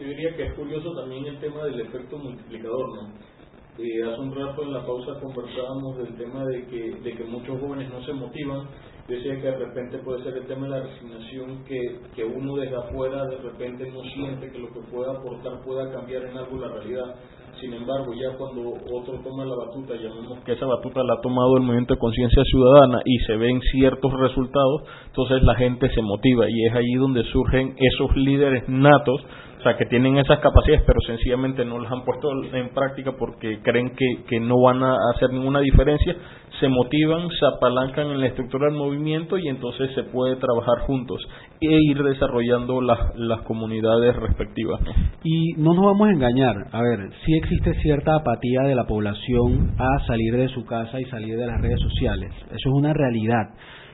Yo 0.00 0.06
diría 0.06 0.34
que 0.36 0.46
es 0.46 0.54
curioso 0.54 0.92
también 0.94 1.24
el 1.26 1.38
tema 1.38 1.64
del 1.64 1.80
efecto 1.80 2.18
multiplicador, 2.18 2.88
¿no? 2.96 3.30
Eh, 3.78 4.02
hace 4.02 4.20
un 4.20 4.34
rato 4.34 4.62
en 4.62 4.72
la 4.74 4.84
pausa 4.84 5.18
conversábamos 5.20 5.96
del 5.98 6.14
tema 6.16 6.44
de 6.44 6.66
que, 6.66 6.96
de 7.02 7.12
que 7.14 7.24
muchos 7.24 7.58
jóvenes 7.60 7.88
no 7.90 8.04
se 8.04 8.12
motivan. 8.12 8.66
Decía 9.10 9.34
que 9.40 9.42
de 9.42 9.56
repente 9.56 9.98
puede 9.98 10.22
ser 10.22 10.36
el 10.36 10.46
tema 10.46 10.66
de 10.66 10.70
la 10.70 10.82
resignación 10.86 11.64
que, 11.64 11.98
que 12.14 12.24
uno 12.24 12.54
desde 12.54 12.76
afuera 12.76 13.26
de 13.26 13.38
repente 13.38 13.90
no 13.90 14.02
siente 14.14 14.52
que 14.52 14.58
lo 14.60 14.68
que 14.68 14.88
pueda 14.88 15.10
aportar 15.10 15.60
pueda 15.64 15.90
cambiar 15.90 16.22
en 16.26 16.38
algo 16.38 16.56
la 16.60 16.68
realidad. 16.68 17.16
Sin 17.60 17.74
embargo, 17.74 18.14
ya 18.14 18.38
cuando 18.38 18.70
otro 18.70 19.18
toma 19.24 19.44
la 19.44 19.56
batuta, 19.56 19.96
llamamos 19.96 20.44
que 20.44 20.52
esa 20.52 20.64
batuta 20.64 21.02
la 21.02 21.14
ha 21.14 21.20
tomado 21.20 21.56
el 21.56 21.64
movimiento 21.64 21.94
de 21.94 21.98
conciencia 21.98 22.44
ciudadana 22.44 23.00
y 23.04 23.18
se 23.26 23.36
ven 23.36 23.60
ciertos 23.72 24.12
resultados, 24.12 24.82
entonces 25.06 25.42
la 25.42 25.56
gente 25.56 25.90
se 25.90 26.02
motiva 26.02 26.48
y 26.48 26.66
es 26.66 26.74
allí 26.76 26.94
donde 26.94 27.24
surgen 27.24 27.74
esos 27.78 28.16
líderes 28.16 28.68
natos 28.68 29.26
o 29.60 29.62
sea, 29.62 29.76
que 29.76 29.84
tienen 29.84 30.16
esas 30.16 30.38
capacidades, 30.38 30.84
pero 30.86 30.98
sencillamente 31.06 31.66
no 31.66 31.78
las 31.78 31.92
han 31.92 32.02
puesto 32.02 32.30
en 32.50 32.70
práctica 32.70 33.12
porque 33.12 33.60
creen 33.62 33.90
que, 33.90 34.24
que 34.26 34.40
no 34.40 34.58
van 34.58 34.82
a 34.82 34.96
hacer 35.14 35.30
ninguna 35.30 35.60
diferencia, 35.60 36.16
se 36.58 36.68
motivan, 36.68 37.28
se 37.28 37.46
apalancan 37.46 38.06
en 38.06 38.20
la 38.20 38.28
estructura 38.28 38.68
del 38.68 38.78
movimiento 38.78 39.36
y 39.36 39.48
entonces 39.48 39.90
se 39.94 40.04
puede 40.04 40.36
trabajar 40.36 40.86
juntos 40.86 41.20
e 41.60 41.78
ir 41.90 42.02
desarrollando 42.02 42.80
las, 42.80 42.98
las 43.16 43.42
comunidades 43.42 44.16
respectivas. 44.16 44.80
Y 45.24 45.52
no 45.58 45.74
nos 45.74 45.84
vamos 45.84 46.08
a 46.08 46.12
engañar, 46.12 46.56
a 46.72 46.80
ver, 46.80 47.10
sí 47.26 47.34
existe 47.34 47.74
cierta 47.82 48.14
apatía 48.14 48.62
de 48.62 48.74
la 48.74 48.86
población 48.86 49.74
a 49.78 50.06
salir 50.06 50.36
de 50.36 50.48
su 50.48 50.64
casa 50.64 50.98
y 50.98 51.04
salir 51.04 51.36
de 51.36 51.46
las 51.46 51.60
redes 51.60 51.80
sociales, 51.80 52.32
eso 52.46 52.54
es 52.54 52.74
una 52.74 52.94
realidad, 52.94 53.50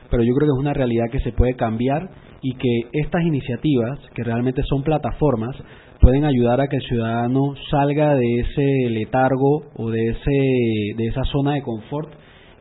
pero 0.09 0.23
yo 0.23 0.33
creo 0.33 0.47
que 0.47 0.57
es 0.57 0.59
una 0.59 0.73
realidad 0.73 1.05
que 1.11 1.19
se 1.19 1.31
puede 1.31 1.55
cambiar 1.55 2.09
y 2.41 2.55
que 2.55 2.81
estas 2.93 3.23
iniciativas, 3.23 3.99
que 4.13 4.23
realmente 4.23 4.61
son 4.69 4.83
plataformas, 4.83 5.55
pueden 5.99 6.25
ayudar 6.25 6.61
a 6.61 6.67
que 6.67 6.77
el 6.77 6.83
ciudadano 6.83 7.55
salga 7.71 8.15
de 8.15 8.39
ese 8.39 8.89
letargo 8.89 9.63
o 9.75 9.89
de, 9.89 10.09
ese, 10.09 10.95
de 10.95 11.07
esa 11.07 11.23
zona 11.25 11.53
de 11.53 11.61
confort 11.61 12.09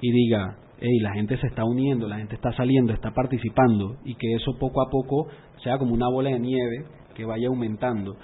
y 0.01 0.11
diga, 0.11 0.57
hey, 0.81 0.99
la 1.01 1.13
gente 1.13 1.37
se 1.39 1.47
está 1.47 1.65
uniendo, 1.65 2.09
la 2.09 2.19
gente 2.19 2.35
está 2.35 2.53
saliendo, 2.53 2.93
está 2.93 3.13
participando 3.13 3.97
y 4.05 4.15
que 4.15 4.35
eso 4.35 4.57
poco 4.59 4.83
a 4.83 4.91
poco 4.91 5.29
sea 5.63 5.79
como 5.79 5.95
una 5.95 6.09
bola 6.09 6.31
de 6.31 6.41
nieve 6.41 6.85
que 7.15 7.25
vaya 7.25 7.49
aumentando. 7.49 8.17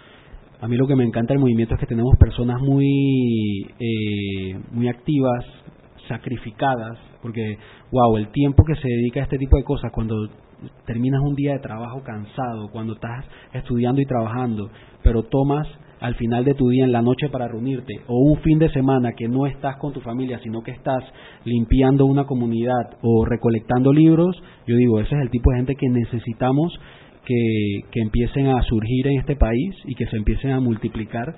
A 0.60 0.68
mí 0.68 0.76
lo 0.76 0.86
que 0.86 0.94
me 0.94 1.04
encanta 1.04 1.34
del 1.34 1.40
movimiento 1.40 1.74
es 1.74 1.80
que 1.80 1.86
tenemos 1.86 2.16
personas 2.18 2.60
muy, 2.60 3.66
eh, 3.80 4.58
muy 4.70 4.88
activas, 4.88 5.44
sacrificadas, 6.08 6.98
porque, 7.22 7.56
wow, 7.90 8.16
el 8.16 8.28
tiempo 8.28 8.64
que 8.64 8.74
se 8.74 8.88
dedica 8.88 9.20
a 9.20 9.22
este 9.22 9.38
tipo 9.38 9.56
de 9.56 9.64
cosas, 9.64 9.92
cuando 9.92 10.28
terminas 10.84 11.22
un 11.22 11.34
día 11.34 11.52
de 11.52 11.60
trabajo 11.60 12.02
cansado, 12.02 12.68
cuando 12.70 12.94
estás 12.94 13.24
estudiando 13.52 14.00
y 14.00 14.06
trabajando, 14.06 14.70
pero 15.02 15.22
tomas 15.22 15.66
al 16.00 16.16
final 16.16 16.44
de 16.44 16.54
tu 16.54 16.68
día 16.68 16.84
en 16.84 16.90
la 16.90 17.00
noche 17.00 17.28
para 17.28 17.46
reunirte, 17.46 18.00
o 18.08 18.18
un 18.18 18.38
fin 18.40 18.58
de 18.58 18.70
semana 18.70 19.12
que 19.16 19.28
no 19.28 19.46
estás 19.46 19.76
con 19.76 19.92
tu 19.92 20.00
familia, 20.00 20.40
sino 20.42 20.60
que 20.62 20.72
estás 20.72 21.04
limpiando 21.44 22.06
una 22.06 22.24
comunidad 22.24 22.98
o 23.02 23.24
recolectando 23.24 23.92
libros, 23.92 24.36
yo 24.66 24.76
digo, 24.76 24.98
ese 24.98 25.14
es 25.14 25.22
el 25.22 25.30
tipo 25.30 25.52
de 25.52 25.58
gente 25.58 25.76
que 25.76 25.88
necesitamos 25.88 26.72
que, 27.24 27.88
que 27.92 28.00
empiecen 28.00 28.48
a 28.48 28.62
surgir 28.62 29.06
en 29.06 29.20
este 29.20 29.36
país 29.36 29.76
y 29.84 29.94
que 29.94 30.06
se 30.06 30.16
empiecen 30.16 30.50
a 30.50 30.60
multiplicar 30.60 31.36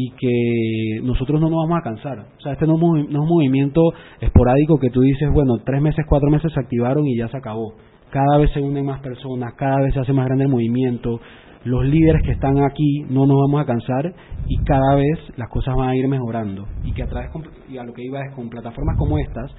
y 0.00 0.12
que 0.12 1.04
nosotros 1.04 1.40
no 1.40 1.50
nos 1.50 1.58
vamos 1.64 1.80
a 1.80 1.82
cansar. 1.82 2.20
O 2.20 2.40
sea, 2.40 2.52
este 2.52 2.68
no 2.68 2.78
no 2.78 2.96
es 2.96 3.08
un 3.08 3.28
movimiento 3.28 3.80
esporádico 4.20 4.78
que 4.78 4.90
tú 4.90 5.00
dices, 5.00 5.28
bueno, 5.32 5.58
tres 5.66 5.82
meses, 5.82 6.06
cuatro 6.08 6.30
meses 6.30 6.52
se 6.52 6.60
activaron 6.60 7.04
y 7.04 7.18
ya 7.18 7.26
se 7.26 7.36
acabó. 7.36 7.74
Cada 8.08 8.38
vez 8.38 8.52
se 8.52 8.60
unen 8.60 8.86
más 8.86 9.00
personas, 9.00 9.54
cada 9.56 9.80
vez 9.80 9.92
se 9.94 9.98
hace 9.98 10.12
más 10.12 10.26
grande 10.26 10.44
el 10.44 10.50
movimiento. 10.50 11.20
Los 11.64 11.84
líderes 11.84 12.22
que 12.22 12.30
están 12.30 12.62
aquí 12.62 13.06
no 13.10 13.26
nos 13.26 13.38
vamos 13.48 13.60
a 13.60 13.66
cansar 13.66 14.14
y 14.46 14.62
cada 14.62 14.94
vez 14.94 15.18
las 15.36 15.48
cosas 15.48 15.74
van 15.74 15.88
a 15.88 15.96
ir 15.96 16.06
mejorando. 16.06 16.64
Y 16.84 16.92
que 16.92 17.02
a 17.02 17.06
través, 17.08 17.30
y 17.68 17.78
a 17.78 17.82
lo 17.82 17.92
que 17.92 18.04
iba 18.04 18.20
es 18.20 18.32
con 18.36 18.48
plataformas 18.48 18.96
como 18.96 19.18
estas, 19.18 19.50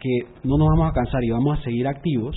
que 0.00 0.26
no 0.42 0.58
nos 0.58 0.66
vamos 0.70 0.90
a 0.90 0.92
cansar 0.92 1.22
y 1.22 1.30
vamos 1.30 1.56
a 1.56 1.62
seguir 1.62 1.86
activos, 1.86 2.34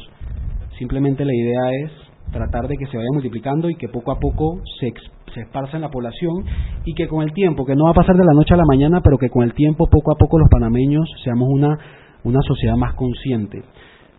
simplemente 0.77 1.25
la 1.25 1.33
idea 1.33 1.71
es 1.85 1.91
tratar 2.31 2.67
de 2.67 2.77
que 2.77 2.85
se 2.87 2.97
vaya 2.97 3.09
multiplicando 3.13 3.69
y 3.69 3.75
que 3.75 3.89
poco 3.89 4.11
a 4.11 4.19
poco 4.19 4.59
se, 4.79 4.93
se 5.33 5.41
esparza 5.41 5.77
en 5.77 5.81
la 5.81 5.89
población 5.89 6.45
y 6.85 6.93
que 6.93 7.07
con 7.07 7.23
el 7.23 7.33
tiempo, 7.33 7.65
que 7.65 7.75
no 7.75 7.85
va 7.85 7.91
a 7.91 7.95
pasar 7.95 8.15
de 8.15 8.25
la 8.25 8.33
noche 8.33 8.53
a 8.53 8.57
la 8.57 8.65
mañana, 8.65 9.01
pero 9.01 9.17
que 9.17 9.29
con 9.29 9.43
el 9.43 9.53
tiempo 9.53 9.87
poco 9.87 10.13
a 10.13 10.17
poco 10.17 10.39
los 10.39 10.49
panameños 10.49 11.09
seamos 11.23 11.47
una, 11.49 11.77
una 12.23 12.41
sociedad 12.41 12.75
más 12.75 12.93
consciente. 12.95 13.61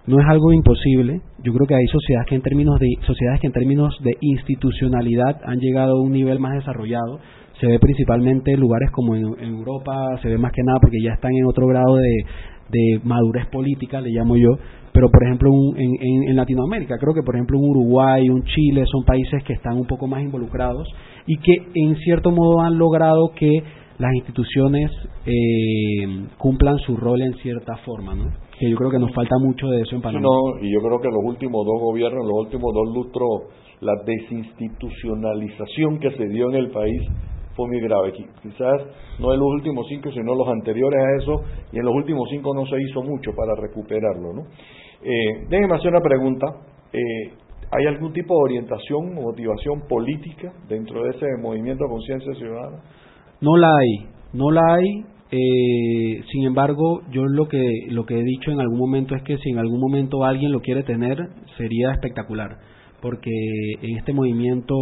No 0.07 0.21
es 0.21 0.27
algo 0.29 0.53
imposible, 0.53 1.21
yo 1.45 1.53
creo 1.53 1.67
que 1.67 1.77
hay 1.77 1.87
sociedades 1.87 2.29
que 2.29 2.35
en 2.35 2.43
términos 2.43 2.79
de 2.81 2.89
sociedades 3.07 3.41
que 3.41 3.47
en 3.47 3.53
términos 3.53 3.97
de 4.03 4.17
institucionalidad 4.21 5.41
han 5.45 5.59
llegado 5.59 5.93
a 5.97 6.03
un 6.03 6.13
nivel 6.13 6.41
más 6.41 6.55
desarrollado. 6.55 7.21
Se 7.61 7.69
ve 7.69 7.79
principalmente 7.79 8.53
en 8.53 8.59
lugares 8.59 8.91
como 8.91 9.15
en, 9.15 9.25
en 9.39 9.55
Europa, 9.55 10.19
se 10.21 10.29
ve 10.29 10.39
más 10.39 10.51
que 10.51 10.65
nada 10.65 10.79
porque 10.81 11.01
ya 11.01 11.13
están 11.13 11.31
en 11.33 11.47
otro 11.47 11.69
grado 11.69 11.95
de, 11.95 12.25
de 12.71 13.01
madurez 13.05 13.47
política, 13.47 14.01
le 14.01 14.11
llamo 14.11 14.37
yo, 14.37 14.59
pero 14.93 15.09
por 15.11 15.24
ejemplo 15.24 15.51
un- 15.51 15.76
en, 15.78 15.90
en- 16.01 16.28
en 16.30 16.36
Latinoamérica, 16.36 16.97
creo 16.99 17.14
que 17.14 17.22
por 17.22 17.34
ejemplo 17.34 17.59
un 17.59 17.70
Uruguay, 17.70 18.28
un 18.28 18.43
Chile 18.45 18.84
son 18.90 19.05
países 19.05 19.43
que 19.45 19.55
están 19.55 19.76
un 19.78 19.86
poco 19.86 20.07
más 20.07 20.22
involucrados 20.22 20.86
y 21.26 21.36
que 21.38 21.55
en 21.74 21.97
cierto 21.97 22.30
modo 22.30 22.61
han 22.61 22.76
logrado 22.78 23.30
que 23.34 23.62
las 23.99 24.12
instituciones 24.14 24.90
eh, 25.26 26.26
cumplan 26.38 26.78
su 26.78 26.97
rol 26.97 27.22
en 27.22 27.34
cierta 27.34 27.76
forma, 27.84 28.14
¿no? 28.14 28.24
Que 28.59 28.68
yo 28.70 28.76
creo 28.76 28.90
que 28.90 28.99
nos 28.99 29.12
falta 29.14 29.36
mucho 29.38 29.68
de 29.68 29.82
eso 29.82 29.95
en 29.97 30.03
Panamá. 30.03 30.22
No, 30.22 30.59
y 30.64 30.72
yo 30.72 30.80
creo 30.80 30.99
que 31.01 31.09
los 31.09 31.22
últimos 31.24 31.64
dos 31.66 31.80
gobiernos, 31.80 32.24
los 32.26 32.47
últimos 32.47 32.72
dos 32.74 32.95
lustros, 32.95 33.28
la 33.80 33.93
desinstitucionalización 34.05 35.99
que 35.99 36.11
se 36.12 36.28
dio 36.28 36.49
en 36.51 36.57
el 36.57 36.70
país 36.70 37.01
fue 37.55 37.66
muy 37.68 37.80
grave. 37.80 38.12
Quizás 38.12 38.82
no 39.18 39.32
en 39.32 39.40
los 39.40 39.48
últimos 39.48 39.86
cinco, 39.88 40.11
sino 40.12 40.34
los 40.34 40.48
anteriores 40.48 41.00
a 41.00 41.22
eso, 41.22 41.44
y 41.72 41.78
en 41.78 41.84
los 41.84 41.94
últimos 41.94 42.28
cinco 42.30 42.55
no 42.55 42.66
se 42.66 42.76
hizo 42.80 43.03
mucho 43.03 43.32
para 43.34 43.55
recuperarlo. 43.61 44.32
¿no? 44.32 44.42
Eh, 45.03 45.46
hacer 45.72 45.90
una 45.90 46.00
pregunta. 46.00 46.46
Eh, 46.92 47.32
¿Hay 47.74 47.86
algún 47.86 48.12
tipo 48.12 48.34
de 48.34 48.42
orientación 48.42 49.16
o 49.16 49.22
motivación 49.22 49.88
política 49.88 50.53
dentro 50.68 51.05
de 51.05 51.11
ese 51.11 51.26
movimiento 51.40 51.84
de 51.84 51.90
conciencia 51.90 52.34
ciudadana? 52.34 52.82
No 53.40 53.57
la 53.57 53.68
hay, 53.68 54.09
no 54.34 54.50
la 54.50 54.74
hay. 54.74 55.05
Eh, 55.30 56.22
sin 56.30 56.44
embargo, 56.44 57.00
yo 57.11 57.24
lo 57.24 57.48
que 57.48 57.62
lo 57.88 58.05
que 58.05 58.20
he 58.20 58.22
dicho 58.22 58.50
en 58.50 58.61
algún 58.61 58.78
momento 58.78 59.14
es 59.14 59.22
que 59.22 59.38
si 59.38 59.50
en 59.50 59.59
algún 59.59 59.80
momento 59.80 60.22
alguien 60.22 60.53
lo 60.53 60.61
quiere 60.61 60.82
tener, 60.82 61.16
sería 61.57 61.92
espectacular, 61.92 62.59
porque 63.00 63.30
en 63.80 63.96
este 63.96 64.12
movimiento 64.12 64.74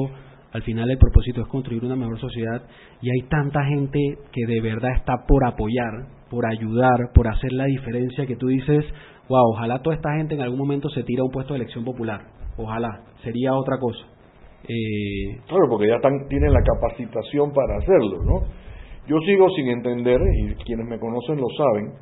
al 0.52 0.62
final 0.62 0.90
el 0.90 0.98
propósito 0.98 1.42
es 1.42 1.48
construir 1.48 1.84
una 1.84 1.96
mejor 1.96 2.18
sociedad 2.18 2.62
y 3.00 3.10
hay 3.10 3.28
tanta 3.28 3.64
gente 3.64 3.98
que 4.32 4.46
de 4.46 4.60
verdad 4.60 4.90
está 4.96 5.24
por 5.26 5.46
apoyar, 5.46 6.06
por 6.28 6.44
ayudar, 6.46 7.12
por 7.14 7.28
hacer 7.28 7.52
la 7.52 7.64
diferencia 7.64 8.26
que 8.26 8.36
tú 8.36 8.48
dices, 8.48 8.84
wow, 9.28 9.52
ojalá 9.52 9.80
toda 9.80 9.96
esta 9.96 10.12
gente 10.16 10.34
en 10.34 10.40
algún 10.40 10.58
momento 10.58 10.88
se 10.88 11.04
tira 11.04 11.22
a 11.22 11.26
un 11.26 11.30
puesto 11.30 11.54
de 11.54 11.60
elección 11.60 11.84
popular, 11.84 12.20
ojalá, 12.56 13.04
sería 13.22 13.54
otra 13.54 13.78
cosa. 13.78 14.04
Eh, 14.68 15.40
claro, 15.48 15.66
porque 15.70 15.88
ya 15.88 15.98
tienen 16.28 16.52
la 16.52 16.62
capacitación 16.62 17.52
para 17.52 17.78
hacerlo, 17.78 18.22
¿no? 18.24 18.40
Yo 19.06 19.18
sigo 19.26 19.48
sin 19.50 19.68
entender, 19.68 20.20
y 20.20 20.54
quienes 20.64 20.86
me 20.86 20.98
conocen 20.98 21.36
lo 21.36 21.48
saben, 21.56 21.92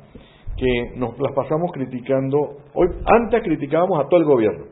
que 0.57 0.99
nos 0.99 1.17
las 1.19 1.33
pasamos 1.33 1.71
criticando, 1.71 2.37
hoy 2.73 2.87
antes 3.05 3.41
criticábamos 3.43 3.99
a 3.99 4.09
todo 4.09 4.19
el 4.19 4.25
gobierno, 4.25 4.65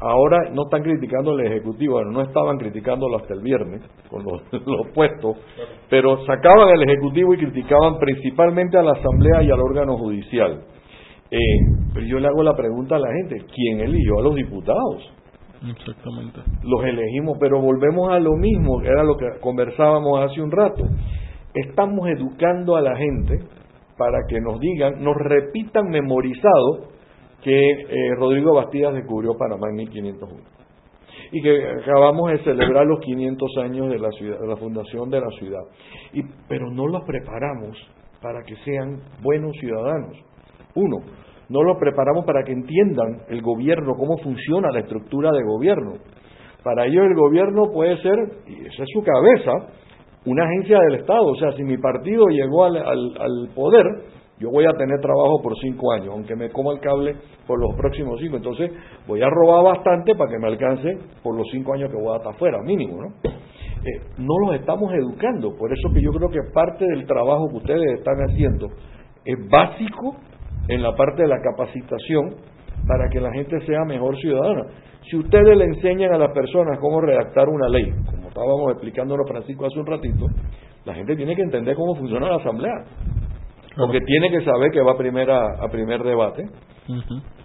ahora 0.00 0.50
no 0.52 0.62
están 0.64 0.82
criticando 0.82 1.32
al 1.32 1.40
Ejecutivo, 1.40 2.02
no 2.04 2.22
estaban 2.22 2.58
criticándolo 2.58 3.16
hasta 3.18 3.34
el 3.34 3.40
viernes 3.40 3.82
con 4.10 4.24
los, 4.66 4.88
puestos, 4.94 5.36
pero 5.90 6.24
sacaban 6.24 6.68
al 6.68 6.82
Ejecutivo 6.82 7.34
y 7.34 7.38
criticaban 7.38 7.98
principalmente 7.98 8.78
a 8.78 8.82
la 8.82 8.92
Asamblea 8.92 9.42
y 9.42 9.50
al 9.50 9.60
órgano 9.60 9.96
judicial. 9.96 10.62
Eh, 11.30 11.38
pero 11.92 12.06
yo 12.06 12.18
le 12.18 12.28
hago 12.28 12.42
la 12.42 12.56
pregunta 12.56 12.96
a 12.96 12.98
la 12.98 13.12
gente, 13.12 13.44
¿quién 13.54 13.80
eligió 13.80 14.18
a 14.18 14.22
los 14.22 14.34
diputados? 14.34 15.12
Exactamente. 15.68 16.40
Los 16.62 16.84
elegimos, 16.84 17.36
pero 17.40 17.60
volvemos 17.60 18.10
a 18.10 18.20
lo 18.20 18.36
mismo, 18.36 18.80
que 18.80 18.88
era 18.88 19.02
lo 19.02 19.16
que 19.16 19.26
conversábamos 19.40 20.20
hace 20.24 20.40
un 20.40 20.52
rato. 20.52 20.84
Estamos 21.52 22.08
educando 22.08 22.76
a 22.76 22.80
la 22.80 22.96
gente 22.96 23.40
para 23.98 24.18
que 24.28 24.40
nos 24.40 24.60
digan, 24.60 25.02
nos 25.02 25.16
repitan 25.16 25.88
memorizado 25.90 26.97
que 27.42 27.70
eh, 27.70 28.14
Rodrigo 28.16 28.54
Bastidas 28.54 28.94
descubrió 28.94 29.36
Panamá 29.36 29.68
en 29.70 29.76
1501 29.76 30.58
y 31.30 31.42
que 31.42 31.68
acabamos 31.82 32.30
de 32.30 32.38
celebrar 32.38 32.86
los 32.86 33.00
500 33.00 33.50
años 33.58 33.90
de 33.90 33.98
la 33.98 34.10
ciudad, 34.12 34.38
la 34.46 34.56
fundación 34.56 35.10
de 35.10 35.20
la 35.20 35.30
ciudad. 35.38 35.62
Y, 36.12 36.22
pero 36.48 36.70
no 36.70 36.86
los 36.86 37.04
preparamos 37.04 37.76
para 38.22 38.42
que 38.44 38.56
sean 38.64 39.00
buenos 39.22 39.52
ciudadanos. 39.60 40.16
Uno, 40.74 40.98
no 41.48 41.62
los 41.62 41.76
preparamos 41.78 42.24
para 42.24 42.44
que 42.44 42.52
entiendan 42.52 43.22
el 43.28 43.42
gobierno, 43.42 43.94
cómo 43.96 44.18
funciona 44.18 44.70
la 44.70 44.80
estructura 44.80 45.30
de 45.32 45.42
gobierno. 45.44 45.94
Para 46.62 46.86
ellos 46.86 47.04
el 47.06 47.14
gobierno 47.14 47.70
puede 47.72 47.96
ser, 48.02 48.18
y 48.46 48.66
esa 48.66 48.82
es 48.82 48.88
su 48.92 49.02
cabeza, 49.02 49.72
una 50.26 50.44
agencia 50.44 50.78
del 50.80 51.00
Estado. 51.00 51.24
O 51.24 51.36
sea, 51.36 51.52
si 51.52 51.62
mi 51.62 51.78
partido 51.78 52.26
llegó 52.28 52.64
al, 52.64 52.76
al 52.76 53.48
poder, 53.54 53.84
yo 54.38 54.50
voy 54.50 54.64
a 54.66 54.76
tener 54.76 55.00
trabajo 55.00 55.40
por 55.42 55.56
cinco 55.58 55.92
años, 55.92 56.10
aunque 56.12 56.36
me 56.36 56.50
coma 56.50 56.72
el 56.72 56.80
cable 56.80 57.16
por 57.46 57.60
los 57.60 57.74
próximos 57.76 58.20
cinco. 58.20 58.36
Entonces 58.36 58.70
voy 59.06 59.20
a 59.22 59.28
robar 59.28 59.64
bastante 59.64 60.14
para 60.14 60.30
que 60.30 60.38
me 60.38 60.46
alcance 60.46 60.98
por 61.22 61.36
los 61.36 61.46
cinco 61.50 61.74
años 61.74 61.90
que 61.90 61.96
voy 61.96 62.14
a 62.14 62.18
estar 62.18 62.32
afuera, 62.32 62.62
mínimo, 62.62 63.02
¿no? 63.02 63.08
Eh, 63.24 64.00
no 64.18 64.34
los 64.46 64.60
estamos 64.60 64.92
educando, 64.92 65.56
por 65.56 65.72
eso 65.72 65.88
que 65.94 66.02
yo 66.02 66.10
creo 66.10 66.28
que 66.28 66.50
parte 66.52 66.84
del 66.84 67.06
trabajo 67.06 67.48
que 67.48 67.56
ustedes 67.56 67.98
están 67.98 68.16
haciendo 68.28 68.68
es 69.24 69.36
básico 69.48 70.16
en 70.68 70.82
la 70.82 70.94
parte 70.94 71.22
de 71.22 71.28
la 71.28 71.40
capacitación 71.40 72.36
para 72.86 73.08
que 73.08 73.20
la 73.20 73.32
gente 73.32 73.60
sea 73.66 73.84
mejor 73.84 74.16
ciudadana. 74.18 74.66
Si 75.08 75.16
ustedes 75.16 75.56
le 75.56 75.64
enseñan 75.64 76.12
a 76.12 76.18
las 76.18 76.32
personas 76.32 76.78
cómo 76.80 77.00
redactar 77.00 77.48
una 77.48 77.68
ley, 77.68 77.90
como 78.06 78.28
estábamos 78.28 78.72
explicándolo 78.72 79.24
Francisco 79.26 79.66
hace 79.66 79.78
un 79.78 79.86
ratito, 79.86 80.26
la 80.84 80.94
gente 80.94 81.16
tiene 81.16 81.34
que 81.36 81.42
entender 81.42 81.76
cómo 81.76 81.94
funciona 81.94 82.28
la 82.28 82.36
asamblea 82.36 82.84
porque 83.78 84.00
tiene 84.00 84.30
que 84.30 84.44
saber 84.44 84.70
que 84.72 84.82
va 84.82 84.92
a, 84.92 84.98
primera, 84.98 85.38
a 85.62 85.68
primer 85.70 86.02
debate, 86.02 86.42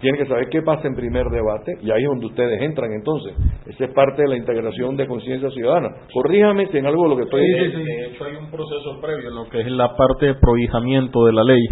tiene 0.00 0.18
que 0.18 0.26
saber 0.26 0.48
qué 0.50 0.62
pasa 0.62 0.88
en 0.88 0.94
primer 0.94 1.26
debate, 1.30 1.72
y 1.80 1.90
ahí 1.90 2.02
es 2.02 2.08
donde 2.08 2.26
ustedes 2.26 2.60
entran 2.62 2.90
entonces. 2.92 3.34
Esa 3.66 3.84
es 3.84 3.90
parte 3.92 4.22
de 4.22 4.28
la 4.28 4.36
integración 4.36 4.96
de 4.96 5.06
conciencia 5.06 5.50
ciudadana. 5.50 5.88
Corríjame 6.12 6.66
si 6.68 6.78
en 6.78 6.86
algo 6.86 7.06
lo 7.06 7.16
que 7.16 7.24
estoy 7.24 7.42
diciendo. 7.46 7.78
De 7.78 8.06
hecho, 8.06 8.24
hay 8.24 8.36
un 8.36 8.50
proceso 8.50 9.00
previo 9.00 9.28
en 9.28 9.34
lo 9.34 9.48
que 9.48 9.60
es 9.60 9.70
la 9.70 9.94
parte 9.96 10.26
de 10.26 10.34
prohijamiento 10.34 11.24
de 11.26 11.32
la 11.32 11.44
ley, 11.44 11.62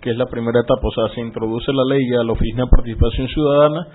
que 0.00 0.10
es 0.10 0.16
la 0.16 0.26
primera 0.26 0.60
etapa. 0.60 0.82
O 0.82 0.90
sea, 0.90 1.14
se 1.14 1.20
introduce 1.20 1.72
la 1.72 1.84
ley 1.94 2.02
a 2.20 2.24
la 2.24 2.32
Oficina 2.32 2.64
de 2.64 2.70
Participación 2.70 3.28
Ciudadana 3.28 3.86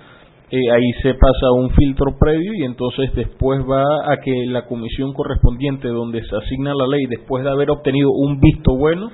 eh, 0.50 0.70
ahí 0.72 0.92
se 1.02 1.12
pasa 1.12 1.52
un 1.52 1.68
filtro 1.72 2.16
previo 2.18 2.54
y 2.54 2.64
entonces 2.64 3.12
después 3.14 3.60
va 3.68 3.82
a 3.82 4.16
que 4.16 4.32
la 4.46 4.64
comisión 4.64 5.12
correspondiente 5.12 5.88
donde 5.88 6.24
se 6.24 6.36
asigna 6.36 6.72
la 6.74 6.86
ley, 6.86 7.04
después 7.04 7.44
de 7.44 7.50
haber 7.50 7.70
obtenido 7.70 8.08
un 8.10 8.40
visto 8.40 8.74
bueno, 8.78 9.10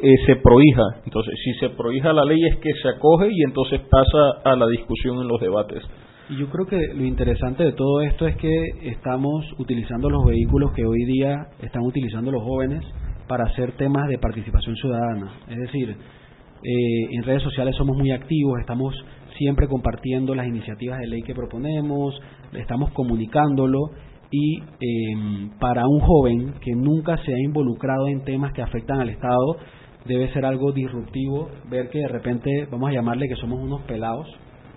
eh, 0.00 0.14
se 0.26 0.36
prohija. 0.36 0.82
Entonces, 1.04 1.34
si 1.44 1.54
se 1.54 1.70
prohija 1.70 2.12
la 2.12 2.24
ley 2.24 2.38
es 2.44 2.56
que 2.56 2.72
se 2.82 2.88
acoge 2.88 3.28
y 3.30 3.42
entonces 3.42 3.80
pasa 3.90 4.40
a 4.44 4.56
la 4.56 4.66
discusión 4.66 5.20
en 5.20 5.28
los 5.28 5.40
debates. 5.40 5.82
Y 6.30 6.36
yo 6.36 6.48
creo 6.50 6.66
que 6.66 6.94
lo 6.94 7.04
interesante 7.04 7.64
de 7.64 7.72
todo 7.72 8.02
esto 8.02 8.26
es 8.26 8.36
que 8.36 8.50
estamos 8.82 9.46
utilizando 9.58 10.10
los 10.10 10.26
vehículos 10.26 10.72
que 10.72 10.84
hoy 10.84 11.04
día 11.06 11.48
están 11.62 11.82
utilizando 11.82 12.30
los 12.30 12.42
jóvenes 12.42 12.84
para 13.26 13.44
hacer 13.44 13.72
temas 13.72 14.08
de 14.08 14.18
participación 14.18 14.76
ciudadana. 14.76 15.32
Es 15.48 15.56
decir, 15.56 15.90
eh, 15.90 17.16
en 17.16 17.22
redes 17.22 17.42
sociales 17.42 17.74
somos 17.76 17.96
muy 17.96 18.10
activos, 18.10 18.60
estamos 18.60 18.94
siempre 19.38 19.68
compartiendo 19.68 20.34
las 20.34 20.46
iniciativas 20.46 20.98
de 20.98 21.06
ley 21.06 21.22
que 21.22 21.34
proponemos, 21.34 22.20
estamos 22.52 22.90
comunicándolo 22.92 23.90
y 24.30 24.62
em, 24.80 25.50
para 25.58 25.86
un 25.86 26.00
joven 26.00 26.54
que 26.60 26.72
nunca 26.74 27.16
se 27.18 27.32
ha 27.32 27.38
involucrado 27.38 28.08
en 28.08 28.24
temas 28.24 28.52
que 28.52 28.62
afectan 28.62 29.00
al 29.00 29.08
Estado, 29.08 29.56
debe 30.04 30.32
ser 30.32 30.44
algo 30.44 30.72
disruptivo 30.72 31.48
ver 31.70 31.88
que 31.88 31.98
de 31.98 32.08
repente, 32.08 32.66
vamos 32.70 32.90
a 32.90 32.92
llamarle 32.92 33.28
que 33.28 33.36
somos 33.36 33.60
unos 33.60 33.82
pelados, 33.82 34.26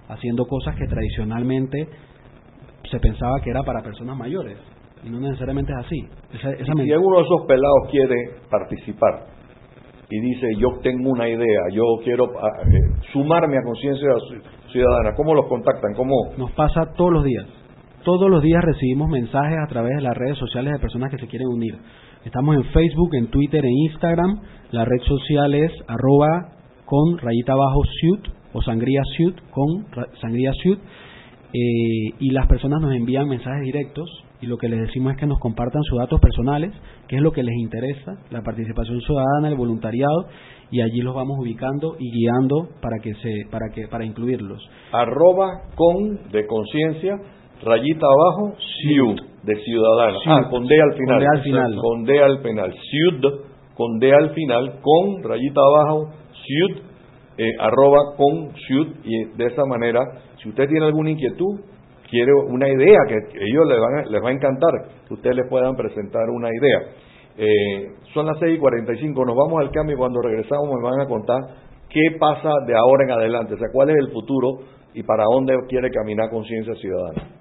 haciendo 0.08 0.46
cosas 0.46 0.76
que 0.76 0.88
tradicionalmente 0.88 1.88
se 2.90 3.00
pensaba 3.00 3.40
que 3.42 3.50
era 3.50 3.64
para 3.64 3.82
personas 3.82 4.18
mayores. 4.18 4.58
Y 5.04 5.10
no 5.10 5.20
necesariamente 5.20 5.72
es 5.74 5.86
así. 5.86 6.08
Esa, 6.34 6.52
esa 6.52 6.74
si 6.74 6.92
uno 6.92 7.18
de 7.18 7.24
esos 7.24 7.46
pelados 7.48 7.88
quiere 7.90 8.16
participar, 8.50 9.26
y 10.10 10.20
dice 10.20 10.48
yo 10.60 10.68
tengo 10.84 11.10
una 11.10 11.28
idea, 11.28 11.62
yo 11.72 11.84
quiero 12.04 12.26
ah, 12.38 12.62
eh, 12.68 13.02
sumarme 13.14 13.58
a 13.58 13.64
conciencia 13.64 14.10
ciudadana, 14.72 15.16
¿cómo 15.16 15.34
los 15.34 15.48
contactan? 15.48 15.94
¿Cómo? 15.96 16.34
Nos 16.38 16.52
pasa 16.52 16.92
todos 16.96 17.14
los 17.14 17.24
días. 17.24 17.48
Todos 18.04 18.32
los 18.32 18.42
días 18.42 18.64
recibimos 18.64 19.10
mensajes 19.10 19.58
a 19.64 19.68
través 19.68 19.96
de 19.96 20.02
las 20.02 20.18
redes 20.18 20.36
sociales 20.38 20.74
de 20.74 20.80
personas 20.80 21.12
que 21.12 21.20
se 21.20 21.28
quieren 21.28 21.48
unir. 21.48 21.78
Estamos 22.26 22.56
en 22.56 22.64
Facebook, 22.66 23.14
en 23.14 23.28
Twitter, 23.28 23.64
en 23.64 23.78
Instagram. 23.92 24.42
La 24.72 24.86
red 24.86 25.02
social 25.04 25.54
es 25.54 25.72
arroba 25.88 26.50
con 26.86 27.20
rayita 27.20 27.54
abajo 27.54 27.84
suit 28.00 28.28
o 28.54 28.62
sangría 28.64 29.02
suit 29.16 29.36
con 29.52 29.86
sangría 30.20 30.52
suit. 30.64 30.80
Eh, 31.54 32.16
y 32.20 32.32
las 32.32 32.48
personas 32.48 32.82
nos 32.82 32.96
envían 32.96 33.28
mensajes 33.28 33.62
directos 33.66 34.10
y 34.42 34.48
lo 34.48 34.58
que 34.58 34.68
les 34.68 34.80
decimos 34.80 35.14
es 35.14 35.20
que 35.20 35.28
nos 35.28 35.38
compartan 35.38 35.84
sus 35.84 36.00
datos 36.00 36.20
personales, 36.20 36.74
que 37.08 37.18
es 37.18 37.22
lo 37.22 37.32
que 37.32 37.44
les 37.44 37.56
interesa, 37.56 38.18
la 38.32 38.42
participación 38.42 39.00
ciudadana, 39.02 39.50
el 39.50 39.56
voluntariado, 39.56 40.28
y 40.72 40.82
allí 40.82 41.02
los 41.02 41.14
vamos 41.14 41.38
ubicando 41.40 41.96
y 42.00 42.10
guiando 42.12 42.70
para 42.82 42.98
que 43.04 43.14
se, 43.16 43.46
para 43.52 43.70
que, 43.70 43.88
para 43.88 44.06
incluirlos. 44.06 44.68
Arroba 44.92 45.70
con 45.76 46.32
de 46.32 46.48
conciencia, 46.48 47.18
rayita 47.64 48.06
abajo, 48.06 48.56
ciud 48.82 49.20
de 49.44 49.56
ciudadana. 49.64 50.18
Ah, 50.28 50.48
con 50.50 50.68
D 50.68 50.76
al 50.82 50.94
final. 50.94 51.20
Con 51.20 51.20
D 51.20 51.28
al 51.28 51.42
final. 51.42 51.76
Con 51.82 52.04
D 52.04 52.20
al 52.20 52.40
final. 52.42 52.74
Ciud, 52.74 53.26
con 53.76 54.00
D 54.00 54.14
al 54.14 54.30
final, 54.32 54.80
con 54.82 55.24
rayita 55.24 55.62
abajo, 55.62 56.10
ciud, 56.46 56.78
eh, 57.38 57.50
arroba 57.60 58.16
con 58.18 58.54
ciud, 58.68 58.88
y 59.04 59.26
de 59.38 59.46
esa 59.46 59.66
manera, 59.66 60.00
si 60.42 60.50
usted 60.50 60.68
tiene 60.68 60.86
alguna 60.86 61.12
inquietud, 61.12 61.62
quiere 62.10 62.32
una 62.34 62.68
idea 62.68 63.00
que 63.08 63.16
ellos 63.16 63.66
les, 63.68 63.80
van 63.80 64.12
les 64.12 64.22
va 64.22 64.30
a 64.30 64.34
encantar 64.34 64.72
que 65.08 65.14
ustedes 65.14 65.38
les 65.38 65.50
puedan 65.50 65.76
presentar 65.76 66.30
una 66.30 66.50
idea. 66.50 66.80
Eh, 67.38 67.94
son 68.14 68.26
las 68.26 68.38
6 68.40 68.58
y 68.58 68.60
45, 68.60 69.26
nos 69.26 69.36
vamos 69.36 69.62
al 69.62 69.72
cambio 69.72 69.96
y 69.96 69.98
cuando 69.98 70.22
regresamos 70.22 70.68
me 70.68 70.84
van 70.84 71.00
a 71.00 71.08
contar 71.08 71.40
qué 71.90 72.18
pasa 72.20 72.52
de 72.68 72.76
ahora 72.76 73.06
en 73.06 73.12
adelante, 73.12 73.54
o 73.54 73.58
sea, 73.58 73.70
cuál 73.72 73.92
es 73.92 73.98
el 73.98 74.12
futuro 74.12 74.60
y 74.94 75.04
para 75.04 75.24
dónde 75.24 75.56
quiere 75.70 75.90
caminar 75.90 76.30
Conciencia 76.30 76.76
Ciudadana. 76.76 77.41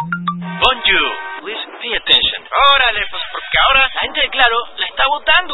Bonjour. 0.61 1.32
Órale, 2.53 3.01
pues 3.09 3.23
porque 3.31 3.57
ahora 3.67 3.89
la 3.93 3.99
gente 4.01 4.21
de 4.21 4.29
Claro 4.29 4.57
la 4.77 4.85
está 4.85 5.03
votando. 5.07 5.53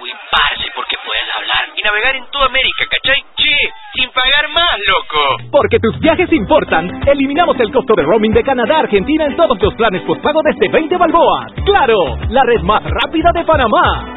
Uy, 0.00 0.10
parce, 0.30 0.70
porque 0.74 0.96
puedes 1.04 1.24
hablar 1.36 1.68
y 1.76 1.82
navegar 1.82 2.16
en 2.16 2.26
toda 2.30 2.46
América, 2.46 2.86
¿cachai? 2.90 3.22
Sí, 3.36 3.54
sin 3.94 4.10
pagar 4.10 4.48
más, 4.50 4.74
loco. 4.86 5.36
Porque 5.50 5.78
tus 5.78 5.98
viajes 6.00 6.32
importan, 6.32 7.06
eliminamos 7.06 7.58
el 7.60 7.72
costo 7.72 7.94
de 7.94 8.02
roaming 8.02 8.32
de 8.32 8.42
Canadá 8.42 8.76
a 8.76 8.80
Argentina 8.80 9.26
en 9.26 9.36
todos 9.36 9.56
los 9.60 9.74
planes 9.74 10.02
postpago 10.02 10.40
desde 10.42 10.68
20 10.68 10.96
balboas. 10.96 11.52
¡Claro! 11.64 12.18
La 12.30 12.42
red 12.42 12.62
más 12.62 12.82
rápida 12.82 13.30
de 13.32 13.44
Panamá. 13.44 14.16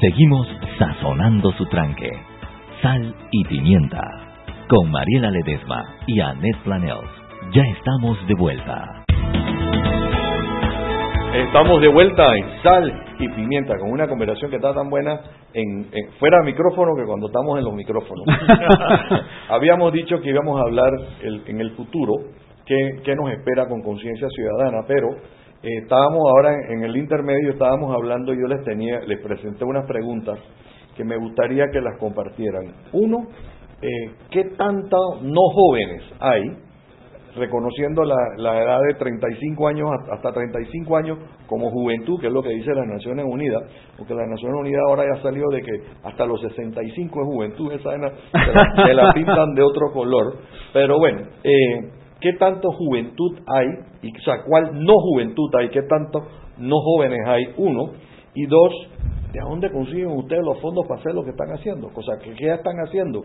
Seguimos 0.00 0.46
sazonando 0.78 1.52
su 1.52 1.66
tranque. 1.66 2.10
Sal 2.82 3.14
y 3.30 3.44
pimienta. 3.44 4.02
Con 4.68 4.90
Mariela 4.90 5.30
Ledesma 5.30 5.82
y 6.06 6.20
Annette 6.20 6.58
Planels. 6.64 7.10
Ya 7.52 7.62
estamos 7.62 8.18
de 8.26 8.34
vuelta. 8.34 9.04
Estamos 11.34 11.80
de 11.80 11.88
vuelta 11.88 12.34
en 12.36 12.62
Sal 12.62 13.02
y 13.18 13.28
Pimienta, 13.28 13.76
con 13.78 13.92
una 13.92 14.08
conversación 14.08 14.50
que 14.50 14.56
está 14.56 14.74
tan 14.74 14.90
buena 14.90 15.20
en, 15.54 15.86
en- 15.92 16.12
fuera 16.18 16.38
de 16.40 16.50
micrófono 16.50 16.94
que 16.96 17.04
cuando 17.06 17.26
estamos 17.28 17.56
en 17.58 17.64
los 17.64 17.74
micrófonos. 17.74 18.24
Habíamos 19.48 19.92
dicho 19.92 20.20
que 20.20 20.30
íbamos 20.30 20.58
a 20.60 20.64
hablar 20.64 20.90
el- 21.22 21.42
en 21.46 21.60
el 21.60 21.70
futuro 21.72 22.14
qué, 22.66 23.00
qué 23.04 23.14
nos 23.14 23.30
espera 23.30 23.66
con 23.68 23.80
conciencia 23.82 24.26
ciudadana, 24.28 24.78
pero 24.88 25.06
eh, 25.62 25.78
estábamos 25.82 26.20
ahora 26.30 26.54
en, 26.68 26.84
el 26.84 26.96
intermedio, 26.96 27.50
estábamos 27.50 27.94
hablando, 27.94 28.32
yo 28.32 28.46
les 28.46 28.64
tenía, 28.64 29.00
les 29.00 29.20
presenté 29.20 29.64
unas 29.64 29.86
preguntas 29.86 30.38
que 30.96 31.04
me 31.04 31.16
gustaría 31.16 31.66
que 31.72 31.80
las 31.80 31.98
compartieran. 31.98 32.72
Uno, 32.92 33.28
eh, 33.82 34.10
¿qué 34.30 34.44
tantos 34.56 35.22
no 35.22 35.40
jóvenes 35.52 36.02
hay 36.18 36.56
reconociendo 37.36 38.04
la, 38.04 38.16
la 38.38 38.60
edad 38.60 38.80
de 38.88 38.94
35 38.94 39.68
años 39.68 39.88
hasta 40.10 40.32
35 40.32 40.96
años 40.96 41.18
como 41.46 41.70
juventud, 41.70 42.20
que 42.20 42.26
es 42.26 42.32
lo 42.32 42.42
que 42.42 42.50
dice 42.50 42.74
las 42.74 42.86
Naciones 42.86 43.24
Unidas, 43.28 43.62
porque 43.96 44.14
las 44.14 44.28
Naciones 44.28 44.58
Unidas 44.60 44.82
ahora 44.88 45.04
ya 45.14 45.22
salió 45.22 45.48
de 45.50 45.62
que 45.62 45.72
hasta 46.04 46.26
los 46.26 46.40
65 46.40 47.20
es 47.20 47.26
juventud, 47.26 47.72
esa 47.72 47.92
se 47.92 47.98
la, 47.98 48.12
se 48.86 48.94
la 48.94 49.12
pintan 49.12 49.54
de 49.54 49.62
otro 49.62 49.92
color, 49.92 50.38
pero 50.72 50.98
bueno, 50.98 51.20
eh, 51.44 51.99
¿qué 52.20 52.32
tanto 52.34 52.70
juventud 52.72 53.38
hay? 53.46 53.66
Y, 54.02 54.16
o 54.16 54.22
sea, 54.22 54.42
¿cuál 54.44 54.84
no 54.84 54.94
juventud 54.94 55.50
hay? 55.58 55.68
¿Qué 55.70 55.82
tanto 55.82 56.20
no 56.58 56.76
jóvenes 56.80 57.20
hay? 57.26 57.42
Uno, 57.56 57.90
y 58.34 58.46
dos, 58.46 58.72
¿de 59.32 59.40
dónde 59.40 59.70
consiguen 59.70 60.10
ustedes 60.12 60.42
los 60.44 60.60
fondos 60.60 60.86
para 60.86 61.00
hacer 61.00 61.14
lo 61.14 61.24
que 61.24 61.30
están 61.30 61.48
haciendo? 61.50 61.88
O 61.94 62.02
sea, 62.02 62.18
¿qué, 62.18 62.34
ya 62.38 62.54
están 62.54 62.76
haciendo? 62.84 63.22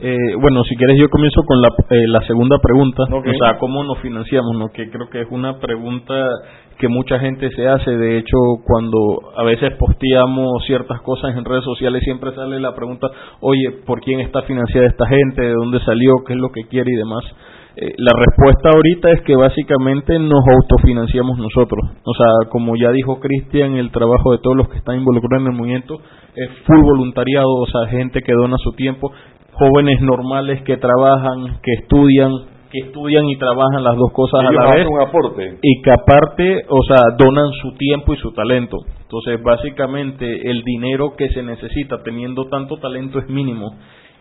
Eh, 0.00 0.34
bueno, 0.40 0.62
si 0.62 0.76
quieres 0.76 0.96
yo 0.96 1.08
comienzo 1.10 1.42
con 1.44 1.60
la, 1.60 1.68
eh, 1.90 2.06
la 2.06 2.20
segunda 2.22 2.58
pregunta, 2.62 3.02
Ok. 3.10 3.26
o 3.26 3.44
sea, 3.44 3.58
¿cómo 3.58 3.82
nos 3.82 3.98
financiamos? 3.98 4.56
¿no? 4.56 4.68
Que 4.68 4.88
creo 4.90 5.08
que 5.10 5.22
es 5.22 5.26
una 5.30 5.58
pregunta 5.58 6.14
que 6.78 6.88
mucha 6.88 7.18
gente 7.18 7.50
se 7.50 7.66
hace, 7.66 7.90
de 7.90 8.18
hecho, 8.18 8.36
cuando 8.64 8.98
a 9.36 9.42
veces 9.44 9.72
posteamos 9.78 10.64
ciertas 10.66 11.00
cosas 11.02 11.36
en 11.36 11.44
redes 11.44 11.64
sociales 11.64 12.02
siempre 12.04 12.32
sale 12.34 12.60
la 12.60 12.74
pregunta, 12.74 13.08
oye, 13.40 13.82
¿por 13.84 14.00
quién 14.00 14.20
está 14.20 14.42
financiada 14.42 14.86
esta 14.86 15.06
gente? 15.06 15.42
¿De 15.42 15.54
dónde 15.54 15.80
salió? 15.80 16.12
¿Qué 16.26 16.34
es 16.34 16.38
lo 16.38 16.50
que 16.50 16.64
quiere 16.68 16.92
y 16.92 16.96
demás? 16.96 17.24
Eh, 17.80 17.94
la 17.96 18.12
respuesta 18.12 18.70
ahorita 18.74 19.10
es 19.10 19.22
que 19.22 19.36
básicamente 19.36 20.18
nos 20.18 20.42
autofinanciamos 20.50 21.38
nosotros. 21.38 21.80
O 22.04 22.14
sea, 22.14 22.50
como 22.50 22.74
ya 22.74 22.90
dijo 22.90 23.20
Cristian, 23.20 23.76
el 23.76 23.90
trabajo 23.90 24.32
de 24.32 24.38
todos 24.38 24.56
los 24.56 24.68
que 24.68 24.78
están 24.78 24.98
involucrados 24.98 25.46
en 25.46 25.52
el 25.52 25.58
movimiento 25.58 25.94
es 26.34 26.48
full 26.66 26.82
voluntariado, 26.82 27.48
o 27.48 27.66
sea, 27.66 27.88
gente 27.88 28.22
que 28.22 28.32
dona 28.32 28.56
su 28.58 28.72
tiempo, 28.72 29.12
jóvenes 29.52 30.00
normales 30.00 30.62
que 30.62 30.76
trabajan, 30.76 31.58
que 31.62 31.72
estudian, 31.82 32.32
que 32.70 32.86
estudian 32.86 33.24
y 33.28 33.36
trabajan 33.36 33.82
las 33.82 33.96
dos 33.96 34.12
cosas 34.12 34.40
a 34.40 34.44
la 34.44 34.50
vez 34.50 34.80
hacen 34.82 34.88
un 34.92 35.00
aporte. 35.00 35.58
y 35.62 35.82
que 35.82 35.90
aparte, 35.90 36.64
o 36.68 36.82
sea, 36.82 36.98
donan 37.16 37.50
su 37.62 37.72
tiempo 37.76 38.14
y 38.14 38.16
su 38.18 38.32
talento. 38.32 38.76
Entonces, 39.02 39.42
básicamente, 39.42 40.50
el 40.50 40.62
dinero 40.62 41.14
que 41.16 41.28
se 41.30 41.42
necesita 41.42 42.02
teniendo 42.02 42.48
tanto 42.48 42.76
talento 42.76 43.18
es 43.18 43.28
mínimo. 43.28 43.72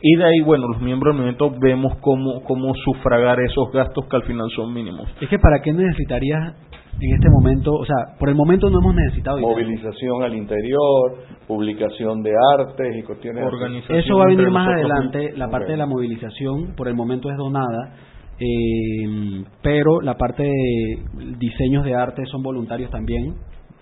Y 0.02 0.16
de 0.16 0.24
ahí, 0.26 0.42
bueno, 0.46 0.68
los 0.68 0.82
miembros 0.82 1.14
del 1.14 1.24
movimiento 1.24 1.52
vemos 1.60 1.98
cómo, 2.02 2.44
cómo 2.44 2.74
sufragar 2.76 3.40
esos 3.40 3.72
gastos 3.72 4.06
que 4.08 4.16
al 4.16 4.24
final 4.24 4.48
son 4.56 4.72
mínimos. 4.74 5.10
Es 5.20 5.28
que 5.28 5.40
para 5.40 5.60
qué 5.62 5.74
necesitarías 5.74 6.56
en 7.00 7.14
este 7.14 7.30
momento, 7.30 7.74
o 7.74 7.86
sea, 7.86 8.18
por 8.20 8.30
el 8.30 8.36
momento 8.36 8.70
no 8.70 8.80
hemos 8.80 8.96
necesitado 8.96 9.38
dinero. 9.38 9.56
movilización 9.56 10.24
al 10.24 10.36
interior, 10.36 11.16
publicación 11.48 12.24
de 12.24 12.32
artes 12.58 12.96
y 12.96 13.04
cuestiones. 13.04 13.44
Organización 13.46 14.00
Eso 14.00 14.18
va 14.18 14.24
a 14.24 14.28
venir 14.28 14.50
más 14.50 14.68
adelante, 14.68 15.34
la 15.36 15.50
parte 15.50 15.72
de 15.72 15.78
la 15.78 15.86
movilización, 15.86 16.76
por 16.76 16.88
el 16.88 16.96
momento 16.96 17.30
es 17.30 17.38
donada, 17.38 17.94
eh, 18.40 19.44
pero 19.62 20.02
la 20.02 20.16
parte 20.18 20.44
de 20.44 20.98
diseños 21.38 21.84
de 21.86 21.94
arte 21.96 22.26
son 22.26 22.44
voluntarios 22.44 22.90
también, 22.92 23.36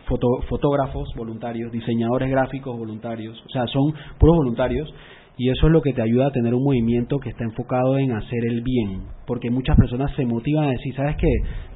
foto- 0.07 0.41
fotógrafos 0.49 1.09
voluntarios, 1.15 1.71
diseñadores 1.71 2.29
gráficos 2.29 2.77
voluntarios, 2.77 3.41
o 3.45 3.49
sea, 3.49 3.65
son 3.67 3.93
puros 4.19 4.35
voluntarios 4.37 4.93
y 5.37 5.49
eso 5.49 5.67
es 5.67 5.73
lo 5.73 5.81
que 5.81 5.91
te 5.91 6.01
ayuda 6.01 6.27
a 6.27 6.31
tener 6.31 6.53
un 6.53 6.63
movimiento 6.63 7.17
que 7.19 7.27
está 7.29 7.43
enfocado 7.43 7.97
en 7.97 8.13
hacer 8.13 8.45
el 8.47 8.61
bien, 8.61 9.01
porque 9.27 9.49
muchas 9.51 9.75
personas 9.75 10.15
se 10.15 10.25
motivan 10.25 10.65
a 10.67 10.71
decir, 10.71 10.95
¿sabes 10.95 11.17
qué? 11.17 11.27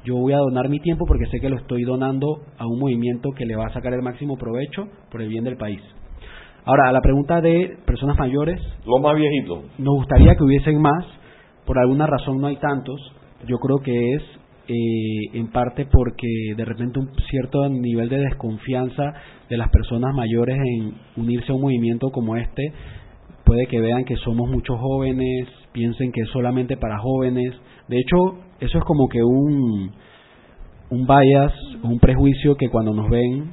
Yo 0.04 0.16
voy 0.16 0.32
a 0.32 0.38
donar 0.38 0.70
mi 0.70 0.80
tiempo 0.80 1.04
porque 1.06 1.26
sé 1.26 1.40
que 1.40 1.50
lo 1.50 1.56
estoy 1.56 1.82
donando 1.82 2.26
a 2.56 2.66
un 2.66 2.78
movimiento 2.78 3.30
que 3.36 3.44
le 3.44 3.56
va 3.56 3.66
a 3.66 3.72
sacar 3.74 3.92
el 3.92 4.00
máximo 4.02 4.38
provecho 4.38 4.86
por 5.10 5.20
el 5.20 5.28
bien 5.28 5.44
del 5.44 5.58
país. 5.58 5.80
Ahora, 6.64 6.88
a 6.88 6.92
la 6.92 7.00
pregunta 7.02 7.40
de 7.42 7.76
personas 7.86 8.18
mayores, 8.18 8.60
Los 8.86 9.00
más 9.02 9.14
viejitos. 9.16 9.64
nos 9.78 9.94
gustaría 9.96 10.34
que 10.36 10.44
hubiesen 10.44 10.80
más, 10.80 11.04
por 11.70 11.78
alguna 11.78 12.04
razón 12.04 12.40
no 12.40 12.48
hay 12.48 12.56
tantos, 12.56 13.00
yo 13.46 13.58
creo 13.58 13.78
que 13.78 14.14
es 14.14 14.22
eh, 14.66 15.38
en 15.38 15.52
parte 15.52 15.86
porque 15.86 16.26
de 16.56 16.64
repente 16.64 16.98
un 16.98 17.12
cierto 17.30 17.68
nivel 17.68 18.08
de 18.08 18.18
desconfianza 18.18 19.14
de 19.48 19.56
las 19.56 19.70
personas 19.70 20.12
mayores 20.12 20.56
en 20.56 20.94
unirse 21.16 21.52
a 21.52 21.54
un 21.54 21.60
movimiento 21.60 22.10
como 22.10 22.34
este 22.34 22.72
puede 23.44 23.68
que 23.68 23.80
vean 23.80 24.04
que 24.04 24.16
somos 24.16 24.50
muchos 24.50 24.80
jóvenes, 24.80 25.46
piensen 25.70 26.10
que 26.10 26.22
es 26.22 26.28
solamente 26.30 26.76
para 26.76 26.98
jóvenes. 26.98 27.54
De 27.86 28.00
hecho, 28.00 28.40
eso 28.58 28.78
es 28.78 28.82
como 28.82 29.08
que 29.08 29.22
un, 29.22 29.92
un 30.90 31.06
bias, 31.06 31.52
un 31.84 32.00
prejuicio 32.00 32.56
que 32.56 32.68
cuando 32.68 32.92
nos 32.92 33.08
ven, 33.08 33.52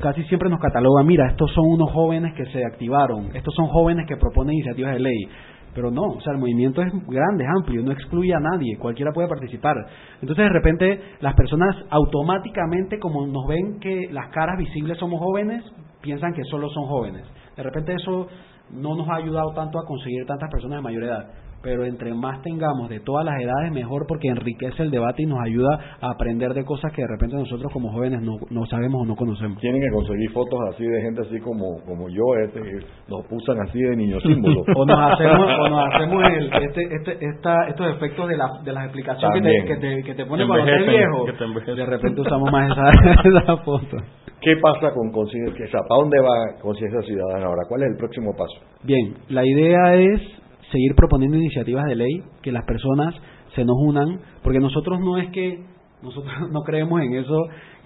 casi 0.00 0.22
siempre 0.24 0.48
nos 0.48 0.60
catalogan, 0.60 1.06
mira, 1.06 1.28
estos 1.28 1.52
son 1.52 1.66
unos 1.66 1.90
jóvenes 1.92 2.32
que 2.34 2.46
se 2.46 2.64
activaron, 2.64 3.36
estos 3.36 3.54
son 3.54 3.66
jóvenes 3.66 4.06
que 4.08 4.16
proponen 4.16 4.54
iniciativas 4.54 4.94
de 4.94 5.00
ley. 5.00 5.28
Pero 5.74 5.90
no, 5.90 6.02
o 6.02 6.20
sea, 6.20 6.32
el 6.32 6.38
movimiento 6.38 6.82
es 6.82 6.92
grande, 7.06 7.44
es 7.44 7.50
amplio, 7.56 7.82
no 7.82 7.92
excluye 7.92 8.34
a 8.34 8.40
nadie, 8.40 8.76
cualquiera 8.78 9.12
puede 9.12 9.28
participar. 9.28 9.76
Entonces, 10.20 10.44
de 10.44 10.50
repente, 10.50 11.00
las 11.20 11.34
personas 11.34 11.76
automáticamente, 11.90 12.98
como 12.98 13.26
nos 13.26 13.46
ven 13.46 13.78
que 13.78 14.08
las 14.10 14.28
caras 14.30 14.58
visibles 14.58 14.98
somos 14.98 15.20
jóvenes, 15.20 15.64
piensan 16.00 16.32
que 16.32 16.42
solo 16.44 16.68
son 16.70 16.86
jóvenes. 16.86 17.24
De 17.56 17.62
repente 17.62 17.94
eso 17.94 18.26
no 18.70 18.96
nos 18.96 19.08
ha 19.08 19.16
ayudado 19.16 19.52
tanto 19.54 19.78
a 19.78 19.86
conseguir 19.86 20.24
tantas 20.26 20.50
personas 20.50 20.78
de 20.78 20.82
mayor 20.82 21.04
edad 21.04 21.30
pero 21.62 21.84
entre 21.84 22.14
más 22.14 22.42
tengamos 22.42 22.88
de 22.88 23.00
todas 23.00 23.24
las 23.24 23.40
edades 23.40 23.72
mejor 23.72 24.06
porque 24.06 24.28
enriquece 24.28 24.82
el 24.82 24.90
debate 24.90 25.22
y 25.22 25.26
nos 25.26 25.40
ayuda 25.40 25.96
a 26.00 26.10
aprender 26.10 26.54
de 26.54 26.64
cosas 26.64 26.92
que 26.92 27.02
de 27.02 27.08
repente 27.08 27.36
nosotros 27.36 27.72
como 27.72 27.92
jóvenes 27.92 28.22
no, 28.22 28.38
no 28.50 28.66
sabemos 28.66 29.02
o 29.02 29.06
no 29.06 29.16
conocemos. 29.16 29.58
Tienen 29.60 29.80
que 29.82 29.90
conseguir 29.90 30.30
fotos 30.30 30.58
así 30.70 30.84
de 30.84 31.02
gente 31.02 31.22
así 31.22 31.40
como 31.40 31.80
como 31.84 32.08
yo, 32.08 32.24
este, 32.44 32.60
nos 33.08 33.24
usan 33.30 33.60
así 33.60 33.78
de 33.80 33.96
niños 33.96 34.22
símbolos. 34.26 34.64
o 34.74 34.84
nos 34.84 35.12
hacemos, 35.12 35.50
o 35.60 35.68
nos 35.68 35.94
hacemos 35.94 36.24
el, 36.32 36.52
este, 36.62 36.82
este, 36.94 37.26
esta, 37.26 37.68
estos 37.68 37.96
efectos 37.96 38.28
de, 38.28 38.36
la, 38.36 38.46
de 38.64 38.72
las 38.72 38.84
explicaciones 38.84 39.42
que 39.42 39.50
te, 39.50 39.66
que 39.66 39.76
te, 39.76 40.02
que 40.02 40.14
te 40.14 40.26
ponen 40.26 40.46
cuando 40.46 40.66
eres 40.66 40.88
viejo. 40.88 41.26
De 41.74 41.86
repente 41.86 42.20
usamos 42.20 42.50
más 42.52 42.70
esa, 42.70 42.90
esa 43.42 43.56
foto. 43.58 43.96
¿Qué 44.40 44.56
pasa 44.56 44.94
con 44.94 45.10
conciencia? 45.12 45.66
¿Para 45.86 46.00
dónde 46.00 46.18
va 46.20 46.60
conciencia 46.62 47.02
ciudadana 47.02 47.46
ahora? 47.46 47.62
¿Cuál 47.68 47.82
es 47.82 47.88
el 47.90 47.96
próximo 47.98 48.32
paso? 48.32 48.58
Bien, 48.82 49.14
la 49.28 49.44
idea 49.44 49.94
es 49.96 50.39
seguir 50.70 50.94
proponiendo 50.94 51.36
iniciativas 51.36 51.84
de 51.86 51.96
ley, 51.96 52.22
que 52.42 52.52
las 52.52 52.64
personas 52.64 53.14
se 53.54 53.64
nos 53.64 53.76
unan, 53.78 54.20
porque 54.42 54.60
nosotros 54.60 55.00
no 55.00 55.18
es 55.18 55.30
que 55.30 55.64
nosotros 56.02 56.32
no 56.50 56.60
creemos 56.62 57.00
en 57.02 57.14
eso 57.14 57.36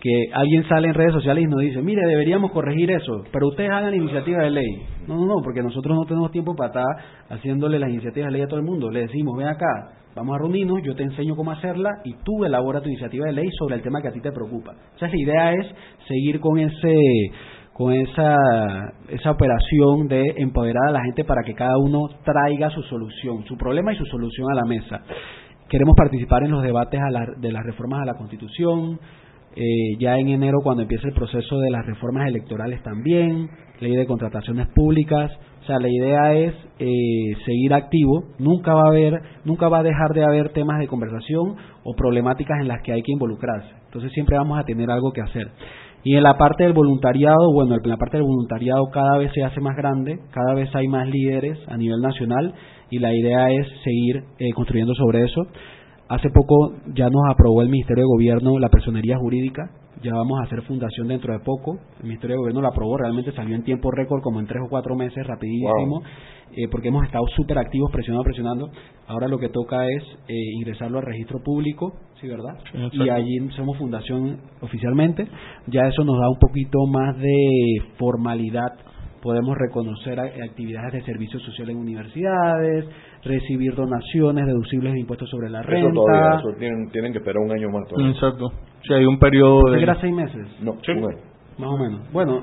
que 0.01 0.27
alguien 0.35 0.69
sale 0.69 0.89
en 0.89 0.95
redes 0.95 1.13
sociales 1.13 1.45
y 1.45 1.47
nos 1.47 1.61
dice, 1.61 1.81
mire, 1.81 2.07
deberíamos 2.07 2.53
corregir 2.53 2.91
eso, 2.91 3.25
pero 3.33 3.49
ustedes 3.49 3.71
hagan 3.71 3.95
iniciativa 3.95 4.43
de 4.43 4.51
ley. 4.51 4.83
No, 5.09 5.17
no, 5.17 5.25
no, 5.25 5.35
porque 5.43 5.63
nosotros 5.63 5.97
no 5.97 6.05
tenemos 6.05 6.31
tiempo 6.31 6.55
para 6.55 6.69
estar 6.69 6.85
haciéndole 7.31 7.79
las 7.79 7.89
iniciativas 7.89 8.29
de 8.29 8.33
ley 8.33 8.43
a 8.43 8.47
todo 8.47 8.61
el 8.61 8.67
mundo. 8.67 8.91
Le 8.91 9.07
decimos, 9.07 9.35
ven 9.39 9.49
acá, 9.49 9.95
vamos 10.15 10.35
a 10.35 10.39
reunirnos, 10.41 10.83
yo 10.83 10.95
te 10.95 11.05
enseño 11.05 11.35
cómo 11.35 11.53
hacerla 11.53 11.89
y 12.05 12.13
tú 12.23 12.45
elabora 12.45 12.83
tu 12.83 12.89
iniciativa 12.89 13.27
de 13.27 13.33
ley 13.33 13.49
sobre 13.59 13.77
el 13.77 13.83
tema 13.83 14.03
que 14.03 14.09
a 14.09 14.13
ti 14.13 14.21
te 14.21 14.31
preocupa. 14.31 14.73
O 14.95 14.99
sea, 14.99 15.09
la 15.09 15.17
idea 15.17 15.53
es 15.55 15.67
seguir 16.07 16.39
con 16.39 16.59
ese 16.59 16.95
con 17.75 17.93
esa, 17.93 18.37
esa 19.09 19.33
operación 19.33 20.07
de 20.07 20.23
empoderar 20.37 20.89
a 20.89 20.93
la 20.93 21.03
gente 21.03 21.25
para 21.25 21.43
que 21.43 21.55
cada 21.55 21.77
uno 21.77 22.09
traiga 22.25 22.71
su 22.71 22.83
solución, 22.83 23.45
su 23.47 23.57
problema 23.57 23.93
y 23.93 23.97
su 23.97 24.07
solución 24.07 24.47
a 24.51 24.55
la 24.55 24.65
mesa. 24.65 25.03
Queremos 25.69 25.97
participar 25.97 26.45
en 26.45 26.53
los 26.53 26.63
debates 26.63 27.01
de 27.39 27.53
las 27.53 27.65
reformas 27.65 28.03
a 28.03 28.05
la 28.05 28.15
Constitución, 28.15 29.01
eh, 29.57 29.97
ya 29.99 30.19
en 30.19 30.29
enero 30.29 30.59
cuando 30.63 30.83
empiece 30.83 31.09
el 31.09 31.15
proceso 31.15 31.59
de 31.59 31.71
las 31.71 31.85
reformas 31.85 32.29
electorales 32.29 32.81
también, 32.85 33.49
ley 33.81 33.97
de 33.97 34.07
contrataciones 34.07 34.69
públicas, 34.69 35.33
o 35.63 35.67
sea, 35.67 35.79
la 35.81 35.89
idea 35.89 36.33
es 36.35 36.55
eh, 36.79 37.35
seguir 37.45 37.75
activo, 37.75 38.25
nunca 38.39 38.75
va 38.75 38.83
a 38.85 38.91
haber, 38.91 39.21
nunca 39.45 39.69
va 39.69 39.79
a 39.79 39.83
dejar 39.83 40.13
de 40.13 40.23
haber 40.23 40.51
temas 40.51 40.79
de 40.79 40.87
conversación 40.87 41.57
o 41.83 41.95
problemáticas 41.97 42.61
en 42.61 42.69
las 42.69 42.83
que 42.83 42.93
hay 42.93 43.03
que 43.03 43.13
involucrarse. 43.13 43.71
Entonces 43.87 44.13
siempre 44.13 44.37
vamos 44.37 44.59
a 44.61 44.65
tener 44.65 44.91
algo 44.91 45.11
que 45.13 45.23
hacer. 45.23 45.51
Y 46.05 46.17
en 46.17 46.23
la 46.23 46.37
parte 46.37 46.65
del 46.65 46.75
voluntariado, 46.75 47.51
bueno, 47.55 47.77
en 47.83 47.89
la 47.89 47.97
parte 47.97 48.19
del 48.19 48.27
voluntariado 48.27 48.85
cada 48.93 49.17
vez 49.17 49.33
se 49.33 49.43
hace 49.43 49.61
más 49.63 49.75
grande, 49.75 50.21
cada 50.33 50.53
vez 50.53 50.69
hay 50.75 50.87
más 50.87 51.09
líderes 51.09 51.59
a 51.67 51.79
nivel 51.79 52.03
nacional 52.03 52.55
y 52.91 52.99
la 52.99 53.15
idea 53.15 53.51
es 53.51 53.67
seguir 53.83 54.23
eh, 54.39 54.53
construyendo 54.53 54.95
sobre 54.95 55.25
eso. 55.25 55.47
Hace 56.09 56.29
poco 56.29 56.75
ya 56.95 57.09
nos 57.09 57.23
aprobó 57.31 57.63
el 57.63 57.71
Ministerio 57.71 58.05
de 58.05 58.09
Gobierno 58.17 58.59
la 58.59 58.69
personería 58.69 59.17
jurídica, 59.17 59.71
ya 60.03 60.13
vamos 60.15 60.41
a 60.41 60.45
hacer 60.45 60.63
fundación 60.63 61.09
dentro 61.09 61.33
de 61.33 61.41
poco. 61.41 61.79
El 62.01 62.05
Ministerio 62.05 62.37
de 62.37 62.41
Gobierno 62.41 62.63
la 62.63 62.69
aprobó, 62.69 62.97
realmente 62.97 63.33
salió 63.33 63.55
en 63.55 63.63
tiempo 63.63 63.91
récord, 63.91 64.23
como 64.23 64.41
en 64.41 64.47
tres 64.47 64.63
o 64.65 64.69
cuatro 64.69 64.95
meses, 64.97 65.27
rapidísimo, 65.27 66.03
eh, 66.53 66.69
porque 66.71 66.89
hemos 66.89 67.05
estado 67.05 67.25
súper 67.37 67.59
activos, 67.59 67.91
presionando, 67.93 68.25
presionando. 68.25 68.71
Ahora 69.07 69.29
lo 69.29 69.39
que 69.39 69.49
toca 69.49 69.87
es 69.87 70.03
eh, 70.29 70.35
ingresarlo 70.57 70.99
al 70.99 71.07
registro 71.07 71.41
público, 71.43 71.95
¿sí, 72.21 72.29
verdad? 72.29 72.59
y 72.93 73.09
allí 73.09 73.39
somos 73.57 73.77
fundación 73.79 74.39
oficialmente. 74.61 75.27
Ya 75.67 75.87
eso 75.87 76.05
nos 76.05 76.19
da 76.19 76.29
un 76.29 76.39
poquito 76.39 76.79
más 76.87 77.17
de 77.19 77.83
formalidad 77.99 78.73
podemos 79.25 79.57
reconocer 79.57 80.21
actividades 80.21 80.93
de 80.93 81.03
servicio 81.03 81.41
social 81.41 81.71
en 81.71 81.79
universidades, 81.79 82.85
recibir 83.25 83.75
donaciones 83.75 84.47
deducibles 84.47 84.93
de 84.93 85.01
impuestos 85.01 85.29
sobre 85.31 85.51
la 85.51 85.63
renta. 85.63 85.89
Eso 85.89 85.95
todavía, 85.95 86.39
eso 86.39 86.59
tienen, 86.59 86.91
tienen 86.91 87.13
que 87.13 87.19
esperar 87.19 87.39
un 87.39 87.53
año 87.53 87.69
más 87.71 87.89
todavía. 87.89 88.13
Exacto. 88.13 88.53
Si 88.83 88.93
hay 88.93 89.07
un 89.07 89.19
periodo 89.19 89.71
de... 89.71 89.83
era 89.83 90.01
seis 90.01 90.15
meses? 90.15 90.47
No, 90.61 90.75
Más 90.75 91.71
o 91.71 91.79
menos. 91.79 92.13
Bueno, 92.13 92.43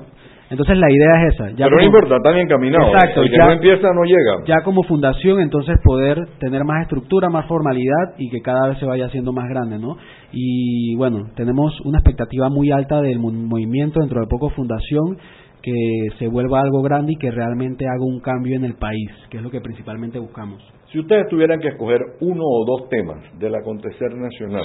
entonces 0.52 0.76
la 0.76 0.90
idea 0.90 1.22
es 1.22 1.34
esa. 1.34 1.50
Ya 1.52 1.64
Pero 1.64 1.78
no 1.78 1.86
importa, 1.86 2.16
está 2.16 2.30
bien 2.30 2.46
encaminado. 2.46 2.92
Exacto. 2.92 3.22
El 3.22 3.30
que 3.30 3.38
no 3.38 3.52
empieza 3.52 3.88
no 3.94 4.04
llega. 4.04 4.44
Ya 4.46 4.62
como 4.62 4.82
fundación, 4.82 5.40
entonces 5.40 5.78
poder 5.82 6.18
tener 6.40 6.62
más 6.64 6.82
estructura, 6.82 7.30
más 7.30 7.46
formalidad 7.46 8.14
y 8.18 8.28
que 8.28 8.42
cada 8.42 8.68
vez 8.68 8.78
se 8.78 8.84
vaya 8.84 9.06
haciendo 9.06 9.32
más 9.32 9.48
grande, 9.48 9.78
¿no? 9.78 9.96
Y 10.30 10.94
bueno, 10.96 11.30
tenemos 11.36 11.80
una 11.86 12.00
expectativa 12.00 12.50
muy 12.50 12.70
alta 12.70 13.00
del 13.00 13.18
movimiento 13.18 14.00
dentro 14.00 14.20
de 14.20 14.26
poco 14.26 14.50
fundación 14.50 15.16
que 15.62 16.08
se 16.18 16.26
vuelva 16.26 16.60
algo 16.60 16.82
grande 16.82 17.12
y 17.12 17.16
que 17.16 17.30
realmente 17.30 17.86
haga 17.86 18.04
un 18.04 18.20
cambio 18.20 18.56
en 18.56 18.64
el 18.64 18.74
país, 18.74 19.10
que 19.30 19.38
es 19.38 19.42
lo 19.42 19.50
que 19.50 19.60
principalmente 19.60 20.18
buscamos. 20.18 20.62
Si 20.90 20.98
ustedes 20.98 21.28
tuvieran 21.28 21.60
que 21.60 21.68
escoger 21.68 22.00
uno 22.20 22.42
o 22.44 22.64
dos 22.66 22.88
temas 22.88 23.22
del 23.38 23.54
acontecer 23.54 24.14
nacional, 24.14 24.64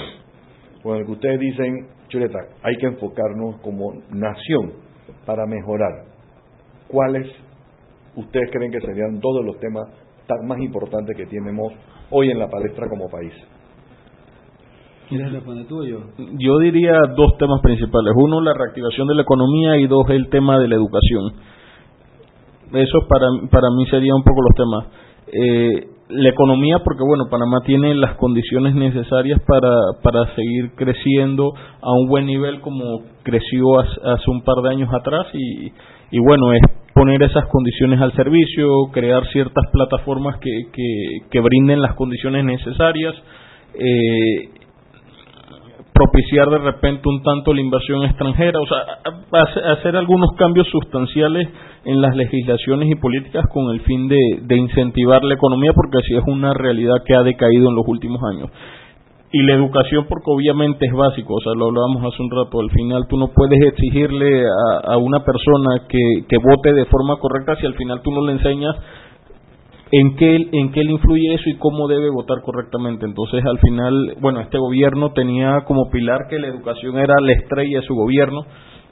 con 0.82 0.96
el 0.96 1.06
que 1.06 1.12
ustedes 1.12 1.40
dicen, 1.40 1.86
Chuleta, 2.08 2.38
hay 2.62 2.76
que 2.76 2.86
enfocarnos 2.86 3.60
como 3.60 3.94
nación 4.10 4.72
para 5.24 5.46
mejorar, 5.46 6.04
¿cuáles 6.88 7.28
ustedes 8.16 8.50
creen 8.50 8.72
que 8.72 8.80
serían 8.80 9.20
todos 9.20 9.44
los 9.44 9.58
temas 9.60 9.88
más 10.44 10.58
importantes 10.58 11.16
que 11.16 11.26
tenemos 11.26 11.72
hoy 12.10 12.30
en 12.30 12.38
la 12.38 12.48
palestra 12.48 12.88
como 12.88 13.08
país? 13.08 13.32
¿Quieres 15.08 15.32
responder 15.32 15.66
tú 15.66 15.80
o 15.80 15.84
yo? 15.84 16.58
Diría 16.58 16.92
dos 17.16 17.38
temas 17.38 17.60
principales. 17.62 18.12
Uno, 18.14 18.40
la 18.40 18.52
reactivación 18.52 19.08
de 19.08 19.14
la 19.14 19.22
economía 19.22 19.76
y 19.78 19.86
dos, 19.86 20.04
el 20.10 20.28
tema 20.28 20.58
de 20.58 20.68
la 20.68 20.74
educación. 20.74 21.32
Eso 22.74 22.98
para, 23.08 23.26
para 23.50 23.68
mí 23.74 23.86
serían 23.86 24.16
un 24.16 24.22
poco 24.22 24.42
los 24.42 24.54
temas. 24.54 24.86
Eh, 25.32 25.88
la 26.10 26.28
economía, 26.28 26.78
porque 26.84 27.02
bueno, 27.06 27.24
Panamá 27.30 27.58
tiene 27.64 27.94
las 27.94 28.16
condiciones 28.16 28.74
necesarias 28.74 29.40
para, 29.46 29.70
para 30.02 30.34
seguir 30.34 30.72
creciendo 30.74 31.52
a 31.54 31.92
un 31.92 32.08
buen 32.08 32.26
nivel 32.26 32.60
como 32.60 33.02
creció 33.22 33.78
hace, 33.80 34.30
un 34.30 34.42
par 34.42 34.56
de 34.62 34.70
años 34.70 34.88
atrás 34.92 35.26
y, 35.34 35.66
y 36.10 36.18
bueno, 36.18 36.52
es 36.52 36.62
poner 36.94 37.22
esas 37.22 37.46
condiciones 37.46 38.00
al 38.00 38.12
servicio, 38.12 38.68
crear 38.92 39.26
ciertas 39.28 39.64
plataformas 39.70 40.38
que, 40.38 40.50
que, 40.72 41.28
que 41.30 41.40
brinden 41.40 41.80
las 41.80 41.94
condiciones 41.94 42.44
necesarias. 42.44 43.14
Eh, 43.74 44.57
propiciar 45.98 46.48
de 46.48 46.58
repente 46.58 47.08
un 47.08 47.22
tanto 47.24 47.52
la 47.52 47.60
inversión 47.60 48.04
extranjera, 48.04 48.60
o 48.60 48.66
sea, 48.66 49.72
hacer 49.72 49.96
algunos 49.96 50.30
cambios 50.38 50.68
sustanciales 50.68 51.48
en 51.84 52.00
las 52.00 52.14
legislaciones 52.14 52.88
y 52.88 52.94
políticas 52.94 53.44
con 53.52 53.74
el 53.74 53.80
fin 53.80 54.06
de, 54.06 54.56
incentivar 54.56 55.24
la 55.24 55.34
economía, 55.34 55.72
porque 55.74 55.98
así 55.98 56.14
es 56.14 56.22
una 56.28 56.54
realidad 56.54 57.02
que 57.04 57.16
ha 57.16 57.22
decaído 57.22 57.68
en 57.70 57.74
los 57.74 57.84
últimos 57.88 58.20
años. 58.32 58.48
Y 59.32 59.42
la 59.42 59.54
educación 59.54 60.06
porque 60.08 60.30
obviamente 60.30 60.86
es 60.86 60.92
básico, 60.92 61.34
o 61.34 61.40
sea, 61.40 61.52
lo 61.54 61.66
hablábamos 61.66 62.14
hace 62.14 62.22
un 62.22 62.30
rato, 62.30 62.60
al 62.60 62.70
final 62.70 63.06
tú 63.08 63.18
no 63.18 63.28
puedes 63.34 63.60
exigirle 63.60 64.44
a, 64.46 64.94
a 64.94 64.96
una 64.98 65.24
persona 65.24 65.82
que, 65.88 65.98
que 66.28 66.36
vote 66.38 66.72
de 66.72 66.86
forma 66.86 67.16
correcta 67.16 67.56
si 67.56 67.66
al 67.66 67.74
final 67.74 68.00
tú 68.02 68.12
no 68.12 68.24
le 68.24 68.32
enseñas 68.32 68.76
en 69.90 70.16
qué, 70.16 70.36
en 70.52 70.72
qué 70.72 70.84
le 70.84 70.92
influye 70.92 71.34
eso 71.34 71.48
y 71.48 71.56
cómo 71.56 71.88
debe 71.88 72.10
votar 72.10 72.42
correctamente. 72.42 73.06
Entonces, 73.06 73.44
al 73.44 73.58
final, 73.58 74.16
bueno, 74.20 74.40
este 74.40 74.58
gobierno 74.58 75.12
tenía 75.12 75.62
como 75.64 75.90
pilar 75.90 76.26
que 76.28 76.38
la 76.38 76.48
educación 76.48 76.98
era 76.98 77.14
la 77.20 77.32
estrella 77.32 77.80
de 77.80 77.86
su 77.86 77.94
gobierno. 77.94 78.40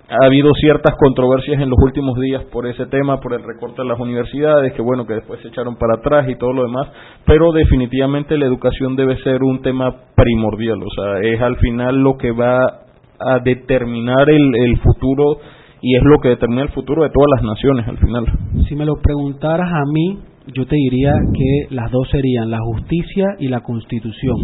Ha 0.09 0.27
habido 0.27 0.53
ciertas 0.55 0.95
controversias 0.99 1.61
en 1.61 1.69
los 1.69 1.79
últimos 1.83 2.19
días 2.21 2.45
por 2.45 2.67
ese 2.67 2.87
tema, 2.87 3.21
por 3.21 3.35
el 3.35 3.43
recorte 3.43 3.83
de 3.83 3.89
las 3.89 3.99
universidades, 3.99 4.73
que 4.73 4.81
bueno, 4.81 5.05
que 5.05 5.15
después 5.15 5.41
se 5.43 5.49
echaron 5.49 5.77
para 5.77 5.95
atrás 5.95 6.29
y 6.29 6.37
todo 6.37 6.53
lo 6.53 6.63
demás, 6.63 6.89
pero 7.27 7.51
definitivamente 7.51 8.39
la 8.39 8.47
educación 8.47 8.95
debe 8.95 9.17
ser 9.25 9.43
un 9.43 9.63
tema 9.63 9.93
primordial, 10.15 10.79
o 10.81 10.91
sea, 10.95 11.29
es 11.29 11.43
al 11.43 11.57
final 11.57 11.97
lo 12.05 12.17
que 12.19 12.31
va 12.31 12.87
a 13.19 13.41
determinar 13.41 14.31
el, 14.31 14.55
el 14.55 14.79
futuro 14.79 15.39
y 15.83 15.97
es 15.97 16.03
lo 16.05 16.21
que 16.21 16.29
determina 16.29 16.63
el 16.63 16.69
futuro 16.69 17.03
de 17.03 17.11
todas 17.11 17.29
las 17.35 17.43
naciones 17.43 17.89
al 17.89 17.99
final. 17.99 18.27
Si 18.69 18.77
me 18.77 18.85
lo 18.85 19.03
preguntaras 19.03 19.73
a 19.73 19.83
mí, 19.93 20.21
yo 20.55 20.67
te 20.67 20.77
diría 20.77 21.13
que 21.35 21.75
las 21.75 21.91
dos 21.91 22.09
serían 22.11 22.51
la 22.51 22.61
justicia 22.61 23.37
y 23.39 23.49
la 23.49 23.61
constitución. 23.61 24.37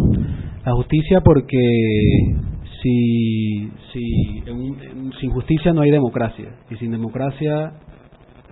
La 0.64 0.72
justicia 0.74 1.20
porque 1.20 1.58
si, 2.82 3.70
si 3.92 4.42
sin 5.20 5.30
justicia 5.30 5.72
no 5.72 5.82
hay 5.82 5.90
democracia 5.90 6.48
y 6.70 6.76
sin 6.76 6.90
democracia 6.90 7.72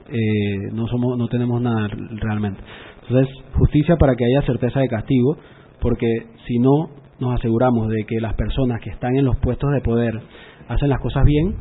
eh, 0.08 0.72
no 0.72 0.86
somos, 0.86 1.18
no 1.18 1.28
tenemos 1.28 1.60
nada 1.60 1.88
realmente. 1.88 2.60
Entonces, 3.02 3.34
justicia 3.54 3.96
para 3.96 4.14
que 4.14 4.24
haya 4.24 4.46
certeza 4.46 4.80
de 4.80 4.88
castigo, 4.88 5.36
porque 5.80 6.06
si 6.46 6.58
no 6.58 6.90
nos 7.18 7.34
aseguramos 7.34 7.88
de 7.88 8.04
que 8.04 8.20
las 8.20 8.34
personas 8.34 8.80
que 8.80 8.90
están 8.90 9.16
en 9.16 9.24
los 9.24 9.36
puestos 9.38 9.70
de 9.72 9.80
poder 9.80 10.20
hacen 10.68 10.88
las 10.88 11.00
cosas 11.00 11.24
bien, 11.24 11.56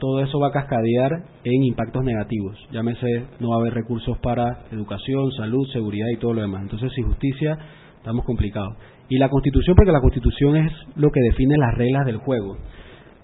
todo 0.00 0.20
eso 0.20 0.40
va 0.40 0.48
a 0.48 0.52
cascadear 0.52 1.22
en 1.44 1.62
impactos 1.62 2.02
negativos. 2.02 2.56
Llámese, 2.72 3.26
no 3.38 3.50
va 3.50 3.56
a 3.56 3.60
haber 3.60 3.74
recursos 3.74 4.18
para 4.18 4.64
educación, 4.72 5.30
salud, 5.32 5.64
seguridad 5.72 6.08
y 6.12 6.16
todo 6.16 6.34
lo 6.34 6.40
demás. 6.40 6.62
Entonces, 6.62 6.90
sin 6.94 7.06
justicia, 7.06 7.56
estamos 7.98 8.24
complicados. 8.24 8.74
Y 9.08 9.18
la 9.18 9.28
Constitución, 9.28 9.76
porque 9.76 9.92
la 9.92 10.00
Constitución 10.00 10.56
es 10.56 10.72
lo 10.96 11.10
que 11.10 11.20
define 11.20 11.56
las 11.58 11.76
reglas 11.76 12.06
del 12.06 12.16
juego. 12.16 12.56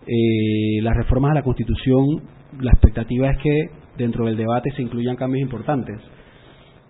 Eh, 0.06 0.82
las 0.82 0.94
reformas 0.96 1.32
a 1.32 1.34
la 1.34 1.42
Constitución, 1.42 2.22
la 2.60 2.70
expectativa 2.70 3.30
es 3.30 3.38
que 3.42 3.70
dentro 3.96 4.26
del 4.26 4.36
debate 4.36 4.70
se 4.76 4.82
incluyan 4.82 5.16
cambios 5.16 5.42
importantes. 5.42 5.98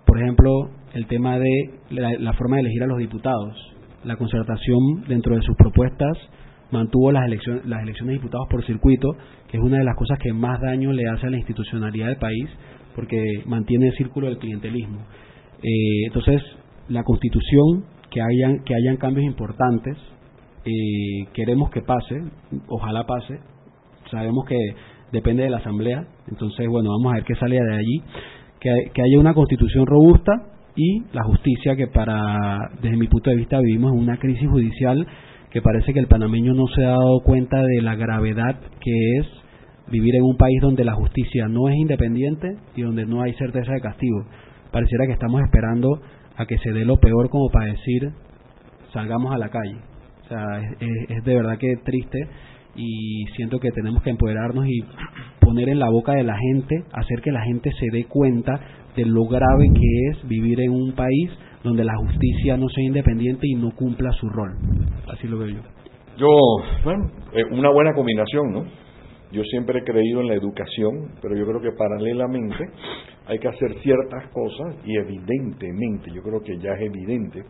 Por 0.04 0.20
ejemplo, 0.20 0.70
el 0.94 1.06
tema 1.06 1.38
de 1.38 1.70
la, 1.90 2.32
forma 2.34 2.56
de 2.56 2.62
elegir 2.62 2.82
a 2.82 2.86
los 2.86 2.98
diputados. 2.98 3.54
La 4.04 4.16
concertación, 4.16 5.04
dentro 5.08 5.36
de 5.36 5.42
sus 5.42 5.56
propuestas, 5.56 6.16
mantuvo 6.70 7.12
las 7.12 7.26
elecciones, 7.26 7.66
las 7.66 7.82
elecciones 7.82 8.14
de 8.14 8.18
diputados 8.18 8.48
por 8.48 8.64
circuito, 8.64 9.16
que 9.48 9.56
es 9.56 9.62
una 9.62 9.78
de 9.78 9.84
las 9.84 9.96
cosas 9.96 10.18
que 10.18 10.32
más 10.32 10.60
daño 10.60 10.92
le 10.92 11.08
hace 11.08 11.26
a 11.26 11.30
la 11.30 11.36
institucionalidad 11.36 12.08
del 12.08 12.16
país, 12.16 12.48
porque 12.94 13.42
mantiene 13.46 13.88
el 13.88 13.96
círculo 13.96 14.26
del 14.28 14.38
clientelismo. 14.38 15.00
Eh, 15.62 16.06
entonces, 16.06 16.42
la 16.88 17.02
Constitución, 17.04 17.84
que 18.10 18.20
hayan, 18.20 18.64
que 18.64 18.74
hayan 18.74 18.96
cambios 18.96 19.26
importantes, 19.26 19.96
eh, 20.64 21.28
queremos 21.32 21.70
que 21.70 21.82
pase, 21.82 22.22
ojalá 22.68 23.04
pase, 23.04 23.38
sabemos 24.10 24.44
que 24.46 24.56
depende 25.12 25.44
de 25.44 25.50
la 25.50 25.58
Asamblea, 25.58 26.06
entonces, 26.28 26.66
bueno, 26.68 26.90
vamos 26.90 27.12
a 27.12 27.16
ver 27.16 27.24
qué 27.24 27.34
sale 27.36 27.56
de 27.60 27.76
allí, 27.76 28.02
que, 28.60 28.70
que 28.92 29.02
haya 29.02 29.20
una 29.20 29.34
Constitución 29.34 29.86
robusta 29.86 30.32
y 30.74 31.04
la 31.12 31.22
justicia, 31.24 31.76
que 31.76 31.86
para, 31.86 32.58
desde 32.82 32.96
mi 32.96 33.08
punto 33.08 33.30
de 33.30 33.36
vista, 33.36 33.60
vivimos 33.60 33.92
una 33.92 34.18
crisis 34.18 34.48
judicial 34.48 35.06
que 35.56 35.62
parece 35.62 35.94
que 35.94 36.00
el 36.00 36.06
panameño 36.06 36.52
no 36.52 36.66
se 36.66 36.84
ha 36.84 36.90
dado 36.90 37.20
cuenta 37.24 37.56
de 37.62 37.80
la 37.80 37.94
gravedad 37.94 38.60
que 38.78 38.92
es 39.18 39.26
vivir 39.90 40.14
en 40.16 40.22
un 40.22 40.36
país 40.36 40.60
donde 40.60 40.84
la 40.84 40.92
justicia 40.92 41.48
no 41.48 41.70
es 41.70 41.76
independiente 41.76 42.58
y 42.74 42.82
donde 42.82 43.06
no 43.06 43.22
hay 43.22 43.32
certeza 43.36 43.72
de 43.72 43.80
castigo. 43.80 44.26
Pareciera 44.70 45.06
que 45.06 45.14
estamos 45.14 45.40
esperando 45.40 45.98
a 46.36 46.44
que 46.44 46.58
se 46.58 46.72
dé 46.72 46.84
lo 46.84 46.98
peor 46.98 47.30
como 47.30 47.48
para 47.48 47.72
decir 47.72 48.10
salgamos 48.92 49.34
a 49.34 49.38
la 49.38 49.48
calle. 49.48 49.78
O 50.24 50.28
sea, 50.28 50.60
es, 51.08 51.24
de 51.24 51.34
verdad 51.34 51.56
que 51.56 51.74
triste 51.82 52.28
y 52.74 53.24
siento 53.34 53.58
que 53.58 53.70
tenemos 53.70 54.02
que 54.02 54.10
empoderarnos 54.10 54.66
y 54.66 54.84
poner 55.40 55.70
en 55.70 55.78
la 55.78 55.88
boca 55.88 56.12
de 56.12 56.22
la 56.22 56.36
gente, 56.36 56.84
hacer 56.92 57.22
que 57.22 57.32
la 57.32 57.42
gente 57.44 57.70
se 57.80 57.86
dé 57.96 58.04
cuenta 58.04 58.60
de 58.94 59.06
lo 59.06 59.24
grave 59.24 59.68
que 59.72 60.10
es 60.10 60.28
vivir 60.28 60.60
en 60.60 60.72
un 60.72 60.92
país 60.92 61.30
donde 61.66 61.84
la 61.84 61.96
justicia 61.96 62.56
no 62.56 62.68
sea 62.68 62.84
independiente 62.84 63.46
y 63.46 63.54
no 63.54 63.70
cumpla 63.72 64.10
su 64.12 64.28
rol. 64.28 64.56
Así 65.12 65.26
lo 65.26 65.38
veo 65.38 65.48
yo. 65.48 65.60
Yo, 66.16 66.28
bueno, 66.82 67.10
eh, 67.32 67.44
una 67.50 67.70
buena 67.70 67.92
combinación, 67.92 68.52
¿no? 68.52 68.64
Yo 69.32 69.42
siempre 69.44 69.80
he 69.80 69.84
creído 69.84 70.20
en 70.20 70.28
la 70.28 70.34
educación, 70.34 71.10
pero 71.20 71.36
yo 71.36 71.44
creo 71.46 71.60
que 71.60 71.72
paralelamente 71.76 72.64
hay 73.26 73.38
que 73.38 73.48
hacer 73.48 73.74
ciertas 73.82 74.30
cosas 74.30 74.76
y 74.84 74.96
evidentemente, 74.96 76.10
yo 76.12 76.22
creo 76.22 76.40
que 76.40 76.56
ya 76.58 76.72
es 76.72 76.82
evidente, 76.82 77.42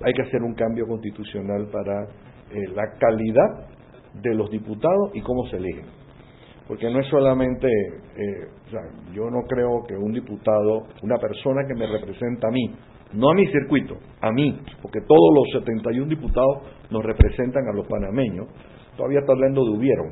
hay 0.00 0.12
que 0.12 0.22
hacer 0.22 0.42
un 0.42 0.54
cambio 0.54 0.86
constitucional 0.86 1.68
para 1.72 2.04
eh, 2.50 2.68
la 2.74 2.84
calidad 2.98 3.68
de 4.22 4.34
los 4.34 4.48
diputados 4.50 5.10
y 5.12 5.20
cómo 5.20 5.46
se 5.48 5.56
eligen. 5.56 5.86
Porque 6.68 6.88
no 6.88 7.00
es 7.00 7.06
solamente, 7.08 7.66
eh, 7.66 8.48
o 8.66 8.70
sea, 8.70 8.80
yo 9.12 9.28
no 9.28 9.42
creo 9.46 9.82
que 9.86 9.94
un 9.96 10.12
diputado, 10.12 10.86
una 11.02 11.18
persona 11.18 11.62
que 11.66 11.74
me 11.74 11.86
representa 11.86 12.48
a 12.48 12.50
mí, 12.50 12.70
no 13.14 13.30
a 13.30 13.34
mi 13.34 13.46
circuito, 13.46 13.96
a 14.20 14.30
mí, 14.32 14.58
porque 14.82 15.00
todos 15.06 15.34
los 15.34 15.62
71 15.64 16.06
diputados 16.08 16.62
nos 16.90 17.02
representan 17.04 17.62
a 17.68 17.76
los 17.76 17.86
panameños, 17.86 18.48
todavía 18.96 19.20
está 19.20 19.32
hablando 19.32 19.64
de 19.64 19.70
hubieron. 19.70 20.06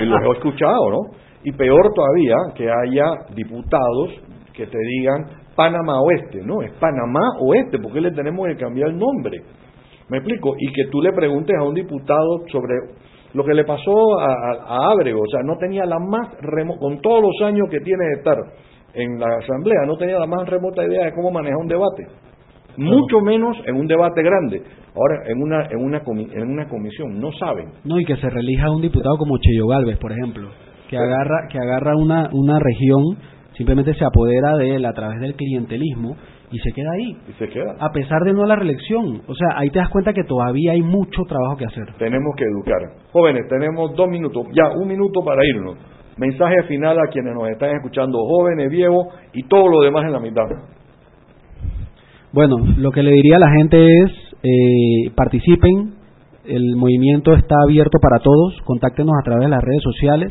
y 0.00 0.04
los 0.06 0.22
he 0.22 0.30
escuchado, 0.32 0.90
¿no? 0.90 0.98
Y 1.44 1.52
peor 1.52 1.92
todavía 1.94 2.36
que 2.54 2.68
haya 2.68 3.04
diputados 3.34 4.10
que 4.52 4.66
te 4.66 4.78
digan 4.78 5.24
Panamá 5.54 6.00
Oeste, 6.00 6.42
no, 6.44 6.62
es 6.62 6.72
Panamá 6.72 7.20
Oeste, 7.40 7.78
porque 7.78 8.00
le 8.00 8.10
tenemos 8.10 8.46
que 8.48 8.56
cambiar 8.56 8.90
el 8.90 8.98
nombre. 8.98 9.42
¿Me 10.08 10.18
explico? 10.18 10.54
Y 10.58 10.72
que 10.72 10.86
tú 10.90 11.00
le 11.00 11.12
preguntes 11.12 11.56
a 11.58 11.62
un 11.62 11.74
diputado 11.74 12.42
sobre 12.50 12.74
lo 13.32 13.44
que 13.44 13.54
le 13.54 13.64
pasó 13.64 14.20
a, 14.20 14.26
a, 14.26 14.92
Ábrego, 14.92 15.20
o 15.20 15.30
sea, 15.30 15.40
no 15.44 15.56
tenía 15.56 15.84
la 15.86 15.98
más 16.00 16.28
remo 16.40 16.78
con 16.78 17.00
todos 17.00 17.22
los 17.22 17.46
años 17.46 17.68
que 17.70 17.78
tiene 17.78 18.04
de 18.06 18.18
estar 18.18 18.36
en 18.94 19.18
la 19.18 19.26
asamblea, 19.38 19.86
no 19.86 19.96
tenía 19.96 20.18
la 20.18 20.26
más 20.26 20.48
remota 20.48 20.84
idea 20.84 21.06
de 21.06 21.12
cómo 21.12 21.30
manejar 21.30 21.58
un 21.58 21.68
debate, 21.68 22.06
mucho 22.76 23.20
menos 23.20 23.56
en 23.66 23.76
un 23.76 23.86
debate 23.86 24.22
grande. 24.22 24.62
Ahora, 24.94 25.22
en 25.26 25.42
una 25.42 25.66
en 25.66 25.84
una 25.84 26.02
en 26.06 26.50
una 26.50 26.68
comisión 26.68 27.20
no 27.20 27.30
saben. 27.32 27.68
No 27.84 28.00
y 28.00 28.04
que 28.04 28.16
se 28.16 28.28
relija 28.28 28.70
un 28.70 28.82
diputado 28.82 29.16
como 29.18 29.38
Cheyo 29.38 29.66
Galvez, 29.66 29.98
por 29.98 30.12
ejemplo, 30.12 30.48
que 30.88 30.96
agarra 30.96 31.48
que 31.50 31.58
agarra 31.58 31.96
una 31.96 32.28
una 32.32 32.58
región 32.58 33.18
simplemente 33.56 33.92
se 33.94 34.04
apodera 34.04 34.56
de 34.56 34.74
él 34.76 34.86
a 34.86 34.92
través 34.94 35.20
del 35.20 35.34
clientelismo 35.34 36.16
y 36.50 36.58
se 36.58 36.72
queda 36.72 36.92
ahí. 36.92 37.16
Y 37.28 37.32
se 37.34 37.48
queda. 37.48 37.76
A 37.78 37.90
pesar 37.92 38.22
de 38.24 38.32
no 38.32 38.44
la 38.44 38.56
reelección. 38.56 39.22
O 39.26 39.34
sea, 39.34 39.48
ahí 39.56 39.70
te 39.70 39.78
das 39.78 39.90
cuenta 39.90 40.12
que 40.12 40.24
todavía 40.24 40.72
hay 40.72 40.82
mucho 40.82 41.22
trabajo 41.28 41.56
que 41.56 41.66
hacer. 41.66 41.84
Tenemos 41.98 42.34
que 42.36 42.44
educar. 42.44 42.80
Jóvenes, 43.12 43.46
tenemos 43.48 43.94
dos 43.94 44.08
minutos, 44.08 44.46
ya 44.52 44.70
un 44.76 44.88
minuto 44.88 45.20
para 45.24 45.42
irnos. 45.46 45.76
Mensaje 46.20 46.64
final 46.68 46.98
a 46.98 47.10
quienes 47.10 47.32
nos 47.34 47.48
están 47.48 47.74
escuchando, 47.76 48.18
jóvenes, 48.18 48.68
viejos 48.68 49.06
y 49.32 49.42
todo 49.44 49.68
lo 49.68 49.80
demás 49.80 50.04
en 50.04 50.12
la 50.12 50.20
mitad. 50.20 50.44
Bueno, 52.30 52.58
lo 52.76 52.90
que 52.92 53.02
le 53.02 53.10
diría 53.10 53.36
a 53.36 53.40
la 53.40 53.50
gente 53.56 54.02
es, 54.02 54.10
eh, 54.42 55.10
participen, 55.16 55.94
el 56.44 56.76
movimiento 56.76 57.32
está 57.32 57.54
abierto 57.64 57.98
para 58.02 58.22
todos, 58.22 58.60
contáctenos 58.66 59.14
a 59.18 59.24
través 59.24 59.44
de 59.46 59.50
las 59.50 59.64
redes 59.64 59.82
sociales. 59.82 60.30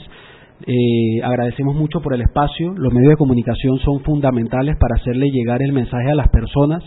Eh, 0.68 1.24
agradecemos 1.24 1.76
mucho 1.76 2.02
por 2.02 2.14
el 2.14 2.22
espacio. 2.22 2.72
Los 2.78 2.94
medios 2.94 3.10
de 3.10 3.18
comunicación 3.18 3.80
son 3.80 4.02
fundamentales 4.02 4.76
para 4.80 4.94
hacerle 4.94 5.26
llegar 5.32 5.64
el 5.64 5.74
mensaje 5.74 6.12
a 6.12 6.16
las 6.16 6.28
personas 6.30 6.84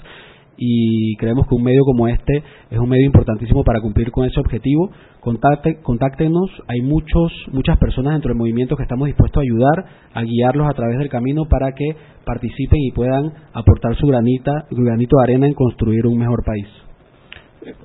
y 0.57 1.17
creemos 1.17 1.47
que 1.47 1.55
un 1.55 1.63
medio 1.63 1.83
como 1.85 2.09
este 2.09 2.43
es 2.71 2.79
un 2.79 2.89
medio 2.89 3.07
importantísimo 3.07 3.65
para 3.65 3.81
cumplir 3.81 4.11
con 4.11 4.25
ese 4.27 4.39
objetivo. 4.41 4.91
Contacte, 5.21 5.81
contáctenos, 5.83 6.51
hay 6.69 6.83
muchos, 6.83 7.33
muchas 7.53 7.79
personas 7.79 8.15
dentro 8.15 8.29
del 8.31 8.39
movimiento 8.39 8.77
que 8.77 8.83
estamos 8.83 9.07
dispuestos 9.07 9.41
a 9.41 9.43
ayudar, 9.43 9.85
a 10.15 10.23
guiarlos 10.23 10.69
a 10.69 10.75
través 10.75 10.99
del 10.99 11.09
camino 11.09 11.45
para 11.47 11.73
que 11.73 11.97
participen 12.25 12.81
y 12.81 12.93
puedan 12.93 13.33
aportar 13.53 13.97
su 13.97 14.07
granita, 14.07 14.67
granito 14.71 15.17
de 15.17 15.23
arena 15.23 15.47
en 15.47 15.55
construir 15.55 16.07
un 16.07 16.19
mejor 16.19 16.45
país. 16.45 16.67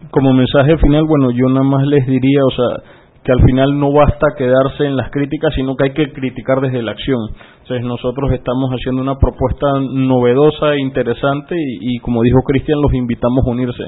Como 0.10 0.34
mensaje 0.34 0.78
final, 0.78 1.06
bueno, 1.06 1.32
yo 1.32 1.48
nada 1.50 1.64
más 1.64 1.86
les 1.86 2.06
diría, 2.08 2.40
o 2.44 2.52
sea, 2.52 2.84
que 3.28 3.34
al 3.34 3.44
final 3.44 3.78
no 3.78 3.92
basta 3.92 4.26
quedarse 4.38 4.86
en 4.86 4.96
las 4.96 5.12
críticas, 5.12 5.54
sino 5.54 5.76
que 5.76 5.84
hay 5.84 5.92
que 5.92 6.14
criticar 6.14 6.62
desde 6.62 6.82
la 6.82 6.92
acción. 6.92 7.20
Entonces 7.60 7.86
nosotros 7.86 8.32
estamos 8.32 8.70
haciendo 8.70 9.02
una 9.02 9.16
propuesta 9.20 9.68
novedosa 9.82 10.76
e 10.76 10.80
interesante 10.80 11.54
y, 11.58 12.00
como 12.00 12.22
dijo 12.24 12.40
Cristian, 12.48 12.80
los 12.82 12.94
invitamos 12.94 13.44
a 13.46 13.52
unirse. 13.52 13.84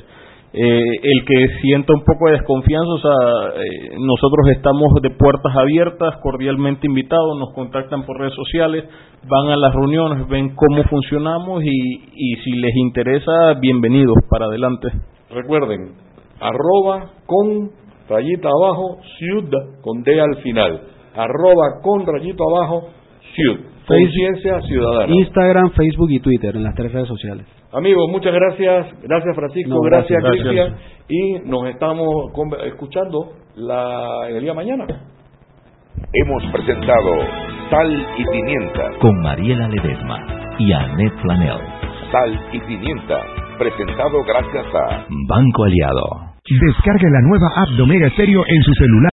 Eh, 0.52 0.82
el 1.04 1.26
que 1.26 1.62
sienta 1.62 1.94
un 1.94 2.04
poco 2.04 2.26
de 2.26 2.34
desconfianza, 2.34 2.90
o 2.90 3.00
sea, 3.00 3.62
eh, 3.64 3.96
nosotros 4.00 4.50
estamos 4.52 4.92
de 5.02 5.12
puertas 5.12 5.56
abiertas, 5.56 6.18
cordialmente 6.22 6.88
invitados, 6.88 7.40
nos 7.40 7.54
contactan 7.54 8.04
por 8.04 8.20
redes 8.20 8.34
sociales, 8.34 8.84
van 9.26 9.54
a 9.54 9.56
las 9.56 9.74
reuniones, 9.74 10.28
ven 10.28 10.54
cómo 10.54 10.84
funcionamos 10.84 11.64
y, 11.64 11.70
y 12.14 12.36
si 12.44 12.52
les 12.60 12.76
interesa, 12.76 13.54
bienvenidos 13.62 14.18
para 14.30 14.48
adelante. 14.48 14.90
Recuerden, 15.30 15.94
arroba 16.42 17.12
con 17.26 17.79
rayita 18.10 18.50
abajo, 18.50 18.98
ciudad, 19.18 19.82
con 19.82 20.02
D 20.04 20.20
al 20.20 20.36
final, 20.42 20.82
arroba 21.16 21.82
con 21.82 22.06
rayito 22.06 22.44
abajo, 22.50 22.90
ciudad. 23.34 23.70
Conciencia 23.90 24.62
ciudadana. 24.62 25.12
Instagram, 25.12 25.72
Facebook 25.72 26.12
y 26.12 26.20
Twitter, 26.20 26.56
en 26.56 26.64
las 26.64 26.76
tres 26.76 26.94
redes 26.94 27.08
sociales. 27.08 27.48
Amigos, 27.74 28.08
muchas 28.12 28.34
gracias. 28.34 28.88
Gracias 29.02 29.36
Francisco, 29.36 29.82
gracias, 29.82 30.24
Cristian. 30.24 30.76
Y 31.08 31.40
nos 31.50 31.68
estamos 31.70 32.32
escuchando 32.66 33.32
la, 33.56 34.30
el 34.30 34.42
día 34.42 34.54
mañana. 34.54 34.86
Hemos 36.14 36.44
presentado 36.52 37.12
Sal 37.70 38.08
y 38.18 38.24
Pimienta. 38.26 38.92
Con 39.00 39.22
Mariela 39.22 39.68
Ledesma 39.68 40.56
y 40.60 40.72
Annette 40.72 41.20
Flanell. 41.22 41.60
Sal 42.12 42.40
y 42.54 42.60
Pimienta. 42.60 43.22
Presentado 43.58 44.24
gracias 44.24 44.66
a 44.74 45.06
Banco 45.28 45.64
Aliado. 45.64 46.29
Descargue 46.50 47.10
la 47.14 47.22
nueva 47.22 47.46
app 47.62 47.70
de 47.78 47.84
Omega 47.84 48.10
Stereo 48.10 48.42
en 48.42 48.62
su 48.66 48.74
celular. 48.74 49.08